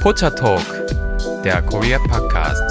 Pocha 0.00 0.30
Talk, 0.30 0.64
der 1.44 1.60
Korea 1.60 1.98
Podcast. 1.98 2.62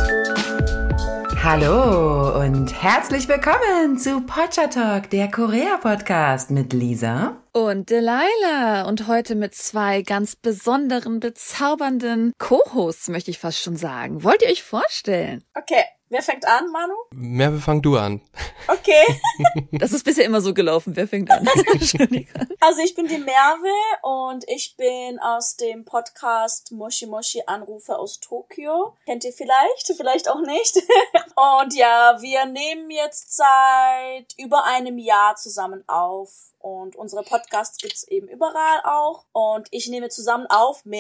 Hallo 1.44 2.40
und 2.40 2.74
herzlich 2.82 3.28
willkommen 3.28 4.00
zu 4.00 4.22
Pocha 4.22 4.66
Talk, 4.66 5.12
der 5.12 5.30
Korea 5.30 5.78
Podcast 5.78 6.50
mit 6.50 6.74
Lisa 6.74 7.38
und 7.52 7.92
Delilah 7.92 8.88
und 8.88 9.08
heute 9.08 9.36
mit 9.36 9.54
zwei 9.54 10.02
ganz 10.02 10.36
besonderen, 10.36 11.20
bezaubernden 11.20 12.34
Co-Hosts, 12.40 13.10
möchte 13.10 13.30
ich 13.30 13.38
fast 13.38 13.60
schon 13.60 13.76
sagen. 13.76 14.24
Wollt 14.24 14.42
ihr 14.42 14.50
euch 14.50 14.64
vorstellen? 14.64 15.44
Okay, 15.54 15.84
Wer 16.12 16.24
fängt 16.24 16.44
an, 16.48 16.72
Manu? 16.72 16.96
Merve, 17.12 17.60
fang 17.60 17.84
du 17.84 17.96
an. 17.96 18.20
Okay. 18.68 19.22
das 19.72 19.92
ist 19.92 20.04
bisher 20.04 20.26
immer 20.26 20.42
so 20.42 20.56
gelaufen. 20.56 20.96
Wer 20.96 21.08
fängt 21.08 21.30
an? 21.30 21.48
also 22.60 22.82
ich 22.84 22.96
bin 22.96 23.08
die 23.08 23.20
Merve 23.20 23.68
und 24.02 24.44
ich 24.50 24.76
bin 24.76 25.20
aus 25.20 25.56
dem 25.56 25.86
Podcast 25.86 26.72
Moshi 26.72 27.06
Moshi 27.06 27.44
Anrufe 27.46 27.96
aus 27.96 28.20
Tokio. 28.20 28.96
Kennt 29.06 29.24
ihr 29.24 29.34
vielleicht? 29.34 29.94
Vielleicht 29.96 30.32
auch 30.32 30.42
nicht. 30.42 30.78
und 31.36 31.76
ja, 31.76 32.18
wir 32.20 32.46
nehmen 32.48 32.90
jetzt 32.90 33.38
seit 33.38 34.34
über 34.40 34.66
einem 34.66 34.98
Jahr 34.98 35.36
zusammen 35.36 35.84
auf. 35.88 36.32
Und 36.60 36.98
unsere 36.98 37.24
Podcasts 37.24 37.78
gibt's 37.78 38.04
eben 38.04 38.28
überall 38.28 38.82
auch. 38.84 39.26
Und 39.32 39.68
ich 39.72 39.88
nehme 39.88 40.10
zusammen 40.10 40.46
auf 40.50 40.86
mit... 40.86 41.00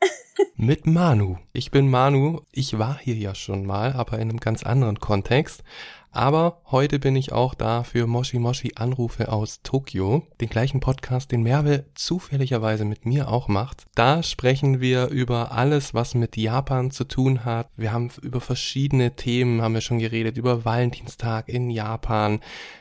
mit 0.56 0.86
Manu. 0.86 1.38
Ich 1.52 1.70
bin 1.70 1.88
Manu. 1.88 2.40
Ich 2.50 2.78
war 2.78 2.98
hier 2.98 3.14
ja 3.14 3.34
schon 3.34 3.64
mal, 3.64 3.92
aber 3.92 4.18
in 4.18 4.28
einem 4.28 4.40
ganz 4.40 4.64
anderen 4.64 4.98
Kontext. 4.98 5.62
Aber 6.18 6.62
heute 6.72 6.98
bin 6.98 7.14
ich 7.14 7.30
auch 7.30 7.54
da 7.54 7.84
für 7.84 8.08
Moshi 8.08 8.40
Moshi 8.40 8.72
Anrufe 8.74 9.30
aus 9.30 9.62
Tokio, 9.62 10.26
den 10.40 10.48
gleichen 10.48 10.80
Podcast, 10.80 11.30
den 11.30 11.44
Merve 11.44 11.84
zufälligerweise 11.94 12.84
mit 12.84 13.06
mir 13.06 13.28
auch 13.28 13.46
macht. 13.46 13.86
Da 13.94 14.24
sprechen 14.24 14.80
wir 14.80 15.10
über 15.10 15.52
alles, 15.52 15.94
was 15.94 16.16
mit 16.16 16.36
Japan 16.36 16.90
zu 16.90 17.04
tun 17.04 17.44
hat. 17.44 17.68
Wir 17.76 17.92
haben 17.92 18.10
über 18.20 18.40
verschiedene 18.40 19.14
Themen 19.14 19.62
haben 19.62 19.74
wir 19.74 19.80
schon 19.80 20.00
geredet, 20.00 20.36
über 20.36 20.64
Valentinstag 20.64 21.48
in 21.48 21.70
Japan, 21.70 22.40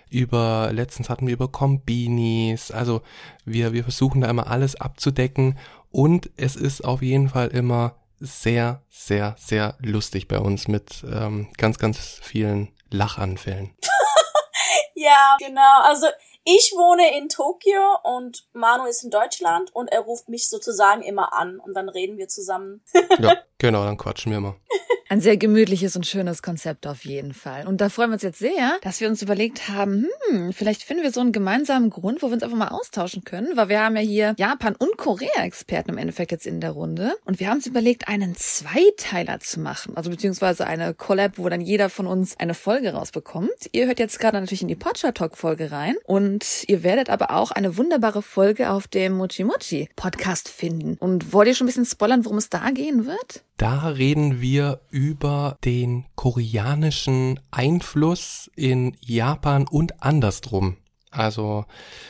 über, 0.10 0.72
letztens 0.74 1.08
hatten 1.08 1.28
wir 1.28 1.36
über 1.36 1.50
Kombinis, 1.50 2.72
also 2.72 3.04
wir, 3.46 3.72
wir 3.72 3.84
versuchen 3.84 4.22
da 4.22 4.32
immer 4.32 4.48
alles 4.48 4.78
abzudecken 4.78 5.60
und 5.92 6.32
es 6.38 6.56
ist 6.56 6.84
auf 6.84 7.04
jeden 7.04 7.30
Fall 7.30 7.50
immer 7.50 7.98
sehr, 8.20 8.82
sehr, 8.90 9.36
sehr 9.38 9.76
lustig 9.80 10.28
bei 10.28 10.40
uns 10.40 10.68
mit 10.68 11.06
ähm, 11.08 11.50
ganz, 11.56 11.78
ganz 11.78 12.20
vielen 12.24 12.70
Lachanfällen. 12.92 13.76
ja, 14.96 15.38
genau. 15.40 15.82
Also 15.82 16.08
ich 16.50 16.72
wohne 16.78 17.17
in 17.17 17.28
Tokio 17.28 17.98
und 18.03 18.48
Manu 18.53 18.86
ist 18.86 19.03
in 19.03 19.09
Deutschland 19.09 19.76
und 19.76 19.92
er 19.92 20.00
ruft 20.00 20.30
mich 20.30 20.48
sozusagen 20.48 21.02
immer 21.02 21.34
an 21.34 21.59
und 21.59 21.73
dann 21.73 21.89
reden 21.89 22.17
wir 22.17 22.30
zusammen. 22.30 22.81
ja, 23.20 23.36
genau, 23.58 23.84
dann 23.84 23.98
quatschen 23.98 24.31
wir 24.31 24.39
mal. 24.39 24.56
Ein 25.09 25.22
sehr 25.22 25.38
gemütliches 25.38 25.95
und 25.95 26.06
schönes 26.06 26.42
Konzept 26.42 26.86
auf 26.86 27.06
jeden 27.06 27.34
Fall. 27.34 27.66
Und 27.66 27.80
da 27.80 27.88
freuen 27.88 28.09
wir 28.09 28.16
uns 28.16 28.23
jetzt 28.23 28.39
sehr, 28.39 28.78
dass 28.81 29.00
wir 29.00 29.08
uns 29.08 29.22
überlegt 29.22 29.70
haben, 29.70 30.08
hm, 30.28 30.52
vielleicht 30.52 30.84
finden 30.84 31.04
wir 31.04 31.12
so 31.12 31.22
einen 31.22 31.31
gemeinsamen 31.31 31.89
Grund, 31.89 32.22
wo 32.22 32.28
wir 32.28 32.34
uns 32.34 32.44
einfach 32.44 32.58
mal 32.58 32.67
austauschen 32.67 33.23
können, 33.23 33.56
weil 33.56 33.70
wir 33.70 33.82
haben 33.82 33.95
ja 33.95 34.02
hier 34.02 34.36
Japan- 34.38 34.76
und 34.76 34.98
Korea-Experten 34.98 35.92
im 35.92 35.98
Endeffekt 35.98 36.34
jetzt 36.34 36.45
in 36.45 36.59
der 36.59 36.72
Runde. 36.72 37.16
Und 37.23 37.39
wir 37.39 37.48
haben 37.48 37.58
uns 37.58 37.67
überlegt, 37.67 38.09
einen 38.09 38.36
Zweiteiler 38.36 39.39
zu 39.39 39.61
machen. 39.61 39.95
Also 39.95 40.09
beziehungsweise 40.09 40.67
eine 40.67 40.94
Collab, 40.94 41.38
wo 41.38 41.48
dann 41.48 41.61
jeder 41.61 41.89
von 41.89 42.06
uns 42.06 42.38
eine 42.38 42.54
Folge 42.54 42.94
rausbekommt. 42.94 43.70
Ihr 43.72 43.88
hört 43.88 44.00
jetzt 44.00 44.20
gerade 44.20 44.39
natürlich 44.42 44.61
in 44.61 44.67
die 44.67 44.76
Podshow 44.76 45.11
Talk-Folge 45.11 45.72
rein. 45.72 45.95
Und 46.04 46.37
ihr 46.68 46.84
werdet 46.84 47.10
aber 47.10 47.32
auch 47.32 47.52
eine 47.52 47.78
wunderbare 47.78 48.22
Folge 48.22 48.72
auf 48.72 48.88
dem 48.88 49.14
Mochi 49.14 49.44
Mochi 49.44 49.90
Podcast 49.96 50.50
finden. 50.50 50.98
Und 51.00 51.34
wollt 51.34 51.48
ihr 51.48 51.56
schon 51.56 51.66
ein 51.66 51.70
bisschen 51.70 51.86
spoilern, 51.86 52.26
worum 52.26 52.38
es 52.38 52.50
da 52.50 52.70
gehen 52.72 53.06
wird? 53.06 53.44
Da 53.58 53.88
reden 53.88 54.42
wir 54.42 54.82
über 54.90 55.58
den 55.64 56.06
koreanischen 56.16 57.40
Einfluss 57.52 58.52
in 58.56 58.95
Japan 59.02 59.67
und 59.67 60.04
andersrum. 60.04 60.78
Also 61.11 61.66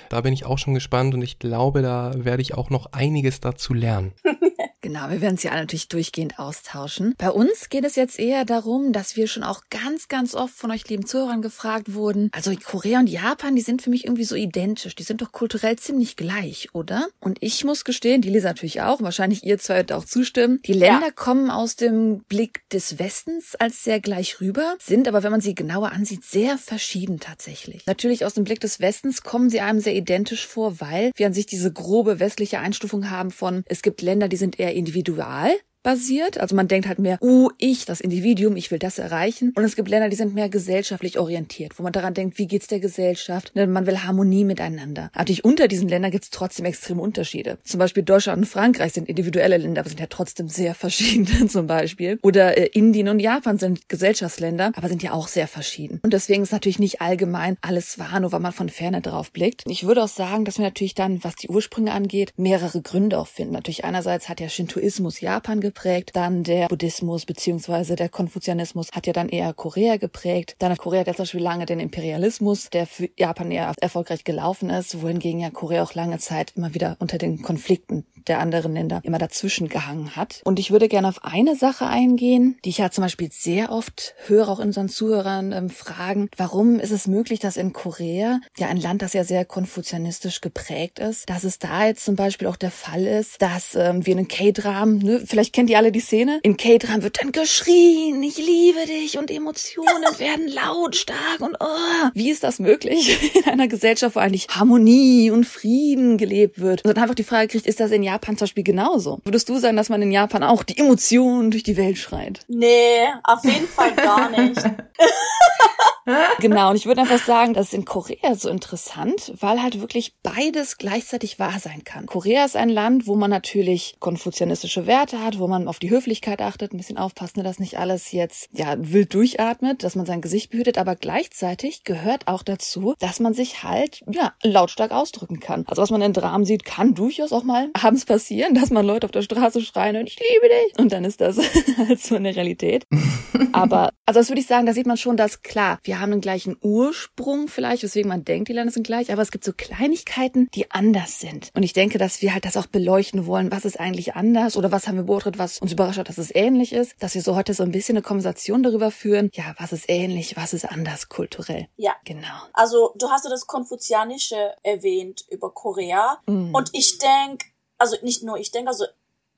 da 0.10 0.22
bin 0.22 0.34
ich 0.34 0.46
auch 0.46 0.58
schon 0.58 0.74
gespannt 0.74 1.14
und 1.14 1.22
ich 1.22 1.40
glaube, 1.40 1.82
da 1.82 2.14
werde 2.16 2.42
ich 2.42 2.56
auch 2.56 2.70
noch 2.70 2.88
einiges 2.92 3.40
dazu 3.40 3.74
lernen. 3.74 4.14
Genau, 4.82 5.10
wir 5.10 5.22
werden 5.22 5.36
es 5.36 5.44
ja 5.44 5.56
natürlich 5.56 5.88
durchgehend 5.88 6.38
austauschen. 6.38 7.16
Bei 7.18 7.32
uns 7.32 7.70
geht 7.70 7.84
es 7.84 7.96
jetzt 7.96 8.20
eher 8.20 8.46
darum, 8.46 8.94
dass 8.94 9.16
wir 9.16 9.28
schon 9.28 9.44
auch 9.44 9.64
ganz, 9.70 10.08
ganz 10.08 10.36
oft 10.36 10.54
von 10.54 10.72
euch 10.72 10.88
lieben 10.88 11.06
Zuhörern 11.06 11.42
gefragt 11.42 11.94
wurden. 11.94 12.30
Also 12.32 12.54
Korea 12.64 13.00
und 13.00 13.10
Japan, 13.10 13.56
die 13.56 13.62
sind 13.62 13.82
für 13.82 13.90
mich 13.90 14.06
irgendwie 14.06 14.24
so 14.24 14.36
identisch. 14.36 14.96
Die 14.96 15.04
sind 15.04 15.22
doch 15.22 15.32
kulturell 15.32 15.78
ziemlich 15.78 16.16
gleich, 16.16 16.70
oder? 16.74 17.08
Und 17.20 17.38
ich 17.42 17.64
muss 17.64 17.86
gestehen, 17.86 18.22
die 18.22 18.30
Lisa 18.30 18.50
natürlich 18.50 18.82
auch, 18.82 19.02
wahrscheinlich 19.02 19.44
ihr 19.44 19.58
zwei 19.58 19.86
auch 19.92 20.06
zustimmen. 20.06 20.60
Die 20.66 20.74
Länder 20.74 21.08
ja. 21.08 21.12
kommen 21.12 21.50
aus 21.50 21.76
dem 21.76 22.20
Blick 22.30 22.68
des 22.70 23.00
Westens 23.00 23.56
als 23.56 23.84
sehr 23.84 24.00
gleich 24.00 24.42
rüber, 24.42 24.76
sind 24.80 25.08
aber, 25.08 25.24
wenn 25.24 25.32
man 25.32 25.42
sie 25.42 25.56
genauer 25.56 25.92
ansieht, 25.92 26.24
sehr 26.24 26.58
verschieden 26.58 27.20
tatsächlich. 27.20 27.86
Natürlich 27.86 28.26
aus 28.26 28.34
dem 28.34 28.44
Blick 28.44 28.60
des 28.60 28.80
Westens 28.80 29.22
kommen 29.22 29.50
sie 29.50 29.62
einem 29.62 29.80
sehr 29.80 29.96
identisch 29.96 30.46
vor, 30.48 30.80
weil 30.80 31.12
wir 31.16 31.28
an 31.28 31.34
sich 31.34 31.46
diese 31.46 31.72
grobe 31.72 32.20
westliche 32.20 32.60
Einstufung 32.60 33.10
haben 33.10 33.32
von, 33.32 33.64
es 33.66 33.82
gibt 33.82 34.02
Länder, 34.02 34.28
die 34.28 34.38
sind 34.38 34.60
eher 34.60 34.67
individual 34.72 35.60
basiert. 35.84 36.40
Also 36.40 36.56
man 36.56 36.68
denkt 36.68 36.88
halt 36.88 37.00
mehr, 37.00 37.18
uh, 37.22 37.50
ich, 37.58 37.86
das 37.86 38.02
Individuum, 38.02 38.56
ich 38.56 38.72
will 38.72 38.80
das 38.80 39.00
erreichen. 39.00 39.54
Und 39.56 39.64
es 39.64 39.76
gibt 39.76 39.90
Länder, 39.90 40.10
die 40.10 40.16
sind 40.16 40.34
mehr 40.34 40.50
gesellschaftlich 40.50 41.20
orientiert, 41.20 41.80
wo 41.80 41.84
man 41.84 41.94
daran 41.94 42.14
denkt, 42.14 42.38
wie 42.38 42.48
geht's 42.48 42.68
der 42.68 42.80
Gesellschaft? 42.80 43.54
Man 43.56 43.86
will 43.86 44.04
Harmonie 44.04 44.44
miteinander. 44.44 45.12
Natürlich 45.16 45.46
unter 45.46 45.68
diesen 45.68 45.88
Ländern 45.88 46.12
gibt's 46.12 46.30
trotzdem 46.30 46.66
extreme 46.66 47.02
Unterschiede. 47.02 47.58
Zum 47.64 47.80
Beispiel 47.80 48.04
Deutschland 48.04 48.40
und 48.40 48.46
Frankreich 48.46 48.94
sind 48.94 49.08
individuelle 49.08 49.58
Länder, 49.58 49.82
aber 49.82 49.90
sind 49.90 50.00
ja 50.00 50.08
trotzdem 50.10 50.48
sehr 50.48 50.76
verschieden 50.76 51.50
zum 51.50 51.68
Beispiel. 51.68 52.20
Oder 52.22 52.58
äh, 52.58 52.68
Indien 52.74 53.10
und 53.10 53.20
Japan 53.20 53.58
sind 53.58 53.88
Gesellschaftsländer, 53.90 54.72
aber 54.76 54.90
sind 54.90 55.04
ja 55.04 55.14
auch 55.14 55.28
sehr 55.28 55.48
verschieden. 55.48 56.00
Und 56.04 56.14
deswegen 56.14 56.44
ist 56.44 56.52
natürlich 56.52 56.80
nicht 56.80 57.02
allgemein 57.02 57.58
alles 57.62 57.98
wahr, 58.00 58.20
nur 58.20 58.32
weil 58.32 58.40
man 58.40 58.52
von 58.52 58.70
Ferne 58.70 59.02
drauf 59.02 59.32
blickt. 59.32 59.64
Ich 59.68 59.86
würde 59.86 60.04
auch 60.04 60.08
sagen, 60.08 60.46
dass 60.46 60.58
wir 60.58 60.66
natürlich 60.66 60.96
dann, 60.96 61.24
was 61.24 61.36
die 61.36 61.48
Ursprünge 61.48 61.92
angeht, 61.92 62.34
mehrere 62.38 62.82
Gründe 62.82 63.18
auch 63.18 63.28
finden. 63.28 63.54
Natürlich 63.54 63.86
einerseits 63.86 64.30
hat 64.30 64.40
ja 64.40 64.50
Shintoismus 64.50 65.22
Japan 65.22 65.62
geprägt. 65.68 66.12
Dann 66.14 66.44
der 66.44 66.68
Buddhismus 66.68 67.26
beziehungsweise 67.26 67.96
der 67.96 68.10
Konfuzianismus 68.10 68.92
hat 68.92 69.08
ja 69.08 69.14
dann 69.14 69.30
eher 69.30 69.54
Korea 69.54 69.98
geprägt. 69.98 70.56
Dann 70.60 70.72
hat 70.72 70.80
Korea 70.80 71.04
zum 71.06 71.16
Beispiel 71.18 71.42
lange 71.42 71.66
den 71.66 71.80
Imperialismus, 71.80 72.70
der 72.70 72.88
für 72.88 73.10
Japan 73.18 73.52
eher 73.52 73.74
erfolgreich 73.82 74.24
gelaufen 74.24 74.70
ist, 74.70 75.02
wohingegen 75.02 75.40
ja 75.40 75.50
Korea 75.50 75.84
auch 75.84 75.94
lange 75.94 76.20
Zeit 76.20 76.54
immer 76.56 76.74
wieder 76.74 76.96
unter 77.00 77.18
den 77.18 77.42
Konflikten 77.42 78.06
der 78.28 78.40
anderen 78.40 78.74
Länder 78.74 79.02
immer 79.04 79.18
dazwischen 79.18 79.70
gehangen 79.70 80.16
hat. 80.16 80.42
Und 80.44 80.60
ich 80.60 80.72
würde 80.72 80.88
gerne 80.88 81.08
auf 81.08 81.24
eine 81.24 81.56
Sache 81.56 81.88
eingehen, 81.88 82.58
die 82.66 82.70
ich 82.70 82.78
ja 82.80 82.92
zum 82.92 83.04
Beispiel 83.04 83.30
sehr 83.32 83.72
oft 83.72 84.16
höre, 84.26 84.50
auch 84.50 84.60
in 84.60 84.68
unseren 84.68 84.90
Zuhörern 84.90 85.52
ähm, 85.52 85.70
fragen, 85.70 86.30
warum 86.38 86.80
ist 86.80 86.92
es 86.92 87.08
möglich, 87.08 87.40
dass 87.40 87.58
in 87.58 87.74
Korea, 87.74 88.40
ja 88.58 88.68
ein 88.68 88.78
Land, 88.78 89.02
das 89.02 89.14
ja 89.14 89.24
sehr 89.24 89.46
konfuzianistisch 89.46 90.42
geprägt 90.42 91.00
ist, 91.00 91.30
dass 91.30 91.44
es 91.44 91.60
da 91.60 91.86
jetzt 91.86 92.04
zum 92.06 92.16
Beispiel 92.16 92.48
auch 92.48 92.56
der 92.56 92.72
Fall 92.72 93.06
ist, 93.06 93.42
dass 93.42 93.76
ähm, 93.76 94.06
wir 94.06 94.16
einen 94.16 94.28
K-Dram, 94.28 94.98
ne, 94.98 95.24
vielleicht 95.26 95.54
kennt 95.54 95.70
ihr 95.70 95.78
alle 95.78 95.92
die 95.92 96.00
Szene, 96.00 96.40
in 96.44 96.58
K-Dram 96.58 97.04
wird 97.04 97.22
dann 97.22 97.32
geschrien, 97.32 98.22
ich 98.24 98.38
liebe 98.38 98.86
dich 98.88 99.18
und 99.18 99.32
Emotionen 99.32 99.88
werden 100.18 100.48
lautstark 100.48 101.40
und 101.40 101.56
oh, 101.60 102.10
wie 102.14 102.30
ist 102.30 102.44
das 102.44 102.60
möglich 102.60 103.36
in 103.46 103.46
einer 103.50 103.68
Gesellschaft, 103.68 104.16
wo 104.16 104.20
eigentlich 104.20 104.48
Harmonie 104.50 105.32
und 105.32 105.46
Frieden 105.46 106.18
gelebt 106.18 106.60
wird? 106.60 106.84
Und 106.84 106.96
dann 106.96 107.04
einfach 107.04 107.16
die 107.16 107.24
Frage 107.24 107.48
kriegt, 107.48 107.66
ist 107.66 107.80
das 107.80 107.92
in 107.92 108.04
Japan 108.04 108.17
Japan 108.18 108.36
zum 108.36 108.46
Beispiel 108.46 108.64
genauso. 108.64 109.20
Würdest 109.26 109.48
du 109.48 109.60
sagen, 109.60 109.78
dass 109.78 109.90
man 109.90 110.02
in 110.02 110.12
Japan 110.12 110.42
auch 110.44 110.64
die 110.64 110.78
Emotionen 110.80 111.52
durch 111.52 111.62
die 111.62 111.78
Welt 111.78 112.00
schreit? 112.00 112.40
Nee, 112.48 113.06
auf 113.24 113.44
jeden 113.44 113.68
Fall 113.68 113.94
gar 113.94 114.30
nicht. 114.32 114.60
genau, 116.40 116.70
und 116.70 116.76
ich 116.76 116.86
würde 116.86 117.02
einfach 117.02 117.24
sagen, 117.24 117.54
das 117.54 117.68
ist 117.68 117.74
in 117.74 117.86
Korea 117.86 118.36
so 118.36 118.50
interessant, 118.50 119.34
weil 119.40 119.62
halt 119.62 119.82
wirklich 119.82 120.16
beides 120.24 120.78
gleichzeitig 120.78 121.40
wahr 121.40 121.60
sein 121.60 121.84
kann. 121.84 122.06
Korea 122.06 122.46
ist 122.46 122.56
ein 122.56 122.70
Land, 122.70 123.08
wo 123.08 123.16
man 123.16 123.30
natürlich 123.30 123.98
konfuzianistische 124.00 124.88
Werte 124.88 125.24
hat, 125.24 125.40
wo 125.40 125.48
man 125.48 125.68
auf 125.68 125.80
die 125.80 125.90
Höflichkeit 125.90 126.42
achtet, 126.42 126.74
ein 126.74 126.78
bisschen 126.78 126.98
aufpassen, 126.98 127.44
dass 127.44 127.60
nicht 127.60 127.78
alles 127.78 128.12
jetzt 128.12 128.50
ja 128.54 128.76
wild 128.78 129.14
durchatmet, 129.14 129.84
dass 129.84 129.96
man 129.96 130.06
sein 130.06 130.22
Gesicht 130.22 130.52
behütet, 130.52 130.78
aber 130.78 130.96
gleichzeitig 130.96 131.84
gehört 131.84 132.28
auch 132.28 132.44
dazu, 132.44 132.96
dass 133.00 133.20
man 133.20 133.34
sich 133.34 133.64
halt 133.64 134.02
ja 134.10 134.34
lautstark 134.44 134.92
ausdrücken 134.92 135.40
kann. 135.40 135.66
Also 135.68 135.82
was 135.82 135.92
man 135.92 136.02
in 136.02 136.14
Dramen 136.14 136.46
sieht, 136.46 136.64
kann 136.64 136.96
durchaus 136.96 137.34
auch 137.34 137.44
mal 137.44 137.70
abends 137.74 138.06
passieren, 138.06 138.56
dass 138.56 138.70
man 138.70 138.86
Leute 138.86 139.06
auf 139.06 139.12
der 139.12 139.22
Straße 139.22 139.62
schreien 139.62 139.98
und 139.98 140.08
ich 140.08 140.18
liebe 140.20 140.48
dich 140.48 140.80
und 140.80 140.92
dann 140.92 141.04
ist 141.04 141.22
das 141.22 141.38
halt 141.78 142.00
so 142.00 142.16
eine 142.16 142.36
Realität. 142.36 142.86
Aber 143.52 143.92
also 144.06 144.20
das 144.20 144.30
würde 144.30 144.40
ich 144.40 144.48
sagen, 144.48 144.66
da 144.66 144.74
sieht 144.74 144.87
man 144.88 144.98
schon, 144.98 145.18
dass 145.18 145.44
klar, 145.44 145.80
wir 145.84 146.00
haben 146.00 146.12
den 146.12 146.22
gleichen 146.22 146.58
Ursprung 146.62 147.48
vielleicht, 147.48 147.84
weswegen 147.84 148.10
man 148.10 148.24
denkt, 148.26 148.50
die 148.50 148.54
Länder 148.54 148.72
sind 148.72 148.86
gleich, 148.86 149.12
aber 149.12 149.22
es 149.22 149.32
gibt 149.32 149.44
so 149.44 149.54
Kleinigkeiten, 149.54 150.50
die 150.56 150.72
anders 150.72 151.20
sind. 151.20 151.52
Und 151.54 151.64
ich 151.64 151.74
denke, 151.74 151.98
dass 151.98 152.22
wir 152.22 152.34
halt 152.34 152.46
das 152.46 152.58
auch 152.58 152.68
beleuchten 152.68 153.26
wollen, 153.26 153.52
was 153.52 153.66
ist 153.66 153.80
eigentlich 153.80 154.16
anders 154.16 154.58
oder 154.58 154.72
was 154.72 154.88
haben 154.88 154.96
wir 154.96 155.04
beobachtet, 155.04 155.38
was 155.38 155.60
uns 155.60 155.74
überrascht 155.74 156.00
hat, 156.00 156.10
dass 156.10 156.18
es 156.18 156.34
ähnlich 156.34 156.74
ist, 156.74 156.96
dass 157.00 157.16
wir 157.16 157.22
so 157.22 157.36
heute 157.36 157.54
so 157.54 157.64
ein 157.64 157.72
bisschen 157.72 157.98
eine 157.98 158.04
Konversation 158.04 158.64
darüber 158.64 158.92
führen, 158.92 159.30
ja, 159.34 159.56
was 159.60 159.72
ist 159.72 159.86
ähnlich, 159.88 160.36
was 160.38 160.54
ist 160.54 160.66
anders 160.66 161.10
kulturell. 161.10 161.68
Ja. 161.76 161.94
Genau. 162.06 162.28
Also 162.54 162.94
du 162.96 163.10
hast 163.10 163.26
ja 163.26 163.30
das 163.30 163.48
Konfuzianische 163.48 164.56
erwähnt 164.64 165.26
über 165.30 165.54
Korea 165.54 166.20
mm. 166.26 166.56
und 166.56 166.70
ich 166.74 166.98
denke, 167.00 167.48
also 167.78 167.98
nicht 168.02 168.24
nur 168.24 168.38
ich 168.38 168.52
denke, 168.52 168.70
also 168.70 168.86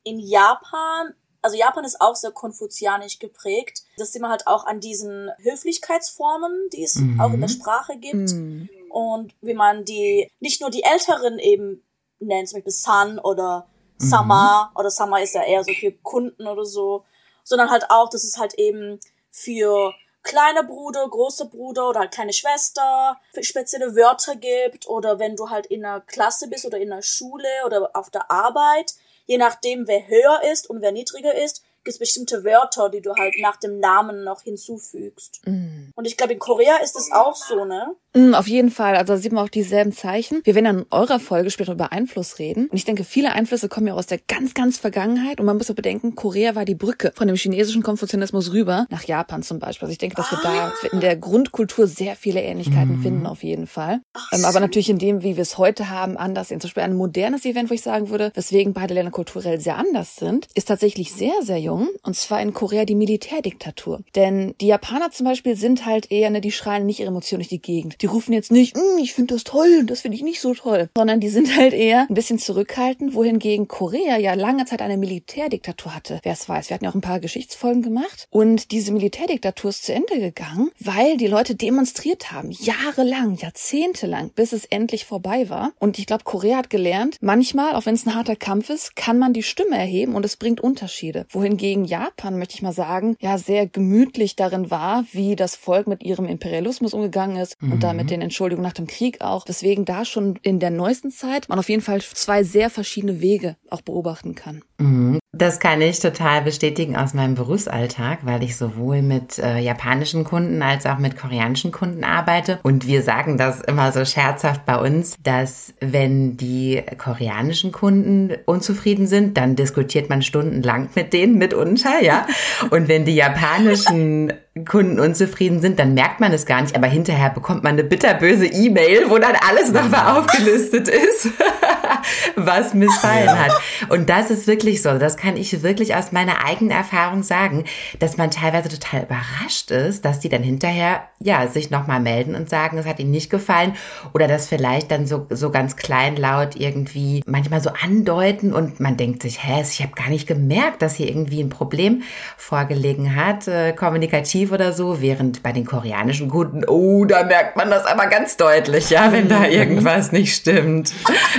in 0.03 0.19
Japan 0.19 1.13
also 1.41 1.55
Japan 1.57 1.85
ist 1.85 2.01
auch 2.01 2.15
sehr 2.15 2.31
konfuzianisch 2.31 3.19
geprägt. 3.19 3.83
Das 3.97 4.11
sieht 4.11 4.21
man 4.21 4.31
halt 4.31 4.47
auch 4.47 4.65
an 4.65 4.79
diesen 4.79 5.31
Höflichkeitsformen, 5.39 6.69
die 6.73 6.83
es 6.83 6.95
Mhm. 6.95 7.19
auch 7.19 7.31
in 7.33 7.41
der 7.41 7.47
Sprache 7.47 7.97
gibt. 7.97 8.31
Mhm. 8.31 8.69
Und 8.89 9.33
wie 9.41 9.53
man 9.53 9.85
die, 9.85 10.29
nicht 10.39 10.61
nur 10.61 10.69
die 10.69 10.83
Älteren 10.83 11.39
eben 11.39 11.83
nennt, 12.19 12.49
zum 12.49 12.57
Beispiel 12.57 12.73
San 12.73 13.19
oder 13.19 13.67
Sama, 13.97 14.71
oder 14.75 14.89
Sama 14.89 15.19
ist 15.19 15.35
ja 15.35 15.43
eher 15.43 15.63
so 15.63 15.73
für 15.73 15.91
Kunden 15.91 16.47
oder 16.47 16.65
so, 16.65 17.03
sondern 17.43 17.69
halt 17.69 17.89
auch, 17.89 18.09
dass 18.09 18.23
es 18.23 18.37
halt 18.37 18.53
eben 18.55 18.99
für 19.29 19.93
kleiner 20.23 20.63
Bruder, 20.63 21.07
großer 21.07 21.45
Bruder 21.45 21.89
oder 21.89 21.99
halt 22.01 22.11
kleine 22.11 22.33
Schwester 22.33 23.19
spezielle 23.41 23.95
Wörter 23.95 24.35
gibt 24.35 24.87
oder 24.87 25.19
wenn 25.19 25.35
du 25.35 25.49
halt 25.49 25.65
in 25.67 25.83
einer 25.85 26.01
Klasse 26.01 26.47
bist 26.49 26.65
oder 26.65 26.77
in 26.77 26.91
einer 26.91 27.01
Schule 27.01 27.47
oder 27.65 27.89
auf 27.93 28.09
der 28.09 28.29
Arbeit, 28.29 28.95
je 29.29 29.37
nachdem 29.37 29.87
wer 29.87 30.07
höher 30.07 30.41
ist 30.51 30.67
und 30.67 30.81
wer 30.81 30.91
niedriger 30.91 31.35
ist, 31.35 31.63
es 31.89 31.99
bestimmte 31.99 32.43
Wörter, 32.43 32.89
die 32.89 33.01
du 33.01 33.13
halt 33.15 33.33
nach 33.41 33.57
dem 33.57 33.79
Namen 33.79 34.23
noch 34.23 34.41
hinzufügst. 34.41 35.41
Mhm. 35.45 35.91
Und 35.95 36.05
ich 36.05 36.17
glaube, 36.17 36.33
in 36.33 36.39
Korea 36.39 36.77
ist 36.83 36.95
es 36.95 37.11
auch 37.11 37.35
so, 37.35 37.65
ne? 37.65 37.95
Mm, 38.15 38.33
Auf 38.33 38.47
jeden 38.47 38.71
Fall. 38.71 38.95
Also 38.95 39.13
da 39.13 39.19
sieht 39.19 39.31
man 39.31 39.45
auch 39.45 39.49
dieselben 39.49 39.91
Zeichen. 39.91 40.41
Wir 40.43 40.55
werden 40.55 40.65
dann 40.65 40.79
in 40.79 40.85
eurer 40.89 41.19
Folge 41.19 41.51
später 41.51 41.73
über 41.73 41.91
Einfluss 41.91 42.39
reden. 42.39 42.67
Und 42.69 42.75
ich 42.77 42.85
denke, 42.85 43.03
viele 43.03 43.33
Einflüsse 43.33 43.69
kommen 43.69 43.87
ja 43.87 43.93
aus 43.93 44.07
der 44.07 44.17
ganz, 44.27 44.53
ganz 44.55 44.77
Vergangenheit. 44.79 45.39
Und 45.39 45.45
man 45.45 45.57
muss 45.57 45.67
ja 45.67 45.75
bedenken, 45.75 46.15
Korea 46.15 46.55
war 46.55 46.65
die 46.65 46.73
Brücke 46.75 47.11
von 47.15 47.27
dem 47.27 47.35
chinesischen 47.35 47.83
Konfuzianismus 47.83 48.51
rüber 48.51 48.87
nach 48.89 49.03
Japan 49.03 49.43
zum 49.43 49.59
Beispiel. 49.59 49.85
Also 49.85 49.91
ich 49.91 49.99
denke, 49.99 50.15
dass 50.15 50.31
wir 50.31 50.39
da 50.41 50.73
in 50.91 51.01
der 51.01 51.15
Grundkultur 51.17 51.85
sehr 51.87 52.15
viele 52.15 52.41
Ähnlichkeiten 52.41 52.97
Mhm. 52.97 53.01
finden, 53.03 53.25
auf 53.27 53.43
jeden 53.43 53.67
Fall. 53.67 54.01
Ähm, 54.31 54.45
aber 54.45 54.59
natürlich 54.59 54.89
in 54.89 54.97
dem, 54.97 55.21
wie 55.21 55.35
wir 55.35 55.43
es 55.43 55.57
heute 55.59 55.89
haben, 55.89 56.17
anders. 56.17 56.47
Zum 56.47 56.57
Beispiel 56.59 56.83
ein 56.83 56.95
modernes 56.95 57.45
Event, 57.45 57.69
wo 57.69 57.73
ich 57.75 57.81
sagen 57.83 58.09
würde, 58.09 58.31
weswegen 58.33 58.73
beide 58.73 58.95
Länder 58.95 59.11
kulturell 59.11 59.59
sehr 59.59 59.77
anders 59.77 60.15
sind, 60.15 60.47
ist 60.55 60.67
tatsächlich 60.67 61.13
sehr, 61.13 61.33
sehr 61.43 61.59
jung. 61.59 61.78
Und 62.03 62.15
zwar 62.15 62.41
in 62.41 62.53
Korea 62.53 62.85
die 62.85 62.95
Militärdiktatur. 62.95 64.01
Denn 64.15 64.55
die 64.61 64.67
Japaner 64.67 65.11
zum 65.11 65.25
Beispiel 65.25 65.55
sind 65.55 65.85
halt 65.85 66.11
eher, 66.11 66.29
ne, 66.29 66.41
die 66.41 66.51
schreien 66.51 66.85
nicht 66.85 66.99
ihre 66.99 67.09
Emotionen 67.09 67.39
durch 67.41 67.49
die 67.49 67.61
Gegend. 67.61 68.01
Die 68.01 68.05
rufen 68.05 68.33
jetzt 68.33 68.51
nicht, 68.51 68.75
"Mm, 68.75 68.99
ich 69.01 69.13
finde 69.13 69.35
das 69.35 69.43
toll 69.43 69.79
das 69.85 70.01
finde 70.01 70.15
ich 70.15 70.23
nicht 70.23 70.41
so 70.41 70.53
toll, 70.53 70.89
sondern 70.95 71.19
die 71.19 71.29
sind 71.29 71.55
halt 71.55 71.73
eher 71.73 72.05
ein 72.09 72.13
bisschen 72.13 72.39
zurückhaltend, 72.39 73.13
wohingegen 73.13 73.67
Korea 73.67 74.17
ja 74.17 74.33
lange 74.33 74.65
Zeit 74.65 74.81
eine 74.81 74.97
Militärdiktatur 74.97 75.95
hatte. 75.95 76.19
Wer 76.23 76.33
es 76.33 76.47
weiß, 76.47 76.69
wir 76.69 76.75
hatten 76.75 76.85
ja 76.85 76.91
auch 76.91 76.95
ein 76.95 77.01
paar 77.01 77.19
Geschichtsfolgen 77.19 77.81
gemacht 77.81 78.27
und 78.29 78.71
diese 78.71 78.91
Militärdiktatur 78.91 79.69
ist 79.69 79.85
zu 79.85 79.93
Ende 79.93 80.19
gegangen, 80.19 80.71
weil 80.79 81.17
die 81.17 81.27
Leute 81.27 81.55
demonstriert 81.55 82.31
haben, 82.31 82.51
jahrelang, 82.51 83.35
jahrzehntelang, 83.35 84.31
bis 84.35 84.53
es 84.53 84.65
endlich 84.65 85.05
vorbei 85.05 85.49
war. 85.49 85.71
Und 85.79 85.99
ich 85.99 86.05
glaube, 86.05 86.23
Korea 86.23 86.57
hat 86.57 86.69
gelernt, 86.69 87.17
manchmal, 87.21 87.75
auch 87.75 87.85
wenn 87.85 87.95
es 87.95 88.05
ein 88.05 88.15
harter 88.15 88.35
Kampf 88.35 88.69
ist, 88.69 88.95
kann 88.95 89.17
man 89.17 89.33
die 89.33 89.43
Stimme 89.43 89.77
erheben 89.77 90.15
und 90.15 90.25
es 90.25 90.37
bringt 90.37 90.61
Unterschiede. 90.61 91.25
Wohingegen 91.59 91.83
Japan, 91.83 92.39
möchte 92.39 92.55
ich 92.55 92.61
mal 92.61 92.71
sagen, 92.71 93.17
ja 93.19 93.37
sehr 93.37 93.67
gemütlich 93.67 94.37
darin 94.37 94.71
war, 94.71 95.03
wie 95.11 95.35
das 95.35 95.57
Volk 95.57 95.87
mit 95.87 96.03
ihrem 96.03 96.25
Imperialismus 96.25 96.93
umgegangen 96.93 97.35
ist 97.35 97.57
und 97.61 97.83
da 97.83 97.91
mit 97.91 98.11
den 98.11 98.21
Entschuldigungen 98.21 98.65
nach 98.65 98.73
dem 98.73 98.87
Krieg 98.87 99.19
auch. 99.19 99.43
Deswegen 99.43 99.83
da 99.83 100.05
schon 100.05 100.39
in 100.41 100.59
der 100.59 100.69
neuesten 100.69 101.11
Zeit 101.11 101.49
man 101.49 101.59
auf 101.59 101.67
jeden 101.67 101.81
Fall 101.81 101.99
zwei 102.01 102.43
sehr 102.43 102.69
verschiedene 102.69 103.19
Wege 103.19 103.57
auch 103.69 103.81
beobachten 103.81 104.35
kann. 104.35 104.61
Mhm. 104.77 105.19
Das 105.39 105.61
kann 105.61 105.79
ich 105.79 106.01
total 106.01 106.41
bestätigen 106.41 106.97
aus 106.97 107.13
meinem 107.13 107.33
Berufsalltag, 107.33 108.19
weil 108.23 108.43
ich 108.43 108.57
sowohl 108.57 109.01
mit 109.01 109.39
äh, 109.39 109.59
japanischen 109.59 110.25
Kunden 110.25 110.61
als 110.61 110.85
auch 110.85 110.97
mit 110.97 111.17
koreanischen 111.17 111.71
Kunden 111.71 112.03
arbeite. 112.03 112.59
Und 112.63 112.85
wir 112.87 113.03
sagen 113.03 113.37
das 113.37 113.61
immer 113.61 113.93
so 113.93 114.03
scherzhaft 114.03 114.65
bei 114.65 114.75
uns, 114.75 115.15
dass 115.23 115.73
wenn 115.79 116.35
die 116.35 116.83
koreanischen 116.97 117.71
Kunden 117.71 118.35
unzufrieden 118.43 119.07
sind, 119.07 119.37
dann 119.37 119.55
diskutiert 119.55 120.09
man 120.09 120.23
stundenlang 120.23 120.89
mit 120.95 121.13
denen 121.13 121.37
mitunter, 121.37 122.03
ja. 122.03 122.27
Und 122.69 122.89
wenn 122.89 123.05
die 123.05 123.15
japanischen 123.15 124.33
Kunden 124.67 124.99
unzufrieden 124.99 125.61
sind, 125.61 125.79
dann 125.79 125.93
merkt 125.93 126.19
man 126.19 126.33
es 126.33 126.45
gar 126.45 126.61
nicht, 126.61 126.75
aber 126.75 126.87
hinterher 126.87 127.29
bekommt 127.29 127.63
man 127.63 127.73
eine 127.73 127.83
bitterböse 127.83 128.45
E-Mail, 128.45 129.09
wo 129.09 129.17
dann 129.17 129.35
alles 129.47 129.71
nochmal 129.71 130.17
aufgelistet 130.17 130.87
ist, 130.89 131.29
was 132.35 132.73
missfallen 132.73 133.37
hat. 133.39 133.51
Und 133.89 134.09
das 134.09 134.29
ist 134.31 134.47
wirklich 134.47 134.81
so, 134.81 134.97
das 134.97 135.17
kann 135.17 135.37
ich 135.37 135.63
wirklich 135.63 135.95
aus 135.95 136.11
meiner 136.11 136.45
eigenen 136.45 136.71
Erfahrung 136.71 137.23
sagen, 137.23 137.65
dass 137.99 138.17
man 138.17 138.31
teilweise 138.31 138.69
total 138.69 139.03
überrascht 139.03 139.71
ist, 139.71 140.05
dass 140.05 140.19
die 140.19 140.29
dann 140.29 140.43
hinterher, 140.43 141.03
ja, 141.19 141.47
sich 141.47 141.69
nochmal 141.69 141.99
melden 141.99 142.35
und 142.35 142.49
sagen, 142.49 142.77
es 142.77 142.85
hat 142.85 142.99
ihnen 142.99 143.11
nicht 143.11 143.29
gefallen 143.29 143.73
oder 144.13 144.27
das 144.27 144.47
vielleicht 144.47 144.91
dann 144.91 145.05
so, 145.05 145.27
so 145.29 145.51
ganz 145.51 145.75
kleinlaut 145.75 146.55
irgendwie 146.55 147.23
manchmal 147.25 147.61
so 147.61 147.71
andeuten 147.83 148.53
und 148.53 148.79
man 148.79 148.97
denkt 148.97 149.23
sich, 149.23 149.43
hä, 149.43 149.61
ich 149.61 149.81
habe 149.81 149.93
gar 149.93 150.09
nicht 150.09 150.27
gemerkt, 150.27 150.81
dass 150.81 150.95
hier 150.95 151.07
irgendwie 151.07 151.41
ein 151.41 151.49
Problem 151.49 152.03
vorgelegen 152.37 153.15
hat, 153.15 153.47
äh, 153.47 153.73
kommunikativ 153.73 154.51
oder 154.51 154.73
so, 154.73 155.01
während 155.01 155.43
bei 155.43 155.51
den 155.51 155.65
koreanischen 155.65 156.29
Kunden, 156.29 156.63
oh, 156.65 157.05
da 157.05 157.23
merkt 157.23 157.55
man 157.55 157.69
das 157.69 157.85
aber 157.85 158.07
ganz 158.07 158.37
deutlich, 158.37 158.89
ja, 158.89 159.11
wenn 159.11 159.27
da 159.27 159.45
irgendwas 159.45 160.11
nicht 160.11 160.35
stimmt. 160.35 160.93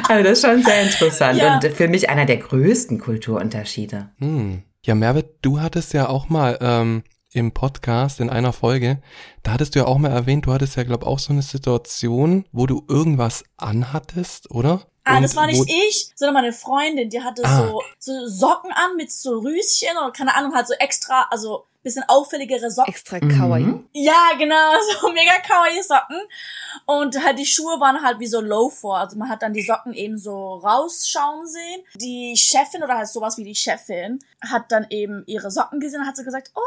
Also 0.08 0.24
das 0.24 0.38
ist 0.38 0.46
schon 0.46 0.49
sehr 0.58 0.82
interessant 0.82 1.38
Ja. 1.38 1.54
und 1.54 1.64
für 1.72 1.88
mich 1.88 2.10
einer 2.10 2.26
der 2.26 2.38
größten 2.38 2.98
Kulturunterschiede. 2.98 4.10
Hm. 4.18 4.62
Ja, 4.84 4.94
Merve, 4.94 5.24
du 5.42 5.60
hattest 5.60 5.92
ja 5.92 6.08
auch 6.08 6.28
mal 6.28 6.58
ähm, 6.60 7.02
im 7.32 7.52
Podcast 7.52 8.20
in 8.20 8.30
einer 8.30 8.52
Folge, 8.52 9.00
da 9.42 9.52
hattest 9.52 9.74
du 9.74 9.80
ja 9.80 9.86
auch 9.86 9.98
mal 9.98 10.10
erwähnt, 10.10 10.46
du 10.46 10.52
hattest 10.52 10.76
ja, 10.76 10.82
glaube 10.82 11.06
auch 11.06 11.18
so 11.18 11.32
eine 11.32 11.42
Situation, 11.42 12.44
wo 12.52 12.66
du 12.66 12.84
irgendwas 12.88 13.44
anhattest, 13.56 14.50
oder? 14.50 14.86
Ah, 15.04 15.16
Und 15.16 15.22
das 15.22 15.34
war 15.36 15.46
nicht 15.46 15.64
ich, 15.68 16.10
sondern 16.14 16.34
meine 16.34 16.52
Freundin, 16.52 17.08
die 17.08 17.22
hatte 17.22 17.42
Ah. 17.44 17.66
so, 17.66 17.82
so 17.98 18.26
Socken 18.26 18.70
an 18.72 18.96
mit 18.96 19.10
so 19.10 19.38
Rüschen 19.38 19.96
oder 19.96 20.10
keine 20.12 20.34
Ahnung, 20.34 20.54
halt 20.54 20.66
so 20.68 20.74
extra, 20.74 21.22
also 21.30 21.64
bisschen 21.82 22.04
auffälligere 22.08 22.70
Socken. 22.70 22.92
Extra 22.92 23.18
kawaii. 23.20 23.62
Mhm. 23.62 23.88
Ja, 23.94 24.32
genau, 24.38 24.72
so 25.00 25.10
mega 25.12 25.38
kawaii 25.38 25.82
Socken. 25.82 26.20
Und 26.84 27.24
halt 27.24 27.38
die 27.38 27.46
Schuhe 27.46 27.80
waren 27.80 28.02
halt 28.02 28.18
wie 28.20 28.26
so 28.26 28.40
Loafer. 28.42 28.96
Also 28.96 29.16
man 29.16 29.30
hat 29.30 29.40
dann 29.40 29.54
die 29.54 29.62
Socken 29.62 29.94
eben 29.94 30.18
so 30.18 30.56
rausschauen 30.56 31.46
sehen. 31.46 31.82
Die 31.94 32.36
Chefin 32.36 32.82
oder 32.82 32.98
halt 32.98 33.08
sowas 33.08 33.38
wie 33.38 33.44
die 33.44 33.54
Chefin 33.54 34.18
hat 34.42 34.70
dann 34.70 34.86
eben 34.90 35.22
ihre 35.26 35.50
Socken 35.50 35.80
gesehen 35.80 36.02
und 36.02 36.06
hat 36.06 36.18
so 36.18 36.22
gesagt, 36.24 36.50
oh, 36.54 36.60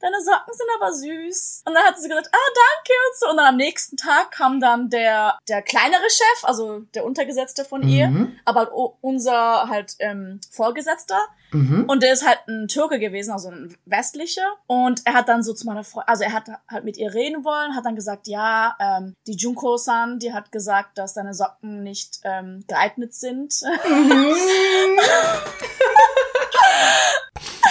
deine 0.00 0.20
Socken 0.22 0.54
sind 0.54 0.68
aber 0.80 0.92
süß. 0.92 1.62
Und 1.66 1.74
dann 1.74 1.82
hat 1.84 1.98
sie 1.98 2.08
gesagt, 2.08 2.28
ah, 2.32 2.50
danke 2.54 2.92
und 3.08 3.18
so. 3.18 3.30
Und 3.30 3.36
dann 3.36 3.46
am 3.46 3.56
nächsten 3.56 3.96
Tag 3.96 4.30
kam 4.30 4.60
dann 4.60 4.90
der, 4.90 5.38
der 5.48 5.60
kleinere 5.62 6.08
Chef, 6.08 6.44
also 6.44 6.80
der 6.94 7.04
Untergesetzte 7.04 7.64
von 7.64 7.86
ihr, 7.88 8.08
Mhm. 8.08 8.38
aber 8.44 8.60
halt 8.60 8.72
o- 8.72 8.96
unser 9.00 9.68
halt 9.68 9.94
ähm, 9.98 10.40
Vorgesetzter. 10.50 11.18
Mhm. 11.50 11.86
Und 11.88 12.02
der 12.02 12.12
ist 12.12 12.26
halt 12.26 12.40
ein 12.46 12.68
Türke 12.68 12.98
gewesen, 12.98 13.32
also 13.32 13.48
ein 13.48 13.74
westlicher. 13.86 14.46
Und 14.66 15.00
er 15.06 15.14
hat 15.14 15.28
dann 15.30 15.42
so 15.42 15.54
zu 15.54 15.64
meiner 15.66 15.82
Freundin, 15.82 16.08
also 16.08 16.24
er 16.24 16.32
hat 16.34 16.44
halt 16.70 16.84
mit 16.84 16.98
ihr 16.98 17.14
reden 17.14 17.42
wollen, 17.44 17.74
hat 17.74 17.86
dann 17.86 17.96
gesagt, 17.96 18.26
ja, 18.28 18.76
ähm, 18.78 19.14
die 19.26 19.32
Junko-san, 19.36 20.18
die 20.18 20.34
hat 20.34 20.52
gesagt, 20.52 20.98
dass 20.98 21.14
deine 21.14 21.32
Socken 21.32 21.82
nicht 21.82 22.20
ähm, 22.24 22.64
geeignet 22.68 23.14
sind. 23.14 23.54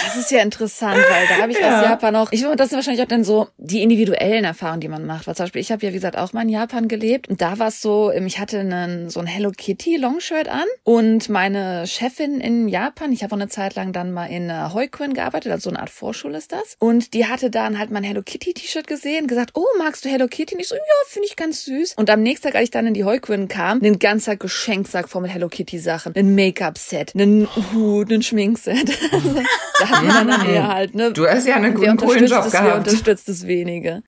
Das 0.04 0.16
ist 0.16 0.30
ja 0.30 0.40
interessant, 0.40 0.96
weil 0.96 1.26
da 1.28 1.42
habe 1.42 1.52
ich 1.52 1.58
Ja. 1.58 1.80
aus 1.80 1.84
Japan 1.84 2.16
auch, 2.16 2.32
ich 2.32 2.42
das 2.56 2.70
sind 2.70 2.78
wahrscheinlich 2.78 3.02
auch 3.02 3.08
dann 3.08 3.24
so 3.24 3.48
die 3.58 3.82
individuellen 3.82 4.44
Erfahrungen, 4.44 4.80
die 4.80 4.88
man 4.88 5.04
macht. 5.04 5.26
Weil 5.26 5.34
zum 5.34 5.44
Beispiel, 5.44 5.60
ich 5.60 5.70
habe 5.72 5.84
ja, 5.84 5.90
wie 5.92 5.96
gesagt, 5.96 6.16
auch 6.16 6.32
mal 6.32 6.42
in 6.42 6.48
Japan 6.48 6.88
gelebt 6.88 7.28
und 7.28 7.40
da 7.40 7.58
war 7.58 7.68
es 7.68 7.82
so, 7.82 8.10
ähm, 8.10 8.26
ich 8.26 8.38
hatte 8.38 8.60
einen, 8.60 9.10
so 9.10 9.20
ein 9.20 9.26
Hello 9.26 9.50
Kitty 9.56 9.96
Longshirt 9.96 10.48
an 10.48 10.64
und 10.84 11.28
meine 11.28 11.86
Chefin 11.86 12.40
in 12.40 12.68
Japan, 12.68 13.12
ich 13.12 13.22
habe 13.22 13.34
auch 13.34 13.38
eine 13.38 13.48
Zeit 13.48 13.74
lang 13.74 13.92
dann 13.92 14.12
mal 14.12 14.26
in 14.26 14.48
äh, 14.50 14.70
Hoikuen 14.72 15.14
gearbeitet, 15.14 15.52
also 15.52 15.64
so 15.64 15.70
eine 15.70 15.80
Art 15.80 15.90
Vorschule 15.90 16.38
ist 16.38 16.52
das. 16.52 16.76
Und 16.78 17.12
die 17.12 17.26
hatte 17.26 17.50
dann 17.50 17.78
halt 17.78 17.90
mein 17.90 18.04
Hello 18.04 18.22
Kitty 18.24 18.54
T-Shirt 18.54 18.86
gesehen, 18.86 19.26
gesagt, 19.26 19.50
oh, 19.54 19.66
magst 19.78 20.04
du 20.04 20.08
Hello 20.08 20.26
Kitty? 20.28 20.54
Und 20.54 20.60
ich 20.60 20.68
so, 20.68 20.76
ja, 20.76 20.82
finde 21.08 21.26
ich 21.28 21.36
ganz 21.36 21.64
süß. 21.64 21.94
Und 21.96 22.08
am 22.10 22.22
nächsten 22.22 22.46
Tag, 22.46 22.54
als 22.54 22.64
ich 22.64 22.70
dann 22.70 22.86
in 22.86 22.94
die 22.94 23.04
Hoikuen 23.04 23.48
kam, 23.48 23.80
ein 23.82 23.98
ganzer 23.98 24.36
Geschenksack 24.36 25.08
voll 25.08 25.22
mit 25.22 25.32
Hello 25.32 25.48
Kitty 25.48 25.78
Sachen, 25.78 26.14
ein 26.16 26.34
Make-up-Set, 26.34 27.14
einen 27.14 27.48
Hut, 27.74 28.10
ein 28.10 28.22
Schminkset. 28.22 28.87
da 29.80 29.88
hat 29.88 30.04
man 30.04 30.28
dann 30.28 30.46
eher 30.46 30.68
halt, 30.68 30.94
ne? 30.94 31.12
Du 31.12 31.26
hast 31.26 31.46
ja 31.46 31.56
einen 31.56 31.74
guten, 31.74 31.96
coolen 31.96 32.26
Job 32.26 32.44
es, 32.46 32.52
wer 32.52 32.62
gehabt. 32.62 32.86
unterstützt 32.88 33.28
es 33.28 33.46
wenige. 33.46 34.02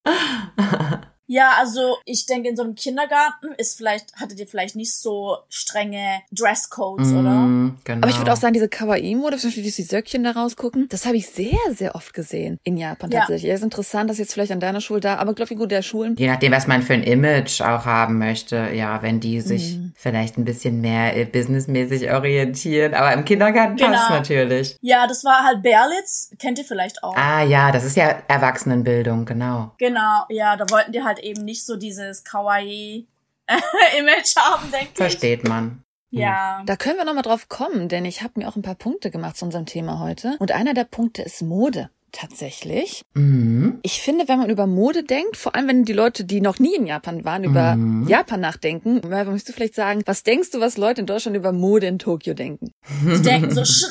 Ja, 1.33 1.53
also 1.61 1.97
ich 2.05 2.27
denke, 2.27 2.49
in 2.49 2.57
so 2.57 2.65
einem 2.65 2.75
Kindergarten 2.75 3.53
ist 3.57 3.77
vielleicht, 3.77 4.17
hattet 4.17 4.41
ihr 4.41 4.49
vielleicht 4.49 4.75
nicht 4.75 4.97
so 4.99 5.37
strenge 5.49 6.23
Dresscodes, 6.33 7.13
oder? 7.13 7.31
Mhm, 7.31 7.79
genau. 7.85 7.99
Aber 8.03 8.11
ich 8.11 8.19
würde 8.19 8.33
auch 8.33 8.37
sagen, 8.37 8.53
diese 8.53 8.69
Kawaii-Mode, 8.69 9.37
zum 9.37 9.51
Beispiel 9.51 9.63
die 9.63 9.71
Söckchen 9.71 10.25
da 10.25 10.33
rausgucken, 10.33 10.89
das 10.89 11.07
habe 11.07 11.17
ich 11.17 11.29
sehr, 11.29 11.57
sehr 11.73 11.95
oft 11.95 12.15
gesehen 12.15 12.59
in 12.65 12.77
Japan 12.77 13.11
Ja. 13.13 13.21
tatsächlich. 13.21 13.49
Ja. 13.49 13.55
ist 13.55 13.63
interessant, 13.63 14.11
dass 14.11 14.19
jetzt 14.19 14.33
vielleicht 14.33 14.51
an 14.51 14.59
deiner 14.59 14.81
Schule 14.81 14.99
da, 15.01 15.17
aber 15.19 15.35
glaube 15.35 15.53
ich 15.53 15.59
gut, 15.59 15.71
der 15.71 15.83
Schulen. 15.83 16.17
Je 16.19 16.27
nachdem, 16.27 16.51
was 16.51 16.67
man 16.67 16.83
für 16.83 16.95
ein 16.95 17.05
Image 17.05 17.61
auch 17.61 17.85
haben 17.85 18.19
möchte, 18.19 18.71
ja, 18.75 19.01
wenn 19.03 19.21
die 19.21 19.41
sich 19.41 19.77
Mhm. 19.77 19.93
vielleicht 19.97 20.37
ein 20.37 20.45
bisschen 20.45 20.81
mehr 20.81 21.17
äh, 21.17 21.25
businessmäßig 21.27 22.11
orientieren. 22.11 22.95
Aber 22.95 23.13
im 23.13 23.25
Kindergarten 23.25 23.77
Genau. 23.77 23.93
passt 23.93 24.11
natürlich. 24.11 24.77
Ja, 24.81 25.07
das 25.07 25.23
war 25.25 25.45
halt 25.45 25.63
Berlitz, 25.63 26.31
kennt 26.41 26.59
ihr 26.59 26.65
vielleicht 26.65 27.05
auch. 27.05 27.15
Ah 27.17 27.43
ja, 27.45 27.71
das 27.71 27.85
ist 27.85 27.97
ja 27.97 28.17
Erwachsenenbildung, 28.29 29.25
genau. 29.25 29.71
Genau, 29.79 30.25
ja, 30.29 30.57
da 30.57 30.69
wollten 30.71 30.93
die 30.93 31.03
halt 31.03 31.20
eben 31.23 31.45
nicht 31.45 31.65
so 31.65 31.77
dieses 31.77 32.25
Kawaii-Image 32.25 33.07
haben, 34.37 34.71
denke 34.71 34.91
ich. 34.91 34.97
Versteht 34.97 35.49
man. 35.49 35.85
Ja. 36.11 36.63
Da 36.67 36.77
können 36.77 36.97
wir 36.97 37.05
nochmal 37.05 37.23
drauf 37.23 37.49
kommen, 37.49 37.89
denn 37.89 38.05
ich 38.05 38.23
habe 38.23 38.41
mir 38.41 38.49
auch 38.49 38.57
ein 38.57 38.63
paar 38.63 38.75
Punkte 38.75 39.11
gemacht 39.11 39.37
zu 39.37 39.45
unserem 39.45 39.67
Thema 39.67 40.01
heute. 40.01 40.37
Und 40.41 40.53
einer 40.53 40.75
der 40.75 40.85
Punkte 40.85 41.23
ist 41.23 41.43
Mode. 41.43 41.91
Tatsächlich. 42.13 43.03
Mhm. 43.15 43.79
Ich 43.83 44.01
finde, 44.03 44.29
wenn 44.29 44.39
man 44.39 44.51
über 44.51 44.67
Mode 44.67 45.05
denkt, 45.05 45.37
vor 45.37 45.55
allem 45.55 45.69
wenn 45.69 45.85
die 45.85 45.93
Leute, 45.93 46.25
die 46.25 46.41
noch 46.41 46.59
nie 46.59 46.75
in 46.75 46.87
Japan 46.87 47.25
waren, 47.25 47.45
über 47.45 47.77
Mhm. 47.77 48.09
Japan 48.09 48.41
nachdenken, 48.41 49.01
möchtest 49.09 49.49
du 49.49 49.53
vielleicht 49.53 49.75
sagen, 49.75 50.03
was 50.07 50.23
denkst 50.23 50.51
du, 50.51 50.61
was 50.61 50.77
Leute 50.77 51.03
in 51.03 51.07
Deutschland 51.07 51.37
über 51.37 51.53
Mode 51.53 51.87
in 51.87 51.99
Tokio 51.99 52.35
denken? 52.35 52.73
Die 53.05 53.23
denken 53.23 53.51
so 53.55 53.65
schrill 53.65 53.91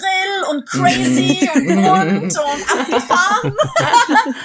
und 0.52 0.66
crazy 0.66 1.50
und 1.56 1.66
bunt 1.68 2.24
und 2.24 2.80
abgefahren. 2.80 3.54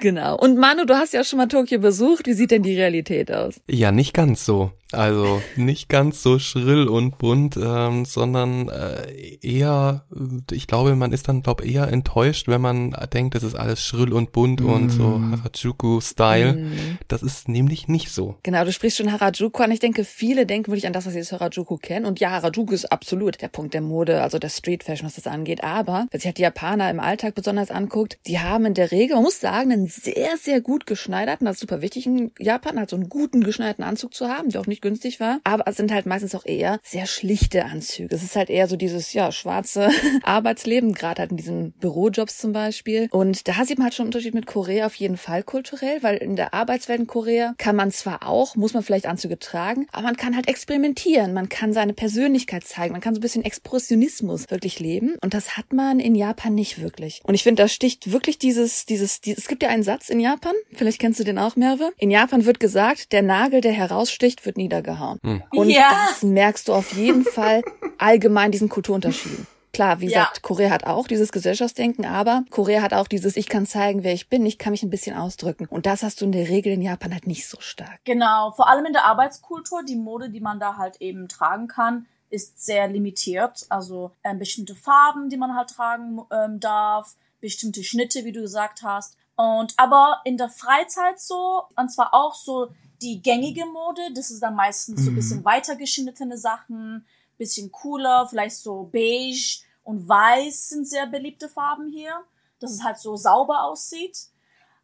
Genau. 0.00 0.36
Und 0.38 0.56
Manu, 0.56 0.84
du 0.86 0.94
hast 0.96 1.12
ja 1.12 1.20
auch 1.20 1.24
schon 1.24 1.36
mal 1.36 1.46
Tokio 1.46 1.78
besucht. 1.78 2.26
Wie 2.26 2.32
sieht 2.32 2.50
denn 2.50 2.62
die 2.62 2.74
Realität 2.74 3.30
aus? 3.30 3.60
Ja, 3.68 3.92
nicht 3.92 4.14
ganz 4.14 4.44
so. 4.46 4.72
Also 4.92 5.42
nicht 5.56 5.88
ganz 5.88 6.22
so 6.22 6.38
schrill 6.38 6.88
und 6.88 7.18
bunt, 7.18 7.56
ähm, 7.56 8.04
sondern 8.04 8.68
äh, 8.68 9.38
eher, 9.40 10.04
ich 10.50 10.66
glaube, 10.66 10.96
man 10.96 11.12
ist 11.12 11.28
dann, 11.28 11.42
glaube 11.42 11.66
eher 11.66 11.88
enttäuscht, 11.88 12.48
wenn 12.48 12.60
man 12.60 12.96
denkt, 13.12 13.34
das 13.34 13.42
ist 13.42 13.54
alles 13.54 13.84
schrill 13.84 14.12
und 14.12 14.32
bunt 14.32 14.60
und 14.60 14.90
so 14.90 15.20
Harajuku-Style. 15.20 16.54
Mhm. 16.54 16.98
Das 17.08 17.22
ist 17.22 17.48
nämlich 17.48 17.88
nicht 17.88 18.10
so. 18.10 18.36
Genau, 18.42 18.64
du 18.64 18.72
sprichst 18.72 18.98
schon 18.98 19.12
Harajuku 19.12 19.62
an. 19.62 19.70
Ich 19.70 19.80
denke, 19.80 20.04
viele 20.04 20.46
denken 20.46 20.68
wirklich 20.68 20.86
an 20.86 20.92
das, 20.92 21.06
was 21.06 21.12
sie 21.12 21.20
als 21.20 21.32
Harajuku 21.32 21.76
kennen. 21.76 22.06
Und 22.06 22.20
ja, 22.20 22.30
Harajuku 22.30 22.74
ist 22.74 22.90
absolut 22.90 23.40
der 23.40 23.48
Punkt 23.48 23.74
der 23.74 23.80
Mode, 23.80 24.22
also 24.22 24.38
der 24.38 24.48
Street 24.48 24.84
Fashion, 24.84 25.06
was 25.06 25.14
das 25.14 25.26
angeht. 25.26 25.62
Aber, 25.62 26.06
wenn 26.10 26.20
sich 26.20 26.26
halt 26.26 26.38
die 26.38 26.42
Japaner 26.42 26.90
im 26.90 27.00
Alltag 27.00 27.34
besonders 27.34 27.70
anguckt, 27.70 28.18
die 28.26 28.40
haben 28.40 28.64
in 28.66 28.74
der 28.74 28.90
Regel, 28.90 29.16
man 29.16 29.24
muss 29.24 29.40
sagen, 29.40 29.72
einen 29.72 29.86
sehr, 29.86 30.36
sehr 30.36 30.60
gut 30.60 30.86
geschneiderten, 30.86 31.44
das 31.44 31.56
ist 31.56 31.60
super 31.60 31.82
wichtig 31.82 32.06
in 32.06 32.32
Japan, 32.38 32.78
halt 32.78 32.90
so 32.90 32.96
einen 32.96 33.08
guten 33.08 33.42
geschneiderten 33.42 33.84
Anzug 33.84 34.14
zu 34.14 34.28
haben, 34.28 34.50
der 34.50 34.60
auch 34.60 34.66
nicht 34.66 34.79
günstig 34.80 35.20
war. 35.20 35.40
Aber 35.44 35.64
es 35.66 35.76
sind 35.76 35.92
halt 35.92 36.06
meistens 36.06 36.34
auch 36.34 36.44
eher 36.44 36.80
sehr 36.82 37.06
schlichte 37.06 37.64
Anzüge. 37.64 38.14
Es 38.14 38.22
ist 38.22 38.36
halt 38.36 38.50
eher 38.50 38.66
so 38.66 38.76
dieses, 38.76 39.12
ja, 39.12 39.32
schwarze 39.32 39.90
Arbeitsleben, 40.22 40.92
gerade 40.92 41.20
halt 41.20 41.30
in 41.30 41.36
diesen 41.36 41.72
Bürojobs 41.72 42.38
zum 42.38 42.52
Beispiel. 42.52 43.08
Und 43.10 43.48
da 43.48 43.64
sieht 43.64 43.78
man 43.78 43.86
halt 43.86 43.94
schon 43.94 44.04
einen 44.04 44.08
Unterschied 44.08 44.34
mit 44.34 44.46
Korea 44.46 44.86
auf 44.86 44.94
jeden 44.94 45.16
Fall 45.16 45.42
kulturell, 45.42 46.02
weil 46.02 46.16
in 46.16 46.36
der 46.36 46.54
Arbeitswelt 46.54 47.00
in 47.00 47.06
Korea 47.06 47.54
kann 47.58 47.76
man 47.76 47.90
zwar 47.90 48.26
auch, 48.26 48.56
muss 48.56 48.74
man 48.74 48.82
vielleicht 48.82 49.06
Anzüge 49.06 49.38
tragen, 49.38 49.86
aber 49.92 50.04
man 50.04 50.16
kann 50.16 50.34
halt 50.34 50.48
experimentieren, 50.48 51.32
man 51.32 51.48
kann 51.48 51.72
seine 51.72 51.92
Persönlichkeit 51.92 52.64
zeigen, 52.64 52.92
man 52.92 53.00
kann 53.00 53.14
so 53.14 53.18
ein 53.18 53.22
bisschen 53.22 53.44
Expressionismus 53.44 54.50
wirklich 54.50 54.80
leben. 54.80 55.16
Und 55.22 55.34
das 55.34 55.56
hat 55.56 55.72
man 55.72 56.00
in 56.00 56.14
Japan 56.14 56.54
nicht 56.54 56.80
wirklich. 56.80 57.20
Und 57.24 57.34
ich 57.34 57.42
finde, 57.42 57.62
da 57.62 57.68
sticht 57.68 58.12
wirklich 58.12 58.38
dieses, 58.38 58.86
dieses, 58.86 59.20
dieses, 59.20 59.44
es 59.44 59.48
gibt 59.48 59.62
ja 59.62 59.68
einen 59.68 59.82
Satz 59.82 60.08
in 60.08 60.20
Japan, 60.20 60.54
vielleicht 60.72 60.98
kennst 60.98 61.20
du 61.20 61.24
den 61.24 61.38
auch, 61.38 61.56
Merve. 61.56 61.92
In 61.98 62.10
Japan 62.10 62.44
wird 62.44 62.60
gesagt, 62.60 63.12
der 63.12 63.22
Nagel, 63.22 63.60
der 63.60 63.72
heraussticht, 63.72 64.46
wird 64.46 64.56
niedergehauen. 64.70 65.18
Und 65.52 65.70
Ja. 65.70 65.90
das 65.90 66.22
merkst 66.22 66.68
du 66.68 66.72
auf 66.74 66.92
jeden 66.92 67.24
Fall 67.24 67.62
allgemein 67.98 68.52
diesen 68.52 68.68
Kulturunterschieden. 68.68 69.46
Klar, 69.72 70.00
wie 70.00 70.08
Ja. 70.08 70.22
gesagt, 70.24 70.42
Korea 70.42 70.70
hat 70.70 70.84
auch 70.84 71.06
dieses 71.06 71.30
Gesellschaftsdenken, 71.30 72.04
aber 72.04 72.42
Korea 72.50 72.82
hat 72.82 72.92
auch 72.92 73.06
dieses, 73.06 73.36
ich 73.36 73.48
kann 73.48 73.66
zeigen, 73.66 74.02
wer 74.02 74.12
ich 74.12 74.28
bin, 74.28 74.44
ich 74.44 74.58
kann 74.58 74.72
mich 74.72 74.82
ein 74.82 74.90
bisschen 74.90 75.16
ausdrücken. 75.16 75.66
Und 75.66 75.86
das 75.86 76.02
hast 76.02 76.20
du 76.20 76.24
in 76.24 76.32
der 76.32 76.48
Regel 76.48 76.72
in 76.72 76.82
Japan 76.82 77.12
halt 77.12 77.26
nicht 77.28 77.48
so 77.48 77.60
stark. 77.60 78.00
Genau, 78.04 78.50
vor 78.50 78.68
allem 78.68 78.86
in 78.86 78.92
der 78.92 79.04
Arbeitskultur, 79.04 79.84
die 79.84 79.94
Mode, 79.96 80.30
die 80.30 80.40
man 80.40 80.58
da 80.58 80.76
halt 80.76 80.96
eben 81.00 81.28
tragen 81.28 81.68
kann, 81.68 82.06
ist 82.30 82.64
sehr 82.64 82.88
limitiert. 82.88 83.66
Also 83.68 84.10
ähm, 84.24 84.38
bestimmte 84.40 84.74
Farben, 84.74 85.28
die 85.28 85.36
man 85.36 85.54
halt 85.54 85.70
tragen 85.70 86.20
ähm, 86.32 86.58
darf, 86.58 87.14
bestimmte 87.40 87.84
Schnitte, 87.84 88.24
wie 88.24 88.32
du 88.32 88.40
gesagt 88.40 88.82
hast. 88.82 89.16
Und 89.36 89.72
aber 89.76 90.20
in 90.24 90.36
der 90.36 90.48
Freizeit 90.48 91.20
so, 91.20 91.62
und 91.76 91.90
zwar 91.92 92.12
auch 92.12 92.34
so 92.34 92.68
die 93.02 93.22
gängige 93.22 93.66
Mode, 93.66 94.02
das 94.14 94.30
ist 94.30 94.42
dann 94.42 94.54
meistens 94.54 95.04
so 95.04 95.10
ein 95.10 95.14
bisschen 95.14 95.44
weiter 95.44 95.76
geschnittene 95.76 96.36
Sachen, 96.36 97.06
bisschen 97.38 97.72
cooler, 97.72 98.26
vielleicht 98.28 98.56
so 98.56 98.88
beige 98.92 99.62
und 99.82 100.08
weiß 100.08 100.68
sind 100.70 100.86
sehr 100.86 101.06
beliebte 101.06 101.48
Farben 101.48 101.90
hier, 101.90 102.12
dass 102.58 102.70
es 102.70 102.84
halt 102.84 102.98
so 102.98 103.16
sauber 103.16 103.64
aussieht. 103.64 104.16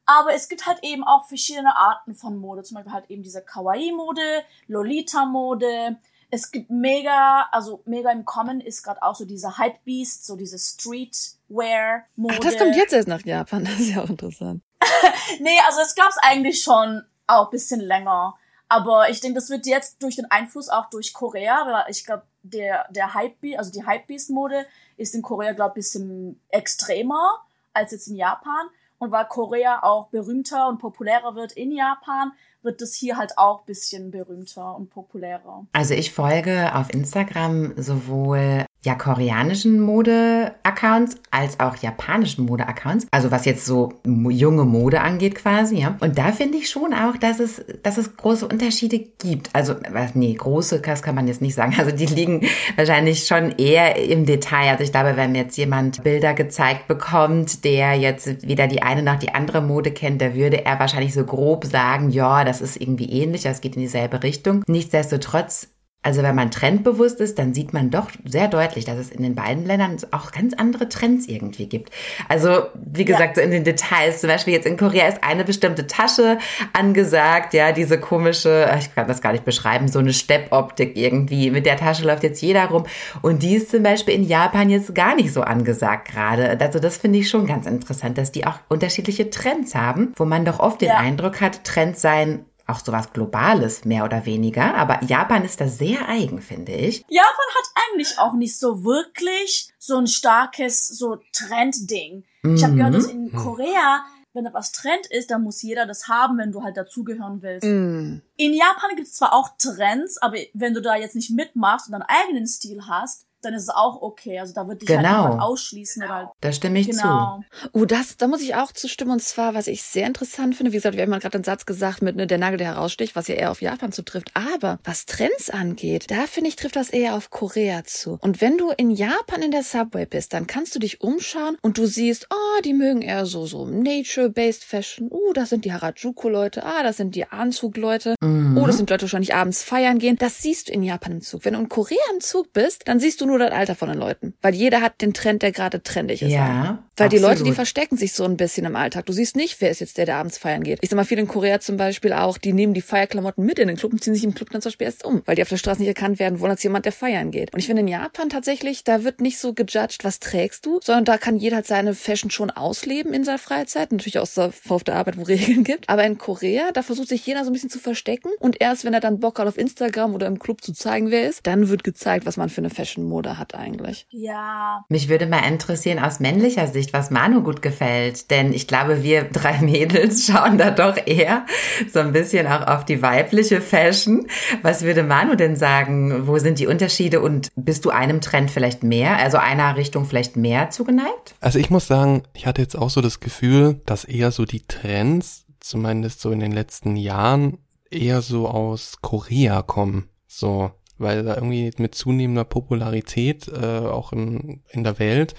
Aber 0.06 0.34
es 0.34 0.48
gibt 0.48 0.66
halt 0.66 0.78
eben 0.82 1.04
auch 1.04 1.26
verschiedene 1.26 1.76
Arten 1.76 2.14
von 2.14 2.36
Mode. 2.36 2.62
Zum 2.62 2.76
Beispiel 2.76 2.92
halt 2.92 3.10
eben 3.10 3.24
diese 3.24 3.42
Kawaii-Mode, 3.42 4.44
Lolita-Mode. 4.68 5.96
Es 6.30 6.50
gibt 6.52 6.70
mega, 6.70 7.48
also 7.50 7.82
mega 7.86 8.10
im 8.10 8.24
Kommen 8.24 8.60
ist 8.60 8.84
gerade 8.84 9.02
auch 9.02 9.16
so 9.16 9.24
diese 9.24 9.58
Hype-Beast, 9.58 10.24
so 10.24 10.36
diese 10.36 10.58
Streetwear-Mode. 10.58 12.34
Ach, 12.36 12.40
das 12.40 12.56
kommt 12.56 12.76
jetzt 12.76 12.92
erst 12.92 13.08
nach 13.08 13.24
Japan, 13.24 13.64
das 13.66 13.80
ist 13.80 13.90
ja 13.90 14.02
auch 14.02 14.10
interessant. 14.10 14.62
Nee, 15.40 15.58
also 15.66 15.80
es 15.80 15.94
gab's 15.94 16.16
eigentlich 16.18 16.62
schon 16.62 17.02
auch 17.26 17.50
bisschen 17.50 17.80
länger. 17.80 18.34
Aber 18.68 19.10
ich 19.10 19.20
denke, 19.20 19.36
das 19.36 19.50
wird 19.50 19.66
jetzt 19.66 20.02
durch 20.02 20.16
den 20.16 20.30
Einfluss 20.30 20.68
auch 20.68 20.90
durch 20.90 21.12
Korea, 21.12 21.66
weil 21.66 21.90
ich 21.90 22.04
glaube, 22.04 22.24
der, 22.42 22.86
der 22.90 23.14
Hypebeast, 23.14 23.58
also 23.58 23.72
die 23.72 23.86
Hypebeast-Mode 23.86 24.66
ist 24.96 25.14
in 25.14 25.22
Korea, 25.22 25.52
glaube 25.52 25.72
ich, 25.72 25.86
bisschen 25.86 26.40
extremer 26.48 27.40
als 27.72 27.92
jetzt 27.92 28.08
in 28.08 28.16
Japan. 28.16 28.66
Und 28.98 29.12
weil 29.12 29.26
Korea 29.26 29.82
auch 29.82 30.08
berühmter 30.08 30.68
und 30.68 30.78
populärer 30.78 31.34
wird 31.34 31.52
in 31.52 31.70
Japan, 31.70 32.32
wird 32.62 32.80
das 32.80 32.94
hier 32.94 33.16
halt 33.16 33.38
auch 33.38 33.62
bisschen 33.62 34.10
berühmter 34.10 34.74
und 34.74 34.90
populärer. 34.90 35.66
Also 35.72 35.94
ich 35.94 36.12
folge 36.12 36.74
auf 36.74 36.92
Instagram 36.92 37.74
sowohl 37.80 38.65
ja 38.84 38.94
koreanischen 38.94 39.80
Mode-Accounts 39.80 41.16
als 41.30 41.58
auch 41.58 41.76
japanischen 41.76 42.46
Mode-Accounts. 42.46 43.08
Also 43.10 43.30
was 43.32 43.44
jetzt 43.44 43.66
so 43.66 43.92
junge 44.04 44.64
Mode 44.64 45.00
angeht 45.00 45.34
quasi, 45.34 45.80
ja. 45.80 45.96
Und 46.00 46.16
da 46.18 46.30
finde 46.30 46.58
ich 46.58 46.70
schon 46.70 46.94
auch, 46.94 47.16
dass 47.16 47.40
es, 47.40 47.64
dass 47.82 47.98
es 47.98 48.16
große 48.16 48.46
Unterschiede 48.46 49.00
gibt. 49.00 49.50
Also, 49.52 49.74
was, 49.90 50.14
nee, 50.14 50.32
große, 50.32 50.80
das 50.80 51.02
kann 51.02 51.16
man 51.16 51.26
jetzt 51.26 51.42
nicht 51.42 51.54
sagen. 51.54 51.74
Also 51.76 51.90
die 51.90 52.06
liegen 52.06 52.46
wahrscheinlich 52.76 53.26
schon 53.26 53.50
eher 53.58 53.96
im 53.96 54.24
Detail. 54.24 54.70
Also 54.70 54.84
ich 54.84 54.92
glaube, 54.92 55.16
wenn 55.16 55.34
jetzt 55.34 55.56
jemand 55.56 56.04
Bilder 56.04 56.32
gezeigt 56.32 56.86
bekommt, 56.86 57.64
der 57.64 57.94
jetzt 57.94 58.46
weder 58.46 58.68
die 58.68 58.82
eine 58.82 59.02
noch 59.02 59.18
die 59.18 59.34
andere 59.34 59.62
Mode 59.62 59.90
kennt, 59.90 60.22
da 60.22 60.34
würde 60.34 60.64
er 60.64 60.78
wahrscheinlich 60.78 61.12
so 61.12 61.24
grob 61.24 61.64
sagen, 61.64 62.10
ja, 62.10 62.44
das 62.44 62.60
ist 62.60 62.80
irgendwie 62.80 63.10
ähnlich, 63.10 63.42
das 63.42 63.60
geht 63.60 63.74
in 63.74 63.82
dieselbe 63.82 64.22
Richtung. 64.22 64.62
Nichtsdestotrotz 64.68 65.68
also 66.06 66.22
wenn 66.22 66.36
man 66.36 66.52
trendbewusst 66.52 67.20
ist, 67.20 67.36
dann 67.36 67.52
sieht 67.52 67.72
man 67.72 67.90
doch 67.90 68.12
sehr 68.24 68.46
deutlich, 68.46 68.84
dass 68.84 68.96
es 68.96 69.10
in 69.10 69.24
den 69.24 69.34
beiden 69.34 69.66
Ländern 69.66 69.96
auch 70.12 70.30
ganz 70.30 70.54
andere 70.54 70.88
Trends 70.88 71.26
irgendwie 71.26 71.66
gibt. 71.66 71.92
Also 72.28 72.66
wie 72.76 73.04
gesagt, 73.04 73.34
so 73.34 73.42
in 73.42 73.50
den 73.50 73.64
Details, 73.64 74.20
zum 74.20 74.30
Beispiel 74.30 74.54
jetzt 74.54 74.68
in 74.68 74.76
Korea 74.76 75.08
ist 75.08 75.24
eine 75.24 75.42
bestimmte 75.42 75.88
Tasche 75.88 76.38
angesagt, 76.72 77.54
ja, 77.54 77.72
diese 77.72 77.98
komische, 77.98 78.70
ich 78.78 78.94
kann 78.94 79.08
das 79.08 79.20
gar 79.20 79.32
nicht 79.32 79.44
beschreiben, 79.44 79.88
so 79.88 79.98
eine 79.98 80.12
Steppoptik 80.12 80.96
irgendwie. 80.96 81.50
Mit 81.50 81.66
der 81.66 81.76
Tasche 81.76 82.04
läuft 82.04 82.22
jetzt 82.22 82.40
jeder 82.40 82.66
rum. 82.66 82.84
Und 83.22 83.42
die 83.42 83.56
ist 83.56 83.72
zum 83.72 83.82
Beispiel 83.82 84.14
in 84.14 84.22
Japan 84.22 84.70
jetzt 84.70 84.94
gar 84.94 85.16
nicht 85.16 85.32
so 85.32 85.40
angesagt 85.40 86.12
gerade. 86.12 86.56
Also 86.60 86.78
das 86.78 86.98
finde 86.98 87.18
ich 87.18 87.28
schon 87.28 87.48
ganz 87.48 87.66
interessant, 87.66 88.16
dass 88.16 88.30
die 88.30 88.46
auch 88.46 88.60
unterschiedliche 88.68 89.28
Trends 89.30 89.74
haben, 89.74 90.12
wo 90.14 90.24
man 90.24 90.44
doch 90.44 90.60
oft 90.60 90.80
den 90.82 90.90
Ja. 90.90 90.98
Eindruck 90.98 91.40
hat, 91.40 91.64
Trends 91.64 92.00
seien 92.00 92.44
auch 92.66 92.80
sowas 92.80 93.12
Globales, 93.12 93.84
mehr 93.84 94.04
oder 94.04 94.26
weniger. 94.26 94.74
Aber 94.74 95.02
Japan 95.04 95.44
ist 95.44 95.60
da 95.60 95.68
sehr 95.68 96.08
eigen, 96.08 96.40
finde 96.40 96.72
ich. 96.72 97.04
Japan 97.08 97.46
hat 97.54 97.64
eigentlich 97.88 98.18
auch 98.18 98.34
nicht 98.34 98.58
so 98.58 98.84
wirklich 98.84 99.68
so 99.78 99.96
ein 99.96 100.06
starkes 100.06 100.88
so 100.88 101.18
Trendding. 101.32 102.24
Ich 102.42 102.62
habe 102.62 102.76
gehört, 102.76 102.94
dass 102.94 103.06
in 103.06 103.32
Korea, 103.32 104.04
wenn 104.32 104.44
da 104.44 104.52
was 104.52 104.70
Trend 104.70 105.06
ist, 105.06 105.30
dann 105.30 105.42
muss 105.42 105.62
jeder 105.62 105.86
das 105.86 106.08
haben, 106.08 106.38
wenn 106.38 106.52
du 106.52 106.62
halt 106.62 106.76
dazugehören 106.76 107.42
willst. 107.42 107.64
Mm. 107.64 108.22
In 108.36 108.54
Japan 108.54 108.94
gibt 108.94 109.08
es 109.08 109.14
zwar 109.14 109.32
auch 109.32 109.50
Trends, 109.58 110.18
aber 110.18 110.36
wenn 110.54 110.74
du 110.74 110.80
da 110.80 110.94
jetzt 110.94 111.16
nicht 111.16 111.30
mitmachst 111.30 111.88
und 111.88 111.92
deinen 111.92 112.02
eigenen 112.02 112.46
Stil 112.46 112.86
hast, 112.88 113.25
dann 113.46 113.54
ist 113.54 113.62
es 113.64 113.68
auch 113.70 114.02
okay. 114.02 114.38
Also 114.38 114.52
da 114.54 114.68
wird 114.68 114.82
dich 114.82 114.88
halt 114.90 115.00
Genau. 115.00 115.22
niemand 115.24 115.42
ausschließen 115.42 116.02
oder 116.02 116.14
halt, 116.14 116.28
Da 116.40 116.52
stimme 116.52 116.78
ich 116.80 116.88
genau. 116.90 117.40
Oh, 117.72 117.84
das, 117.84 118.16
da 118.16 118.26
muss 118.26 118.42
ich 118.42 118.54
auch 118.54 118.72
zustimmen. 118.72 119.12
Und 119.12 119.22
zwar, 119.22 119.54
was 119.54 119.66
ich 119.66 119.82
sehr 119.82 120.06
interessant 120.06 120.56
finde, 120.56 120.72
wie 120.72 120.76
gesagt, 120.76 120.96
wir 120.96 121.02
haben 121.02 121.12
ja 121.12 121.18
gerade 121.18 121.36
einen 121.36 121.44
Satz 121.44 121.64
gesagt 121.66 122.02
mit 122.02 122.16
ne, 122.16 122.26
der 122.26 122.38
Nagel, 122.38 122.58
der 122.58 122.74
heraussticht, 122.74 123.16
was 123.16 123.28
ja 123.28 123.36
eher 123.36 123.50
auf 123.50 123.62
Japan 123.62 123.92
zutrifft. 123.92 124.30
Aber 124.34 124.78
was 124.84 125.06
Trends 125.06 125.48
angeht, 125.50 126.10
da 126.10 126.26
finde 126.26 126.48
ich, 126.48 126.56
trifft 126.56 126.76
das 126.76 126.90
eher 126.90 127.14
auf 127.14 127.30
Korea 127.30 127.84
zu. 127.84 128.18
Und 128.20 128.40
wenn 128.40 128.58
du 128.58 128.70
in 128.76 128.90
Japan 128.90 129.42
in 129.42 129.50
der 129.50 129.62
Subway 129.62 130.06
bist, 130.06 130.32
dann 130.32 130.46
kannst 130.46 130.74
du 130.74 130.78
dich 130.78 131.00
umschauen 131.00 131.56
und 131.62 131.78
du 131.78 131.86
siehst, 131.86 132.26
oh, 132.30 132.60
die 132.64 132.74
mögen 132.74 133.02
eher 133.02 133.26
so, 133.26 133.46
so 133.46 133.66
Nature-based 133.66 134.64
Fashion. 134.64 135.08
Oh, 135.10 135.32
das 135.32 135.50
sind 135.50 135.64
die 135.64 135.72
Harajuku-Leute. 135.72 136.64
Ah, 136.64 136.82
das 136.82 136.96
sind 136.96 137.14
die 137.14 137.26
Anzug-Leute. 137.26 138.14
Mhm. 138.20 138.58
Oh, 138.58 138.66
das 138.66 138.76
sind 138.76 138.90
Leute, 138.90 139.00
die 139.00 139.06
wahrscheinlich 139.06 139.34
abends 139.34 139.62
feiern 139.62 139.98
gehen. 139.98 140.16
Das 140.18 140.42
siehst 140.42 140.68
du 140.68 140.72
in 140.72 140.82
Japan 140.82 141.12
im 141.12 141.20
Zug. 141.20 141.44
Wenn 141.44 141.54
du 141.54 141.60
in 141.60 141.68
Korea 141.68 141.98
im 142.12 142.20
Zug 142.20 142.52
bist, 142.52 142.82
dann 142.88 142.98
siehst 143.00 143.20
du 143.20 143.26
nur 143.26 143.35
das 143.38 143.52
Alter 143.52 143.74
von 143.74 143.88
den 143.88 143.98
Leuten. 143.98 144.34
Weil 144.42 144.54
jeder 144.54 144.80
hat 144.80 145.00
den 145.02 145.14
Trend, 145.14 145.42
der 145.42 145.52
gerade 145.52 145.82
trendig 145.82 146.22
ist. 146.22 146.32
Ja, 146.32 146.84
Weil 146.96 147.06
Absolut. 147.06 147.12
die 147.12 147.28
Leute, 147.28 147.44
die 147.44 147.52
verstecken 147.52 147.96
sich 147.96 148.12
so 148.12 148.24
ein 148.24 148.36
bisschen 148.36 148.66
im 148.66 148.74
Alltag. 148.74 149.06
Du 149.06 149.12
siehst 149.12 149.36
nicht, 149.36 149.60
wer 149.60 149.70
ist 149.70 149.80
jetzt 149.80 149.98
der, 149.98 150.06
der 150.06 150.16
abends 150.16 150.38
feiern 150.38 150.62
geht. 150.62 150.78
Ich 150.80 150.90
sag 150.90 150.96
mal, 150.96 151.04
viele 151.04 151.20
in 151.20 151.28
Korea 151.28 151.60
zum 151.60 151.76
Beispiel 151.76 152.12
auch, 152.12 152.38
die 152.38 152.52
nehmen 152.52 152.74
die 152.74 152.80
Feierklamotten 152.80 153.44
mit 153.44 153.58
in 153.58 153.68
den 153.68 153.76
Club 153.76 153.92
und 153.92 154.02
ziehen 154.02 154.14
sich 154.14 154.24
im 154.24 154.34
Club 154.34 154.50
dann 154.50 154.62
zum 154.62 154.70
Beispiel 154.70 154.86
erst 154.86 155.04
um, 155.04 155.22
weil 155.26 155.36
die 155.36 155.42
auf 155.42 155.48
der 155.48 155.56
Straße 155.56 155.80
nicht 155.80 155.88
erkannt 155.88 156.18
werden 156.18 156.40
wollen 156.40 156.52
als 156.52 156.62
jemand, 156.62 156.84
der 156.84 156.92
feiern 156.92 157.30
geht. 157.30 157.52
Und 157.52 157.60
ich 157.60 157.66
finde 157.66 157.80
in 157.80 157.88
Japan 157.88 158.28
tatsächlich, 158.28 158.84
da 158.84 159.04
wird 159.04 159.20
nicht 159.20 159.38
so 159.38 159.52
gejudged, 159.52 160.04
was 160.04 160.20
trägst 160.20 160.64
du, 160.64 160.80
sondern 160.82 161.04
da 161.04 161.18
kann 161.18 161.36
jeder 161.36 161.56
halt 161.56 161.66
seine 161.66 161.94
Fashion 161.94 162.30
schon 162.30 162.50
ausleben 162.50 163.12
in 163.12 163.24
seiner 163.24 163.38
Freizeit. 163.38 163.92
Natürlich 163.92 164.18
auch 164.18 164.26
so 164.26 164.50
auf 164.68 164.84
der 164.84 164.94
Arbeit, 164.94 165.18
wo 165.18 165.22
Regeln 165.26 165.64
gibt. 165.64 165.88
Aber 165.88 166.04
in 166.04 166.18
Korea, 166.18 166.72
da 166.72 166.82
versucht 166.82 167.08
sich 167.08 167.26
jeder 167.26 167.44
so 167.44 167.50
ein 167.50 167.52
bisschen 167.52 167.70
zu 167.70 167.78
verstecken 167.78 168.30
und 168.38 168.60
erst 168.60 168.84
wenn 168.84 168.94
er 168.94 169.00
dann 169.00 169.20
Bock 169.20 169.38
hat, 169.38 169.46
auf 169.46 169.58
Instagram 169.58 170.14
oder 170.14 170.26
im 170.26 170.38
Club 170.38 170.62
zu 170.62 170.72
zeigen, 170.72 171.10
wer 171.10 171.28
ist, 171.28 171.46
dann 171.46 171.68
wird 171.68 171.84
gezeigt, 171.84 172.26
was 172.26 172.36
man 172.36 172.48
für 172.48 172.60
eine 172.60 172.70
Fashion-Mode 172.70 173.38
hat 173.38 173.54
eigentlich. 173.54 174.06
Ja. 174.10 174.84
Mich 174.88 175.08
würde 175.08 175.26
mal 175.26 175.46
interessieren 175.46 175.98
aus 175.98 176.20
männlicher 176.20 176.66
Sicht, 176.68 176.85
was 176.92 177.10
Manu 177.10 177.42
gut 177.42 177.62
gefällt. 177.62 178.30
Denn 178.30 178.52
ich 178.52 178.66
glaube, 178.66 179.02
wir 179.02 179.24
drei 179.24 179.60
Mädels 179.60 180.26
schauen 180.26 180.58
da 180.58 180.70
doch 180.70 180.96
eher 181.06 181.46
so 181.92 182.00
ein 182.00 182.12
bisschen 182.12 182.46
auch 182.46 182.66
auf 182.66 182.84
die 182.84 183.02
weibliche 183.02 183.60
Fashion. 183.60 184.26
Was 184.62 184.82
würde 184.82 185.02
Manu 185.02 185.36
denn 185.36 185.56
sagen? 185.56 186.26
Wo 186.26 186.38
sind 186.38 186.58
die 186.58 186.66
Unterschiede 186.66 187.20
und 187.20 187.48
bist 187.56 187.84
du 187.84 187.90
einem 187.90 188.20
Trend 188.20 188.50
vielleicht 188.50 188.82
mehr, 188.82 189.16
also 189.16 189.38
einer 189.38 189.76
Richtung 189.76 190.04
vielleicht 190.04 190.36
mehr 190.36 190.70
zugeneigt? 190.70 191.34
Also 191.40 191.58
ich 191.58 191.70
muss 191.70 191.86
sagen, 191.86 192.22
ich 192.34 192.46
hatte 192.46 192.62
jetzt 192.62 192.76
auch 192.76 192.90
so 192.90 193.00
das 193.00 193.20
Gefühl, 193.20 193.80
dass 193.86 194.04
eher 194.04 194.30
so 194.30 194.44
die 194.44 194.60
Trends, 194.66 195.46
zumindest 195.60 196.20
so 196.20 196.30
in 196.30 196.40
den 196.40 196.52
letzten 196.52 196.96
Jahren, 196.96 197.58
eher 197.90 198.22
so 198.22 198.48
aus 198.48 198.98
Korea 199.00 199.62
kommen. 199.62 200.08
So, 200.26 200.70
weil 200.98 201.24
da 201.24 201.34
irgendwie 201.34 201.70
mit 201.78 201.94
zunehmender 201.94 202.44
Popularität 202.44 203.48
äh, 203.48 203.78
auch 203.78 204.12
in, 204.12 204.62
in 204.70 204.84
der 204.84 204.98
Welt 204.98 205.34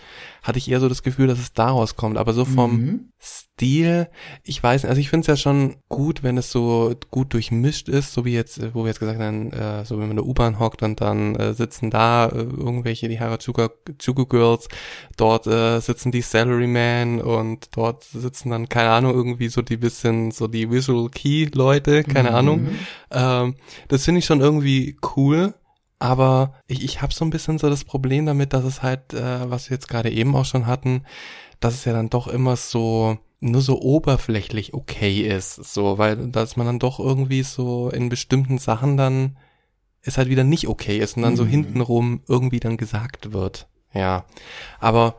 hatte 0.47 0.59
ich 0.59 0.71
eher 0.71 0.79
so 0.79 0.87
das 0.87 1.03
Gefühl, 1.03 1.27
dass 1.27 1.39
es 1.39 1.51
daraus 1.51 1.97
kommt. 1.97 2.17
Aber 2.17 2.31
so 2.31 2.45
vom 2.45 2.71
mhm. 2.71 3.11
Stil, 3.19 4.07
ich 4.43 4.63
weiß 4.63 4.83
nicht, 4.83 4.89
also 4.89 5.01
ich 5.01 5.09
finde 5.09 5.21
es 5.21 5.27
ja 5.27 5.35
schon 5.35 5.75
gut, 5.89 6.23
wenn 6.23 6.37
es 6.37 6.51
so 6.51 6.95
gut 7.11 7.33
durchmischt 7.33 7.89
ist, 7.89 8.13
so 8.13 8.23
wie 8.23 8.33
jetzt, 8.33 8.73
wo 8.73 8.83
wir 8.83 8.87
jetzt 8.87 9.01
gesagt 9.01 9.19
haben, 9.19 9.51
äh, 9.51 9.83
so 9.83 9.95
wenn 9.95 10.03
man 10.03 10.11
in 10.11 10.15
der 10.15 10.25
U-Bahn 10.25 10.57
hockt 10.57 10.83
und 10.83 11.01
dann 11.01 11.35
äh, 11.35 11.53
sitzen 11.53 11.89
da 11.89 12.27
äh, 12.27 12.43
irgendwelche, 12.43 13.09
die 13.09 13.19
Harajuku 13.19 14.25
Girls, 14.25 14.69
dort 15.17 15.47
äh, 15.47 15.81
sitzen 15.81 16.13
die 16.13 16.21
Salaryman 16.21 17.19
und 17.19 17.75
dort 17.75 18.05
sitzen 18.05 18.51
dann, 18.51 18.69
keine 18.69 18.91
Ahnung, 18.91 19.15
irgendwie 19.15 19.49
so 19.49 19.61
die 19.61 19.77
bisschen, 19.77 20.31
so 20.31 20.47
die 20.47 20.71
Visual 20.71 21.09
Key 21.09 21.49
Leute, 21.53 22.05
keine 22.05 22.29
mhm. 22.29 22.35
Ahnung. 22.35 22.67
Ähm, 23.11 23.55
das 23.89 24.05
finde 24.05 24.19
ich 24.19 24.25
schon 24.25 24.39
irgendwie 24.39 24.95
cool. 25.17 25.53
Aber 25.99 26.53
ich, 26.67 26.83
ich 26.83 27.01
habe 27.01 27.13
so 27.13 27.25
ein 27.25 27.31
bisschen 27.31 27.57
so 27.57 27.69
das 27.69 27.83
Problem 27.83 28.25
damit, 28.25 28.53
dass 28.53 28.63
es 28.63 28.83
halt, 28.83 29.13
äh, 29.13 29.49
was 29.49 29.69
wir 29.69 29.75
jetzt 29.75 29.87
gerade 29.87 30.11
eben 30.11 30.35
auch 30.35 30.45
schon 30.45 30.67
hatten, 30.67 31.03
dass 31.59 31.73
es 31.73 31.85
ja 31.85 31.93
dann 31.93 32.09
doch 32.09 32.27
immer 32.27 32.55
so 32.55 33.17
nur 33.39 33.61
so 33.61 33.81
oberflächlich 33.81 34.73
okay 34.73 35.21
ist, 35.21 35.55
so, 35.55 35.97
weil 35.97 36.15
dass 36.29 36.55
man 36.55 36.65
dann 36.65 36.79
doch 36.79 36.99
irgendwie 36.99 37.43
so 37.43 37.89
in 37.89 38.09
bestimmten 38.09 38.57
Sachen 38.57 38.97
dann 38.97 39.37
es 40.01 40.17
halt 40.17 40.29
wieder 40.29 40.43
nicht 40.43 40.67
okay 40.67 40.97
ist 40.97 41.17
und 41.17 41.23
dann 41.23 41.33
mhm. 41.33 41.37
so 41.37 41.45
hintenrum 41.45 42.21
irgendwie 42.27 42.59
dann 42.59 42.77
gesagt 42.77 43.33
wird. 43.33 43.67
Ja. 43.93 44.25
Aber 44.79 45.15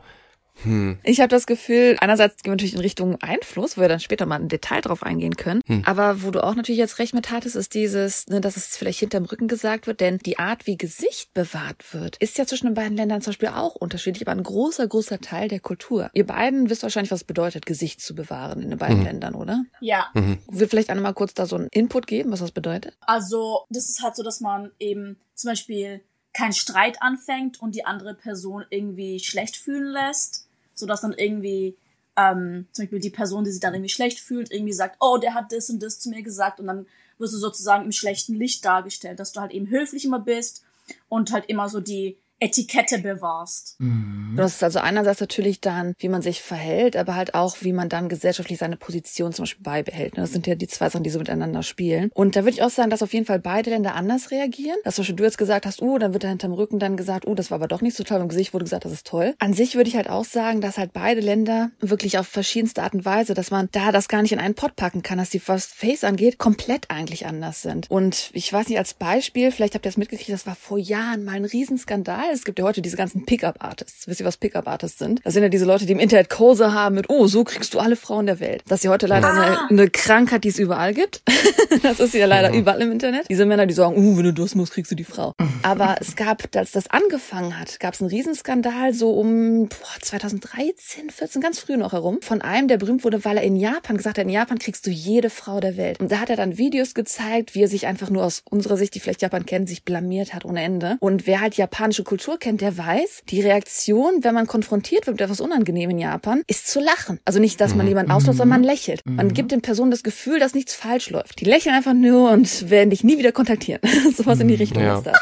hm. 0.63 0.99
Ich 1.03 1.19
habe 1.19 1.29
das 1.29 1.45
Gefühl, 1.45 1.97
einerseits 1.99 2.43
gehen 2.43 2.51
wir 2.51 2.55
natürlich 2.55 2.73
in 2.73 2.81
Richtung 2.81 3.21
Einfluss, 3.21 3.77
wo 3.77 3.81
wir 3.81 3.87
dann 3.87 3.99
später 3.99 4.25
mal 4.25 4.39
im 4.39 4.47
Detail 4.47 4.81
drauf 4.81 5.03
eingehen 5.03 5.35
können. 5.35 5.61
Hm. 5.67 5.83
Aber 5.85 6.23
wo 6.23 6.31
du 6.31 6.43
auch 6.43 6.55
natürlich 6.55 6.79
jetzt 6.79 6.99
recht 6.99 7.13
mit 7.13 7.31
hattest, 7.31 7.55
ist 7.55 7.73
dieses, 7.73 8.27
ne, 8.27 8.41
dass 8.41 8.57
es 8.57 8.75
vielleicht 8.77 8.99
hinterm 8.99 9.25
Rücken 9.25 9.47
gesagt 9.47 9.87
wird, 9.87 10.01
denn 10.01 10.17
die 10.19 10.39
Art, 10.39 10.67
wie 10.67 10.77
Gesicht 10.77 11.33
bewahrt 11.33 11.93
wird, 11.93 12.17
ist 12.17 12.37
ja 12.37 12.45
zwischen 12.45 12.67
den 12.67 12.73
beiden 12.73 12.97
Ländern 12.97 13.21
zum 13.21 13.31
Beispiel 13.31 13.49
auch 13.49 13.75
unterschiedlich, 13.75 14.27
aber 14.27 14.37
ein 14.37 14.43
großer, 14.43 14.87
großer 14.87 15.19
Teil 15.19 15.47
der 15.47 15.59
Kultur. 15.59 16.09
Ihr 16.13 16.25
beiden 16.25 16.69
wisst 16.69 16.83
wahrscheinlich, 16.83 17.11
was 17.11 17.21
es 17.21 17.25
bedeutet, 17.25 17.65
Gesicht 17.65 18.01
zu 18.01 18.15
bewahren 18.15 18.61
in 18.61 18.69
den 18.69 18.79
beiden 18.79 18.99
mhm. 18.99 19.05
Ländern, 19.05 19.35
oder? 19.35 19.63
Ja. 19.79 20.07
Mhm. 20.13 20.39
Will 20.47 20.67
vielleicht 20.67 20.89
einmal 20.89 21.13
kurz 21.13 21.33
da 21.33 21.45
so 21.45 21.55
einen 21.55 21.67
Input 21.71 22.07
geben, 22.07 22.31
was 22.31 22.39
das 22.39 22.51
bedeutet? 22.51 22.97
Also, 23.01 23.65
das 23.69 23.89
ist 23.89 24.01
halt 24.03 24.15
so, 24.15 24.23
dass 24.23 24.41
man 24.41 24.71
eben 24.79 25.17
zum 25.35 25.51
Beispiel 25.51 26.01
keinen 26.33 26.53
Streit 26.53 27.01
anfängt 27.01 27.61
und 27.61 27.75
die 27.75 27.85
andere 27.85 28.13
Person 28.13 28.63
irgendwie 28.69 29.19
schlecht 29.19 29.57
fühlen 29.57 29.91
lässt 29.91 30.48
sodass 30.79 31.01
dann 31.01 31.13
irgendwie 31.13 31.77
ähm, 32.15 32.67
zum 32.71 32.83
Beispiel 32.83 32.99
die 32.99 33.09
Person, 33.09 33.43
die 33.43 33.51
sich 33.51 33.61
dann 33.61 33.73
irgendwie 33.73 33.89
schlecht 33.91 34.19
fühlt, 34.19 34.51
irgendwie 34.51 34.73
sagt, 34.73 34.97
oh, 34.99 35.17
der 35.17 35.33
hat 35.33 35.51
das 35.51 35.69
und 35.69 35.81
das 35.81 35.99
zu 35.99 36.09
mir 36.09 36.23
gesagt 36.23 36.59
und 36.59 36.67
dann 36.67 36.85
wirst 37.17 37.33
du 37.33 37.37
sozusagen 37.37 37.85
im 37.85 37.91
schlechten 37.91 38.33
Licht 38.33 38.65
dargestellt, 38.65 39.19
dass 39.19 39.31
du 39.31 39.41
halt 39.41 39.51
eben 39.51 39.69
höflich 39.69 40.05
immer 40.05 40.19
bist 40.19 40.63
und 41.07 41.31
halt 41.31 41.45
immer 41.47 41.69
so 41.69 41.79
die 41.79 42.17
Etikette 42.39 42.99
bewahrst. 42.99 43.75
Mhm. 43.79 44.35
Das 44.37 44.55
ist 44.55 44.63
also 44.63 44.79
einerseits 44.79 45.19
natürlich 45.19 45.59
dann, 45.59 45.93
wie 45.99 46.09
man 46.09 46.21
sich 46.21 46.41
verhält, 46.41 46.95
aber 46.95 47.15
halt 47.15 47.33
auch, 47.33 47.57
wie 47.61 47.73
man 47.73 47.89
dann 47.89 48.09
gesellschaftlich 48.09 48.57
seine 48.59 48.77
Position 48.77 49.33
zum 49.33 49.43
Beispiel 49.43 49.63
beibehält. 49.63 50.17
Das 50.17 50.31
sind 50.31 50.47
ja 50.47 50.55
die 50.55 50.67
zwei 50.67 50.89
Sachen, 50.89 51.03
die 51.03 51.09
so 51.09 51.19
miteinander 51.19 51.63
spielen. 51.63 52.09
Und 52.13 52.35
da 52.35 52.41
würde 52.41 52.51
ich 52.51 52.63
auch 52.63 52.69
sagen, 52.69 52.89
dass 52.89 53.03
auf 53.03 53.13
jeden 53.13 53.25
Fall 53.25 53.39
beide 53.39 53.69
Länder 53.69 53.95
anders 53.95 54.31
reagieren. 54.31 54.77
Dass 54.83 54.95
zum 54.95 55.03
Beispiel 55.03 55.15
du 55.17 55.23
jetzt 55.23 55.37
gesagt 55.37 55.65
hast, 55.65 55.81
uh, 55.81 55.97
dann 55.97 56.13
wird 56.13 56.23
da 56.23 56.29
hinterm 56.29 56.53
Rücken 56.53 56.79
dann 56.79 56.97
gesagt, 56.97 57.27
uh, 57.27 57.35
das 57.35 57.51
war 57.51 57.55
aber 57.55 57.67
doch 57.67 57.81
nicht 57.81 57.97
so 57.97 58.03
toll. 58.03 58.21
Im 58.21 58.29
Gesicht 58.29 58.53
wurde 58.53 58.65
gesagt, 58.65 58.85
das 58.85 58.93
ist 58.93 59.07
toll. 59.07 59.35
An 59.39 59.53
sich 59.53 59.75
würde 59.75 59.89
ich 59.89 59.95
halt 59.95 60.09
auch 60.09 60.25
sagen, 60.25 60.61
dass 60.61 60.77
halt 60.77 60.93
beide 60.93 61.21
Länder 61.21 61.71
wirklich 61.79 62.17
auf 62.17 62.27
verschiedenste 62.27 62.83
Art 62.83 62.93
und 62.93 63.05
Weise, 63.05 63.33
dass 63.33 63.51
man 63.51 63.69
da 63.71 63.91
das 63.91 64.07
gar 64.07 64.21
nicht 64.21 64.31
in 64.31 64.39
einen 64.39 64.55
Pot 64.55 64.75
packen 64.75 65.03
kann, 65.03 65.17
dass 65.17 65.29
die, 65.29 65.41
was 65.47 65.65
Face 65.65 66.03
angeht, 66.03 66.37
komplett 66.37 66.89
eigentlich 66.89 67.25
anders 67.25 67.61
sind. 67.61 67.89
Und 67.91 68.29
ich 68.33 68.51
weiß 68.51 68.69
nicht, 68.69 68.77
als 68.77 68.93
Beispiel, 68.93 69.51
vielleicht 69.51 69.75
habt 69.75 69.85
ihr 69.85 69.89
das 69.89 69.97
mitgekriegt, 69.97 70.29
das 70.29 70.47
war 70.47 70.55
vor 70.55 70.77
Jahren 70.77 71.23
mal 71.25 71.35
ein 71.35 71.45
Riesenskandal 71.45 72.28
es 72.31 72.43
gibt 72.43 72.59
ja 72.59 72.65
heute 72.65 72.81
diese 72.81 72.97
ganzen 72.97 73.25
Pickup-Artists. 73.25 74.07
Wisst 74.07 74.19
ihr, 74.19 74.25
was 74.25 74.37
Pickup-Artists 74.37 74.99
sind? 74.99 75.21
Das 75.23 75.33
sind 75.33 75.43
ja 75.43 75.49
diese 75.49 75.65
Leute, 75.65 75.85
die 75.85 75.93
im 75.93 75.99
Internet 75.99 76.29
Kurse 76.29 76.73
haben 76.73 76.95
mit, 76.95 77.09
oh, 77.09 77.27
so 77.27 77.43
kriegst 77.43 77.73
du 77.73 77.79
alle 77.79 77.95
Frauen 77.95 78.25
der 78.25 78.39
Welt. 78.39 78.63
Das 78.67 78.79
ist 78.79 78.83
ja 78.85 78.91
heute 78.91 79.07
leider 79.07 79.27
ah. 79.27 79.41
eine, 79.41 79.69
eine, 79.69 79.89
Krankheit, 79.89 80.43
die 80.43 80.49
es 80.49 80.59
überall 80.59 80.93
gibt. 80.93 81.21
das 81.83 81.99
ist 81.99 82.13
ja 82.13 82.25
leider 82.25 82.49
mhm. 82.49 82.59
überall 82.59 82.81
im 82.81 82.91
Internet. 82.91 83.27
Diese 83.29 83.45
Männer, 83.45 83.65
die 83.65 83.73
sagen, 83.73 83.95
oh, 83.97 84.17
wenn 84.17 84.23
du 84.23 84.33
Durst 84.33 84.55
musst, 84.55 84.73
kriegst 84.73 84.91
du 84.91 84.95
die 84.95 85.03
Frau. 85.03 85.33
Aber 85.63 85.97
es 85.99 86.15
gab, 86.15 86.43
als 86.55 86.71
das 86.71 86.89
angefangen 86.89 87.59
hat, 87.59 87.79
gab 87.79 87.93
es 87.93 88.01
einen 88.01 88.09
Riesenskandal 88.09 88.93
so 88.93 89.11
um 89.11 89.67
boah, 89.67 90.01
2013, 90.01 91.09
14, 91.09 91.41
ganz 91.41 91.59
früh 91.59 91.77
noch 91.77 91.93
herum, 91.93 92.19
von 92.21 92.41
einem, 92.41 92.67
der 92.67 92.77
berühmt 92.77 93.03
wurde, 93.03 93.25
weil 93.25 93.37
er 93.37 93.43
in 93.43 93.55
Japan 93.55 93.97
gesagt 93.97 94.17
hat, 94.17 94.25
in 94.25 94.31
Japan 94.31 94.59
kriegst 94.59 94.85
du 94.85 94.91
jede 94.91 95.29
Frau 95.29 95.59
der 95.59 95.77
Welt. 95.77 95.99
Und 95.99 96.11
da 96.11 96.19
hat 96.19 96.29
er 96.29 96.35
dann 96.35 96.57
Videos 96.57 96.93
gezeigt, 96.93 97.55
wie 97.55 97.63
er 97.63 97.67
sich 97.67 97.87
einfach 97.87 98.09
nur 98.09 98.23
aus 98.23 98.43
unserer 98.49 98.77
Sicht, 98.77 98.95
die 98.95 98.99
vielleicht 98.99 99.21
Japan 99.21 99.45
kennen, 99.45 99.67
sich 99.67 99.83
blamiert 99.83 100.33
hat 100.33 100.45
ohne 100.45 100.61
Ende. 100.61 100.97
Und 100.99 101.27
wer 101.27 101.41
halt 101.41 101.55
japanische 101.55 102.03
Kultur 102.03 102.18
kennt, 102.39 102.61
der 102.61 102.77
weiß, 102.77 103.23
die 103.29 103.41
Reaktion, 103.41 104.23
wenn 104.23 104.33
man 104.33 104.47
konfrontiert 104.47 105.07
wird 105.07 105.15
mit 105.15 105.21
etwas 105.21 105.41
Unangenehm 105.41 105.89
in 105.89 105.99
Japan, 105.99 106.43
ist 106.47 106.67
zu 106.67 106.79
lachen. 106.79 107.19
Also 107.25 107.39
nicht, 107.39 107.59
dass 107.61 107.75
man 107.75 107.85
mhm. 107.85 107.89
jemanden 107.89 108.11
auslacht, 108.11 108.37
sondern 108.37 108.49
man 108.49 108.61
mhm. 108.61 108.67
lächelt. 108.67 109.01
Man 109.05 109.27
mhm. 109.27 109.33
gibt 109.33 109.51
den 109.51 109.61
Personen 109.61 109.91
das 109.91 110.03
Gefühl, 110.03 110.39
dass 110.39 110.53
nichts 110.53 110.73
falsch 110.73 111.09
läuft. 111.09 111.39
Die 111.39 111.45
lächeln 111.45 111.75
einfach 111.75 111.93
nur 111.93 112.31
und 112.31 112.69
werden 112.69 112.89
dich 112.89 113.03
nie 113.03 113.17
wieder 113.17 113.31
kontaktieren. 113.31 113.81
Sowas 114.15 114.39
in 114.39 114.47
die 114.47 114.55
Richtung 114.55 114.83
ja. 114.83 114.97
ist 114.97 115.07
das. 115.07 115.17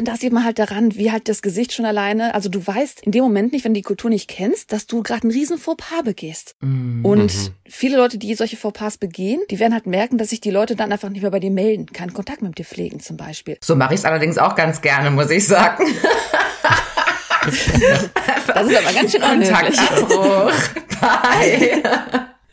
Und 0.00 0.08
da 0.08 0.16
sieht 0.16 0.32
man 0.32 0.46
halt 0.46 0.58
daran, 0.58 0.96
wie 0.96 1.12
halt 1.12 1.28
das 1.28 1.42
Gesicht 1.42 1.74
schon 1.74 1.84
alleine, 1.84 2.34
also 2.34 2.48
du 2.48 2.66
weißt 2.66 3.02
in 3.02 3.12
dem 3.12 3.22
Moment 3.22 3.52
nicht, 3.52 3.66
wenn 3.66 3.74
du 3.74 3.80
die 3.80 3.84
Kultur 3.84 4.08
nicht 4.08 4.30
kennst, 4.30 4.72
dass 4.72 4.86
du 4.86 5.02
gerade 5.02 5.24
einen 5.24 5.30
riesen 5.30 5.58
Fauxpas 5.58 6.04
begehst. 6.04 6.54
Mhm. 6.60 7.04
Und 7.04 7.52
viele 7.68 7.98
Leute, 7.98 8.16
die 8.16 8.34
solche 8.34 8.56
Fauxpas 8.56 8.96
begehen, 8.96 9.42
die 9.50 9.58
werden 9.58 9.74
halt 9.74 9.86
merken, 9.86 10.16
dass 10.16 10.30
sich 10.30 10.40
die 10.40 10.50
Leute 10.50 10.74
dann 10.74 10.90
einfach 10.90 11.10
nicht 11.10 11.20
mehr 11.20 11.30
bei 11.30 11.38
dir 11.38 11.50
melden, 11.50 11.84
keinen 11.84 12.14
Kontakt 12.14 12.40
mit 12.40 12.56
dir 12.56 12.64
pflegen 12.64 13.00
zum 13.00 13.18
Beispiel. 13.18 13.58
So 13.62 13.76
mache 13.76 13.92
ich 13.92 14.00
es 14.00 14.06
allerdings 14.06 14.38
auch 14.38 14.54
ganz 14.54 14.80
gerne, 14.80 15.10
muss 15.10 15.28
ich 15.28 15.46
sagen. 15.46 15.84
das 17.44 17.66
ist 17.66 18.78
aber 18.78 18.94
ganz 18.94 19.12
schön 19.12 19.22
unhöflich. 19.22 19.78
Bye. 20.98 21.82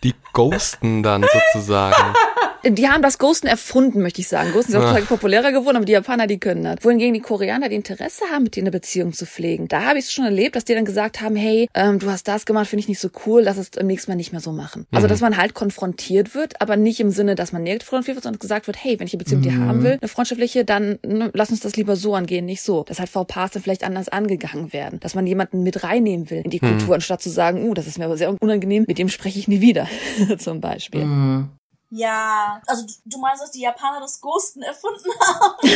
Die 0.04 0.14
ghosten 0.34 1.02
dann 1.02 1.26
sozusagen 1.54 1.96
die 2.63 2.88
haben 2.88 3.02
das 3.02 3.17
Ghosten 3.17 3.48
erfunden, 3.48 4.02
möchte 4.02 4.22
ich 4.22 4.28
sagen. 4.28 4.52
Ghosten 4.52 4.74
sind 4.74 4.82
auch 4.82 5.08
populärer 5.08 5.52
geworden, 5.52 5.78
aber 5.78 5.86
die 5.86 5.93
Japaner, 5.93 6.28
die 6.28 6.39
können 6.39 6.63
das. 6.63 6.78
Wohingegen 6.82 7.13
die 7.13 7.22
Koreaner 7.22 7.70
die 7.70 7.76
Interesse 7.76 8.26
haben, 8.32 8.43
mit 8.43 8.56
denen 8.56 8.67
eine 8.67 8.72
Beziehung 8.72 9.13
zu 9.13 9.26
pflegen. 9.26 9.67
Da 9.67 9.84
habe 9.84 10.00
ich 10.00 10.06
es 10.06 10.13
schon 10.13 10.26
erlebt, 10.26 10.56
dass 10.56 10.65
die 10.65 10.74
dann 10.74 10.86
gesagt 10.86 11.22
haben, 11.22 11.36
hey, 11.36 11.67
ähm, 11.74 12.00
du 12.00 12.10
hast 12.10 12.28
das 12.28 12.46
gemacht, 12.46 12.67
finde 12.67 12.82
ich 12.82 12.88
nicht 12.88 13.00
so 13.00 13.10
cool, 13.26 13.41
lass 13.41 13.58
es 13.58 13.70
im 13.78 13.88
nächsten 13.88 14.12
Mal 14.12 14.15
nicht 14.15 14.32
mehr 14.32 14.41
so 14.41 14.52
machen. 14.52 14.86
Also, 14.91 15.06
mhm. 15.06 15.08
Also, 15.08 15.08
dass 15.08 15.22
man 15.22 15.38
halt 15.38 15.54
konfrontiert 15.54 16.36
wird, 16.36 16.60
aber 16.60 16.76
nicht 16.76 17.00
im 17.00 17.12
Sinne, 17.12 17.36
dass 17.36 17.52
man 17.52 17.63
negativ 17.63 17.89
konfrontiert 17.89 18.17
wird, 18.17 18.24
sondern 18.24 18.39
gesagt 18.39 18.67
wird, 18.67 18.84
hey, 18.84 19.00
wenn 19.00 19.08
ich 19.08 19.13
eine 19.13 19.20
Beziehung 19.20 19.41
mit 19.41 19.52
dir 19.52 19.60
haben 19.60 19.84
will, 19.84 19.98
eine 20.02 20.08
freundschaftliche, 20.08 20.65
dann 20.65 21.00
ne, 21.06 21.30
lass 21.34 21.50
uns 21.50 21.62
das 21.62 21.76
lieber 21.76 21.96
so 21.96 22.15
angehen, 22.15 22.46
nicht 22.46 22.62
so. 22.62 22.84
Dass 22.84 23.00
halt 23.00 23.10
VPAs 23.10 23.52
dann 23.52 23.63
vielleicht 23.63 23.84
anders 23.84 24.10
angegangen 24.10 24.74
werden. 24.74 25.00
Dass 25.00 25.15
man 25.15 25.26
jemanden 25.28 25.63
mit 25.63 25.84
reinnehmen 25.84 26.30
will 26.30 26.41
in 26.43 26.52
die 26.52 26.60
mhm. 26.62 26.70
Kultur, 26.70 26.96
anstatt 26.96 27.22
zu 27.22 27.30
sagen, 27.30 27.63
uh, 27.63 27.74
das 27.74 27.88
ist 27.88 27.98
mir 27.98 28.06
aber 28.06 28.17
sehr 28.17 28.36
unangenehm, 28.41 28.86
mit 28.88 28.98
dem 28.98 29.10
spreche 29.10 29.39
ich 29.39 29.48
nie 29.48 29.62
wieder, 29.62 29.88
zum 30.38 30.60
Beispiel. 30.60 31.06
Mhm. 31.06 31.50
Ja, 31.89 32.62
also 32.67 32.86
du 33.06 33.17
meinst, 33.17 33.41
dass 33.41 33.52
die 33.52 33.62
Japaner 33.62 34.02
das 34.02 34.19
Ghosten 34.19 34.62
erfunden 34.62 35.10
haben? 35.19 35.56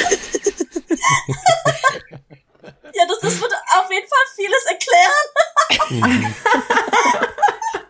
ja, 2.93 3.05
das, 3.07 3.19
das 3.21 3.39
würde 3.39 3.55
auf 3.79 3.89
jeden 3.89 4.07
Fall 4.07 4.25
vieles 4.35 4.65
erklären. 4.65 5.27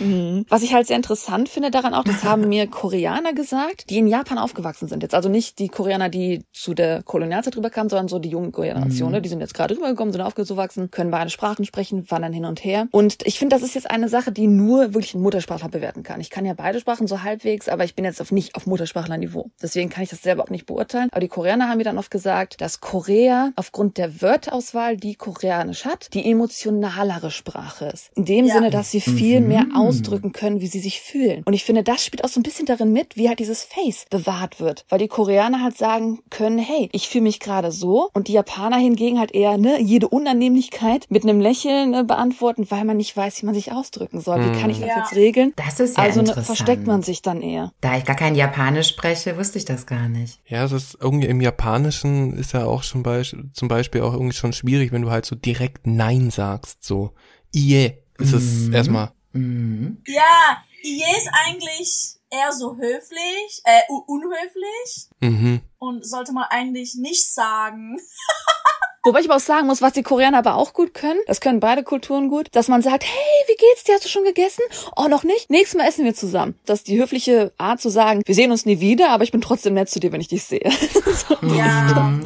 Mhm. 0.00 0.44
Was 0.48 0.62
ich 0.62 0.74
halt 0.74 0.86
sehr 0.86 0.96
interessant 0.96 1.48
finde 1.48 1.70
daran 1.70 1.94
auch, 1.94 2.04
das 2.04 2.24
haben 2.24 2.48
mir 2.48 2.66
Koreaner 2.66 3.32
gesagt, 3.32 3.90
die 3.90 3.98
in 3.98 4.06
Japan 4.06 4.38
aufgewachsen 4.38 4.88
sind. 4.88 5.02
Jetzt 5.02 5.14
also 5.14 5.28
nicht 5.28 5.58
die 5.58 5.68
Koreaner, 5.68 6.08
die 6.08 6.44
zu 6.52 6.74
der 6.74 7.02
Kolonialzeit 7.02 7.56
rüberkamen, 7.56 7.88
sondern 7.88 8.08
so 8.08 8.18
die 8.18 8.28
jungen 8.28 8.52
Generationen. 8.52 9.18
Mhm. 9.18 9.22
Die 9.22 9.28
sind 9.28 9.40
jetzt 9.40 9.54
gerade 9.54 9.76
rübergekommen, 9.76 10.12
sind 10.12 10.22
aufgewachsen, 10.22 10.90
können 10.90 11.10
beide 11.10 11.30
Sprachen 11.30 11.64
sprechen, 11.64 12.10
wandern 12.10 12.32
hin 12.32 12.44
und 12.44 12.64
her. 12.64 12.88
Und 12.90 13.26
ich 13.26 13.38
finde, 13.38 13.56
das 13.56 13.62
ist 13.62 13.74
jetzt 13.74 13.90
eine 13.90 14.08
Sache, 14.08 14.32
die 14.32 14.46
nur 14.46 14.94
wirklich 14.94 15.14
ein 15.14 15.22
Muttersprachler 15.22 15.68
bewerten 15.68 16.02
kann. 16.02 16.20
Ich 16.20 16.30
kann 16.30 16.44
ja 16.44 16.54
beide 16.54 16.80
Sprachen 16.80 17.06
so 17.06 17.22
halbwegs, 17.22 17.68
aber 17.68 17.84
ich 17.84 17.94
bin 17.94 18.04
jetzt 18.04 18.20
auf 18.20 18.32
nicht 18.32 18.54
auf 18.54 18.66
Muttersprachlerniveau. 18.66 19.50
Deswegen 19.62 19.90
kann 19.90 20.02
ich 20.02 20.10
das 20.10 20.22
selber 20.22 20.42
auch 20.42 20.50
nicht 20.50 20.66
beurteilen. 20.66 21.08
Aber 21.10 21.20
die 21.20 21.28
Koreaner 21.28 21.68
haben 21.68 21.78
mir 21.78 21.84
dann 21.84 21.98
oft 21.98 22.10
gesagt, 22.10 22.60
dass 22.60 22.80
Korea 22.80 23.52
aufgrund 23.56 23.98
der 23.98 24.20
Wörterauswahl, 24.20 24.96
die 24.96 25.14
Koreanisch 25.14 25.84
hat, 25.84 26.12
die 26.14 26.30
emotionalere 26.30 27.30
Sprache 27.30 27.86
ist. 27.86 28.10
In 28.14 28.24
dem 28.24 28.46
ja. 28.46 28.54
Sinne, 28.54 28.70
dass 28.70 28.90
sie 28.90 29.00
viel 29.00 29.35
mhm. 29.40 29.48
mehr 29.48 29.66
ausdrücken 29.74 30.32
können, 30.32 30.60
wie 30.60 30.66
sie 30.66 30.80
sich 30.80 31.00
fühlen. 31.00 31.42
Und 31.44 31.52
ich 31.52 31.64
finde, 31.64 31.82
das 31.82 32.04
spielt 32.04 32.24
auch 32.24 32.28
so 32.28 32.40
ein 32.40 32.42
bisschen 32.42 32.66
darin 32.66 32.92
mit, 32.92 33.16
wie 33.16 33.28
halt 33.28 33.38
dieses 33.38 33.62
Face 33.62 34.06
bewahrt 34.10 34.60
wird. 34.60 34.84
Weil 34.88 34.98
die 34.98 35.08
Koreaner 35.08 35.62
halt 35.62 35.76
sagen 35.76 36.20
können, 36.30 36.58
hey, 36.58 36.88
ich 36.92 37.08
fühle 37.08 37.24
mich 37.24 37.40
gerade 37.40 37.72
so. 37.72 38.10
Und 38.12 38.28
die 38.28 38.32
Japaner 38.32 38.78
hingegen 38.78 39.18
halt 39.18 39.32
eher, 39.32 39.58
ne, 39.58 39.80
jede 39.80 40.08
Unannehmlichkeit 40.08 41.06
mit 41.08 41.24
einem 41.24 41.40
Lächeln 41.40 41.90
ne, 41.90 42.04
beantworten, 42.04 42.70
weil 42.70 42.84
man 42.84 42.96
nicht 42.96 43.16
weiß, 43.16 43.42
wie 43.42 43.46
man 43.46 43.54
sich 43.54 43.72
ausdrücken 43.72 44.20
soll. 44.20 44.36
Wie 44.36 44.60
kann 44.60 44.70
ich 44.70 44.80
das 44.80 44.88
ja. 44.88 44.98
jetzt 44.98 45.14
regeln? 45.14 45.52
Das 45.56 45.80
ist 45.80 45.96
ja 45.96 46.04
Also 46.04 46.22
ne, 46.22 46.34
versteckt 46.34 46.86
man 46.86 47.02
sich 47.02 47.22
dann 47.22 47.42
eher. 47.42 47.72
Da 47.80 47.96
ich 47.96 48.04
gar 48.04 48.16
kein 48.16 48.34
Japanisch 48.34 48.88
spreche, 48.88 49.36
wusste 49.36 49.58
ich 49.58 49.64
das 49.64 49.86
gar 49.86 50.08
nicht. 50.08 50.40
Ja, 50.46 50.64
es 50.64 50.72
ist 50.72 50.98
irgendwie 51.00 51.26
im 51.26 51.40
Japanischen 51.40 52.36
ist 52.36 52.52
ja 52.52 52.64
auch 52.64 52.82
schon 52.82 53.02
bei, 53.02 53.22
zum 53.22 53.68
Beispiel 53.68 54.02
auch 54.02 54.12
irgendwie 54.12 54.34
schon 54.34 54.52
schwierig, 54.52 54.92
wenn 54.92 55.02
du 55.02 55.10
halt 55.10 55.26
so 55.26 55.36
direkt 55.36 55.86
Nein 55.86 56.30
sagst, 56.30 56.84
so. 56.84 57.12
Ie 57.54 57.92
ist 58.18 58.32
es 58.32 58.66
mhm. 58.66 58.74
erstmal. 58.74 59.10
Mhm. 59.36 60.02
Ja, 60.06 60.62
Ie 60.82 61.02
ist 61.16 61.28
eigentlich 61.46 62.16
eher 62.30 62.52
so 62.52 62.76
höflich, 62.76 63.62
äh, 63.64 63.82
unhöflich. 64.06 65.08
Mhm. 65.20 65.60
Und 65.78 66.06
sollte 66.06 66.32
man 66.32 66.44
eigentlich 66.50 66.94
nicht 66.96 67.32
sagen. 67.32 67.98
Wobei 69.04 69.20
ich 69.20 69.26
aber 69.26 69.36
auch 69.36 69.40
sagen 69.40 69.68
muss, 69.68 69.82
was 69.82 69.92
die 69.92 70.02
Koreaner 70.02 70.38
aber 70.38 70.56
auch 70.56 70.72
gut 70.72 70.92
können, 70.92 71.20
das 71.28 71.40
können 71.40 71.60
beide 71.60 71.84
Kulturen 71.84 72.28
gut, 72.28 72.48
dass 72.52 72.66
man 72.66 72.82
sagt, 72.82 73.04
hey, 73.04 73.44
wie 73.46 73.54
geht's 73.54 73.84
dir? 73.84 73.94
Hast 73.94 74.04
du 74.04 74.08
schon 74.08 74.24
gegessen? 74.24 74.62
Oh, 74.96 75.06
noch 75.06 75.22
nicht? 75.22 75.48
Nächstes 75.48 75.78
Mal 75.78 75.86
essen 75.86 76.04
wir 76.04 76.14
zusammen. 76.14 76.58
Das 76.64 76.80
ist 76.80 76.88
die 76.88 77.00
höfliche 77.00 77.52
Art 77.56 77.80
zu 77.80 77.88
sagen, 77.88 78.22
wir 78.26 78.34
sehen 78.34 78.50
uns 78.50 78.66
nie 78.66 78.80
wieder, 78.80 79.10
aber 79.10 79.22
ich 79.22 79.30
bin 79.30 79.40
trotzdem 79.40 79.74
nett 79.74 79.88
zu 79.88 80.00
dir, 80.00 80.10
wenn 80.10 80.20
ich 80.20 80.26
dich 80.26 80.42
sehe. 80.42 80.68
so. 81.28 81.36
Ja. 81.54 82.18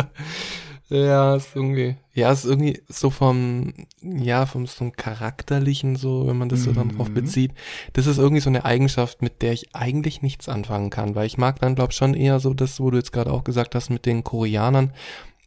Ja, 0.91 1.37
ist 1.37 1.55
irgendwie, 1.55 1.95
ja, 2.15 2.33
ist 2.33 2.45
irgendwie 2.45 2.83
so 2.89 3.11
vom, 3.11 3.73
ja, 4.03 4.45
vom 4.45 4.67
so 4.67 4.83
einem 4.83 4.93
charakterlichen, 4.93 5.95
so, 5.95 6.27
wenn 6.27 6.37
man 6.37 6.49
das 6.49 6.65
so 6.65 6.73
dann 6.73 6.97
drauf 6.97 7.11
mhm. 7.11 7.15
bezieht. 7.15 7.53
Das 7.93 8.09
ist 8.09 8.19
irgendwie 8.19 8.41
so 8.41 8.51
eine 8.51 8.65
Eigenschaft, 8.65 9.23
mit 9.23 9.41
der 9.41 9.53
ich 9.53 9.75
eigentlich 9.75 10.21
nichts 10.21 10.49
anfangen 10.49 10.91
kann, 10.91 11.15
weil 11.15 11.27
ich 11.27 11.39
mag 11.39 11.61
dann, 11.61 11.77
glaub 11.77 11.93
schon 11.93 12.15
eher 12.15 12.41
so 12.41 12.55
das, 12.55 12.81
wo 12.81 12.91
du 12.91 12.99
jetzt 12.99 13.13
gerade 13.13 13.33
auch 13.33 13.45
gesagt 13.45 13.77
hast 13.77 13.89
mit 13.89 14.05
den 14.05 14.25
Koreanern, 14.25 14.93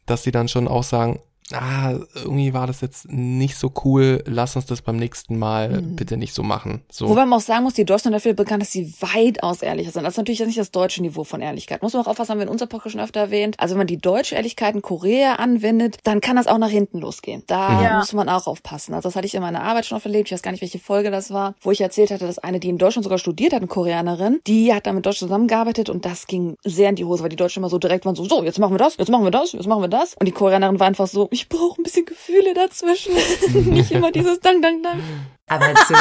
dass 0.06 0.22
sie 0.22 0.32
dann 0.32 0.48
schon 0.48 0.66
auch 0.66 0.82
sagen, 0.82 1.20
ah, 1.52 1.94
irgendwie 2.14 2.54
war 2.54 2.66
das 2.66 2.80
jetzt 2.80 3.10
nicht 3.10 3.56
so 3.56 3.72
cool, 3.84 4.22
lass 4.26 4.56
uns 4.56 4.66
das 4.66 4.82
beim 4.82 4.96
nächsten 4.96 5.38
Mal 5.38 5.80
mhm. 5.80 5.96
bitte 5.96 6.16
nicht 6.16 6.34
so 6.34 6.42
machen. 6.42 6.82
So. 6.90 7.08
Wobei 7.08 7.26
man 7.26 7.38
auch 7.38 7.44
sagen 7.44 7.64
muss, 7.64 7.74
die 7.74 7.84
Deutschen 7.84 8.04
sind 8.04 8.12
dafür 8.12 8.34
bekannt, 8.34 8.62
dass 8.62 8.72
sie 8.72 8.94
weitaus 9.00 9.62
ehrlicher 9.62 9.90
sind. 9.90 10.04
Das 10.04 10.14
ist 10.14 10.18
natürlich 10.18 10.40
nicht 10.40 10.58
das 10.58 10.70
deutsche 10.70 11.02
Niveau 11.02 11.24
von 11.24 11.40
Ehrlichkeit. 11.40 11.82
Muss 11.82 11.92
man 11.92 12.02
auch 12.02 12.08
aufpassen, 12.08 12.32
haben 12.32 12.38
wir 12.38 12.44
in 12.44 12.48
unserer 12.48 12.68
Podcast 12.68 12.92
schon 12.92 13.00
öfter 13.00 13.20
erwähnt. 13.20 13.56
Also 13.58 13.74
wenn 13.74 13.78
man 13.78 13.86
die 13.86 13.98
deutsche 13.98 14.34
Ehrlichkeit 14.34 14.74
in 14.74 14.82
Korea 14.82 15.34
anwendet, 15.34 15.98
dann 16.04 16.20
kann 16.20 16.36
das 16.36 16.46
auch 16.46 16.58
nach 16.58 16.68
hinten 16.68 16.98
losgehen. 16.98 17.42
Da 17.46 17.82
ja. 17.82 17.98
muss 17.98 18.12
man 18.12 18.28
auch 18.28 18.46
aufpassen. 18.46 18.94
Also 18.94 19.08
das 19.08 19.16
hatte 19.16 19.26
ich 19.26 19.34
in 19.34 19.42
meiner 19.42 19.62
Arbeit 19.62 19.86
schon 19.86 19.96
oft 19.96 20.06
erlebt. 20.06 20.28
Ich 20.28 20.32
weiß 20.32 20.42
gar 20.42 20.50
nicht, 20.50 20.62
welche 20.62 20.78
Folge 20.78 21.10
das 21.10 21.30
war, 21.30 21.54
wo 21.60 21.70
ich 21.70 21.80
erzählt 21.80 22.10
hatte, 22.10 22.26
dass 22.26 22.38
eine, 22.38 22.60
die 22.60 22.68
in 22.68 22.78
Deutschland 22.78 23.04
sogar 23.04 23.18
studiert 23.18 23.52
hat, 23.52 23.60
eine 23.60 23.68
Koreanerin, 23.68 24.40
die 24.46 24.72
hat 24.72 24.86
da 24.86 24.92
mit 24.92 25.04
Deutschen 25.04 25.28
zusammengearbeitet 25.28 25.88
und 25.88 26.04
das 26.04 26.26
ging 26.26 26.56
sehr 26.64 26.90
in 26.90 26.96
die 26.96 27.04
Hose, 27.04 27.22
weil 27.22 27.30
die 27.30 27.36
Deutschen 27.36 27.60
immer 27.60 27.68
so 27.68 27.78
direkt 27.78 28.06
waren 28.06 28.14
so, 28.14 28.24
so, 28.24 28.42
jetzt 28.42 28.58
machen 28.58 28.74
wir 28.74 28.78
das, 28.78 28.96
jetzt 28.96 29.10
machen 29.10 29.24
wir 29.24 29.30
das, 29.30 29.52
jetzt 29.52 29.66
machen 29.66 29.82
wir 29.82 29.88
das. 29.88 30.14
Und 30.18 30.26
die 30.26 30.32
Koreanerin 30.32 30.80
war 30.80 30.86
einfach 30.86 31.06
so, 31.06 31.28
ich 31.34 31.48
brauche 31.48 31.80
ein 31.80 31.82
bisschen 31.82 32.06
Gefühle 32.06 32.54
dazwischen. 32.54 33.12
Nicht 33.70 33.90
immer 33.90 34.12
dieses 34.12 34.38
Dang, 34.40 34.62
Dang, 34.62 34.82
Dang. 34.82 35.02
Aber 35.48 35.74
zur, 35.86 35.96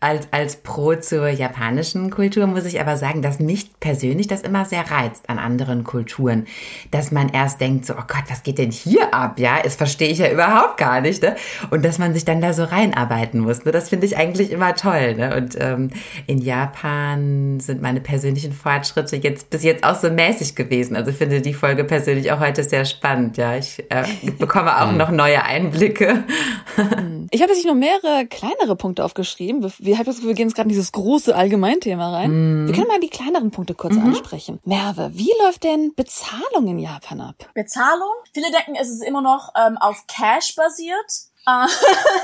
als, 0.00 0.28
als 0.30 0.56
Pro 0.56 0.94
zur 0.94 1.28
japanischen 1.28 2.10
Kultur 2.10 2.46
muss 2.46 2.64
ich 2.64 2.80
aber 2.80 2.96
sagen, 2.96 3.20
dass 3.20 3.38
mich 3.38 3.78
persönlich 3.80 4.26
das 4.26 4.40
immer 4.40 4.64
sehr 4.64 4.90
reizt 4.90 5.28
an 5.28 5.38
anderen 5.38 5.84
Kulturen. 5.84 6.46
Dass 6.90 7.12
man 7.12 7.28
erst 7.28 7.60
denkt 7.60 7.84
so, 7.84 7.92
oh 7.92 8.04
Gott, 8.08 8.24
was 8.28 8.42
geht 8.42 8.56
denn 8.56 8.70
hier 8.70 9.12
ab? 9.12 9.38
Ja, 9.38 9.60
das 9.62 9.76
verstehe 9.76 10.08
ich 10.08 10.18
ja 10.18 10.30
überhaupt 10.30 10.78
gar 10.78 11.02
nicht. 11.02 11.22
Ne? 11.22 11.36
Und 11.68 11.84
dass 11.84 11.98
man 11.98 12.14
sich 12.14 12.24
dann 12.24 12.40
da 12.40 12.54
so 12.54 12.64
reinarbeiten 12.64 13.40
muss. 13.40 13.66
Ne? 13.66 13.72
Das 13.72 13.90
finde 13.90 14.06
ich 14.06 14.16
eigentlich 14.16 14.50
immer 14.52 14.74
toll. 14.74 15.16
Ne? 15.16 15.36
Und 15.36 15.58
ähm, 15.60 15.90
in 16.26 16.38
Japan 16.38 17.60
sind 17.60 17.82
meine 17.82 18.00
persönlichen 18.00 18.52
Fortschritte 18.54 19.16
jetzt 19.16 19.50
bis 19.50 19.62
jetzt 19.62 19.84
auch 19.84 19.96
so 19.96 20.08
mäßig 20.10 20.54
gewesen. 20.54 20.96
Also 20.96 21.12
finde 21.12 21.42
die 21.42 21.52
Folge 21.52 21.84
persönlich 21.84 22.32
auch 22.32 22.40
heute 22.40 22.64
sehr 22.64 22.86
spannend. 22.86 23.36
Ja, 23.36 23.54
ich 23.54 23.84
äh, 23.90 24.04
bekomme 24.38 24.80
auch 24.80 24.92
noch 24.92 25.10
neue 25.10 25.44
Einblicke. 25.44 26.24
Ich 27.30 27.42
habe 27.42 27.52
jetzt 27.52 27.64
noch 27.64 27.74
mehrere 27.74 28.26
kleinere 28.26 28.76
Punkte 28.76 29.04
aufgeschrieben. 29.04 29.62
Wir, 29.62 29.96
Gefühl, 29.96 30.28
wir 30.28 30.34
gehen 30.34 30.48
jetzt 30.48 30.54
gerade 30.54 30.68
in 30.68 30.70
dieses 30.70 30.92
große 30.92 31.34
Allgemeinthema 31.34 32.12
rein. 32.12 32.62
Mhm. 32.62 32.66
Wir 32.66 32.74
können 32.74 32.88
mal 32.88 33.00
die 33.00 33.08
kleineren 33.08 33.50
Punkte 33.50 33.74
kurz 33.74 33.94
mhm. 33.94 34.06
ansprechen. 34.06 34.60
Merve, 34.64 35.10
wie 35.14 35.32
läuft 35.42 35.64
denn 35.64 35.94
Bezahlung 35.94 36.66
in 36.66 36.78
Japan 36.78 37.20
ab? 37.20 37.48
Bezahlung? 37.54 38.12
Viele 38.32 38.50
denken, 38.50 38.74
es 38.80 38.88
ist 38.88 39.02
immer 39.02 39.22
noch 39.22 39.52
ähm, 39.56 39.76
auf 39.78 40.06
Cash 40.06 40.54
basiert. 40.56 41.30
Äh, 41.46 41.66